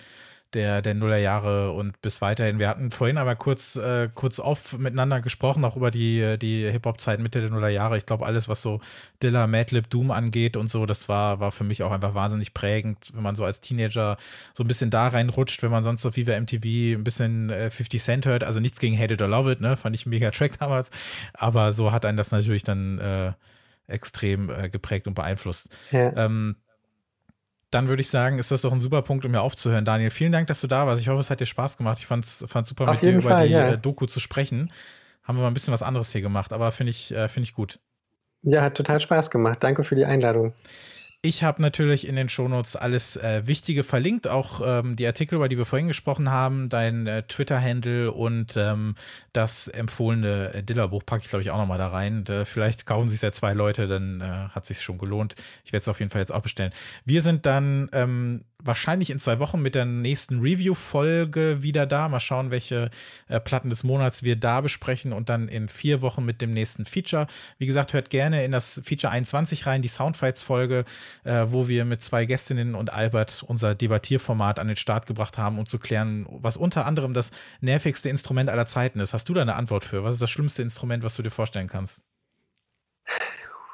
[0.54, 2.58] der, der Nullerjahre und bis weiterhin.
[2.58, 7.20] Wir hatten vorhin aber kurz, äh, kurz off miteinander gesprochen, auch über die, die Hip-Hop-Zeit
[7.20, 7.96] Mitte der Nullerjahre.
[7.96, 8.80] Ich glaube, alles, was so
[9.22, 13.10] Dilla, Madlib, Doom angeht und so, das war, war für mich auch einfach wahnsinnig prägend,
[13.12, 14.16] wenn man so als Teenager
[14.52, 16.64] so ein bisschen da reinrutscht, wenn man sonst auf Viva MTV
[16.96, 18.44] ein bisschen äh, 50 Cent hört.
[18.44, 19.76] Also nichts gegen Hate It or Love It, ne?
[19.76, 20.90] Fand ich ein mega Track damals.
[21.34, 23.32] Aber so hat einen das natürlich dann äh,
[23.86, 25.74] extrem äh, geprägt und beeinflusst.
[25.90, 26.12] Ja.
[26.16, 26.56] Ähm,
[27.74, 29.84] dann würde ich sagen, ist das doch ein super Punkt, um mir aufzuhören.
[29.84, 31.02] Daniel, vielen Dank, dass du da warst.
[31.02, 31.98] Ich hoffe, es hat dir Spaß gemacht.
[31.98, 33.72] Ich fand es super, Auf mit dir über Fall, die ja.
[33.72, 34.70] Äh, Doku zu sprechen.
[35.24, 37.54] Haben wir mal ein bisschen was anderes hier gemacht, aber finde ich, äh, finde ich
[37.54, 37.80] gut.
[38.42, 39.58] Ja, hat total Spaß gemacht.
[39.62, 40.52] Danke für die Einladung.
[41.24, 45.48] Ich habe natürlich in den Shownotes alles äh, Wichtige verlinkt, auch ähm, die Artikel, über
[45.48, 48.94] die wir vorhin gesprochen haben, dein äh, Twitter-Handle und ähm,
[49.32, 52.24] das empfohlene äh, Diller-Buch packe ich, glaube ich, auch nochmal da rein.
[52.24, 55.34] Da, vielleicht kaufen sich ja zwei Leute, dann äh, hat sich schon gelohnt.
[55.64, 56.74] Ich werde es auf jeden Fall jetzt auch bestellen.
[57.06, 62.08] Wir sind dann ähm, wahrscheinlich in zwei Wochen mit der nächsten Review-Folge wieder da.
[62.08, 62.90] Mal schauen, welche
[63.28, 66.84] äh, Platten des Monats wir da besprechen und dann in vier Wochen mit dem nächsten
[66.84, 67.26] Feature.
[67.58, 70.84] Wie gesagt, hört gerne in das Feature 21 rein, die Soundfights-Folge,
[71.24, 75.58] äh, wo wir mit zwei Gästinnen und Albert unser Debattierformat an den Start gebracht haben,
[75.58, 77.30] um zu klären, was unter anderem das
[77.60, 79.14] nervigste Instrument aller Zeiten ist.
[79.14, 80.04] Hast du da eine Antwort für?
[80.04, 82.04] Was ist das schlimmste Instrument, was du dir vorstellen kannst?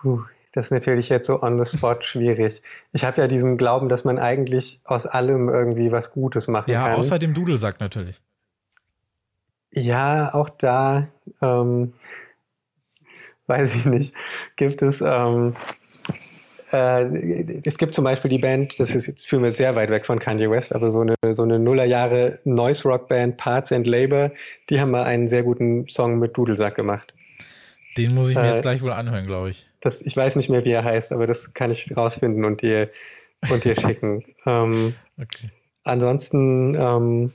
[0.03, 0.23] Puh.
[0.53, 2.63] Das ist natürlich jetzt so on the spot schwierig.
[2.93, 6.83] Ich habe ja diesen Glauben, dass man eigentlich aus allem irgendwie was Gutes machen ja,
[6.83, 6.93] kann.
[6.93, 8.21] Ja, außer dem Dudelsack natürlich.
[9.73, 11.07] Ja, auch da,
[11.41, 11.93] ähm,
[13.47, 14.15] weiß ich nicht,
[14.57, 15.57] gibt es, ähm,
[16.73, 20.07] äh, es gibt zum Beispiel die Band, das ist jetzt führen wir sehr weit weg
[20.07, 24.31] von Kanye West, aber so eine, so eine Nullerjahre Noise Rock Band, Parts and Labor,
[24.69, 27.13] die haben mal einen sehr guten Song mit Dudelsack gemacht.
[27.97, 29.69] Den muss ich mir äh, jetzt gleich wohl anhören, glaube ich.
[29.81, 32.89] Das, ich weiß nicht mehr, wie er heißt, aber das kann ich rausfinden und dir,
[33.51, 34.25] und dir schicken.
[34.47, 35.51] Ähm, okay.
[35.85, 37.33] Ansonsten, ähm,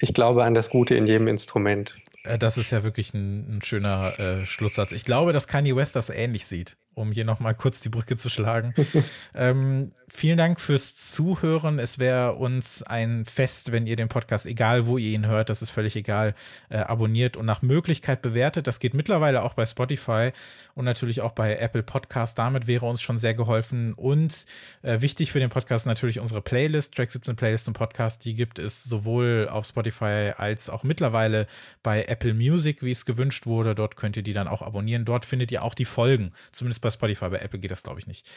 [0.00, 1.92] ich glaube an das Gute in jedem Instrument.
[2.24, 4.90] Äh, das ist ja wirklich ein, ein schöner äh, Schlusssatz.
[4.90, 8.28] Ich glaube, dass Kanye West das ähnlich sieht um hier nochmal kurz die Brücke zu
[8.28, 8.74] schlagen.
[9.34, 11.78] ähm, vielen Dank fürs Zuhören.
[11.78, 15.62] Es wäre uns ein Fest, wenn ihr den Podcast, egal wo ihr ihn hört, das
[15.62, 16.34] ist völlig egal,
[16.68, 18.66] äh, abonniert und nach Möglichkeit bewertet.
[18.66, 20.30] Das geht mittlerweile auch bei Spotify
[20.74, 22.38] und natürlich auch bei Apple Podcast.
[22.38, 23.94] Damit wäre uns schon sehr geholfen.
[23.94, 24.46] Und
[24.82, 28.24] äh, wichtig für den Podcast natürlich unsere Playlist, Track 17 Playlist und Podcast.
[28.24, 31.46] Die gibt es sowohl auf Spotify als auch mittlerweile
[31.82, 33.74] bei Apple Music, wie es gewünscht wurde.
[33.74, 35.04] Dort könnt ihr die dann auch abonnieren.
[35.04, 38.06] Dort findet ihr auch die Folgen, zumindest bei Spotify, bei Apple geht das, glaube ich,
[38.06, 38.30] nicht.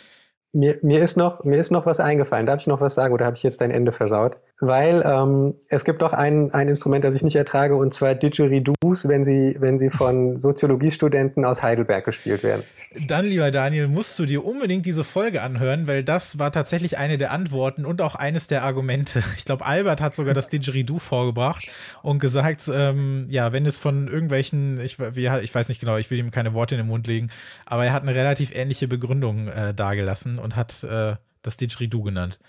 [0.53, 2.45] Mir, mir, ist noch, mir ist noch was eingefallen.
[2.45, 4.37] Darf ich noch was sagen oder habe ich jetzt dein Ende versaut?
[4.59, 9.07] Weil ähm, es gibt doch ein, ein Instrument, das ich nicht ertrage, und zwar Didgeridoos,
[9.07, 12.63] wenn sie, wenn sie von Soziologiestudenten aus Heidelberg gespielt werden.
[13.07, 17.19] Dann, lieber Daniel, musst du dir unbedingt diese Folge anhören, weil das war tatsächlich eine
[17.19, 19.21] der Antworten und auch eines der Argumente.
[19.37, 21.67] Ich glaube, Albert hat sogar das Didgeridoo vorgebracht
[22.01, 26.17] und gesagt, ähm, ja, wenn es von irgendwelchen, ich, ich weiß nicht genau, ich will
[26.17, 27.29] ihm keine Worte in den Mund legen,
[27.67, 32.39] aber er hat eine relativ ähnliche Begründung äh, dargelassen und hat äh, das Didgeridoo genannt.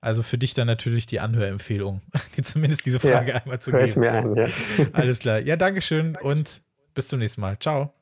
[0.00, 2.02] Also für dich dann natürlich die Anhörempfehlung,
[2.42, 3.84] zumindest diese Frage ja, einmal zu geben.
[3.84, 4.46] Ich mir an, ja.
[4.92, 5.40] Alles klar.
[5.40, 6.62] Ja, Dankeschön und
[6.94, 7.58] bis zum nächsten Mal.
[7.58, 7.92] Ciao.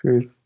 [0.00, 0.36] Tschüss.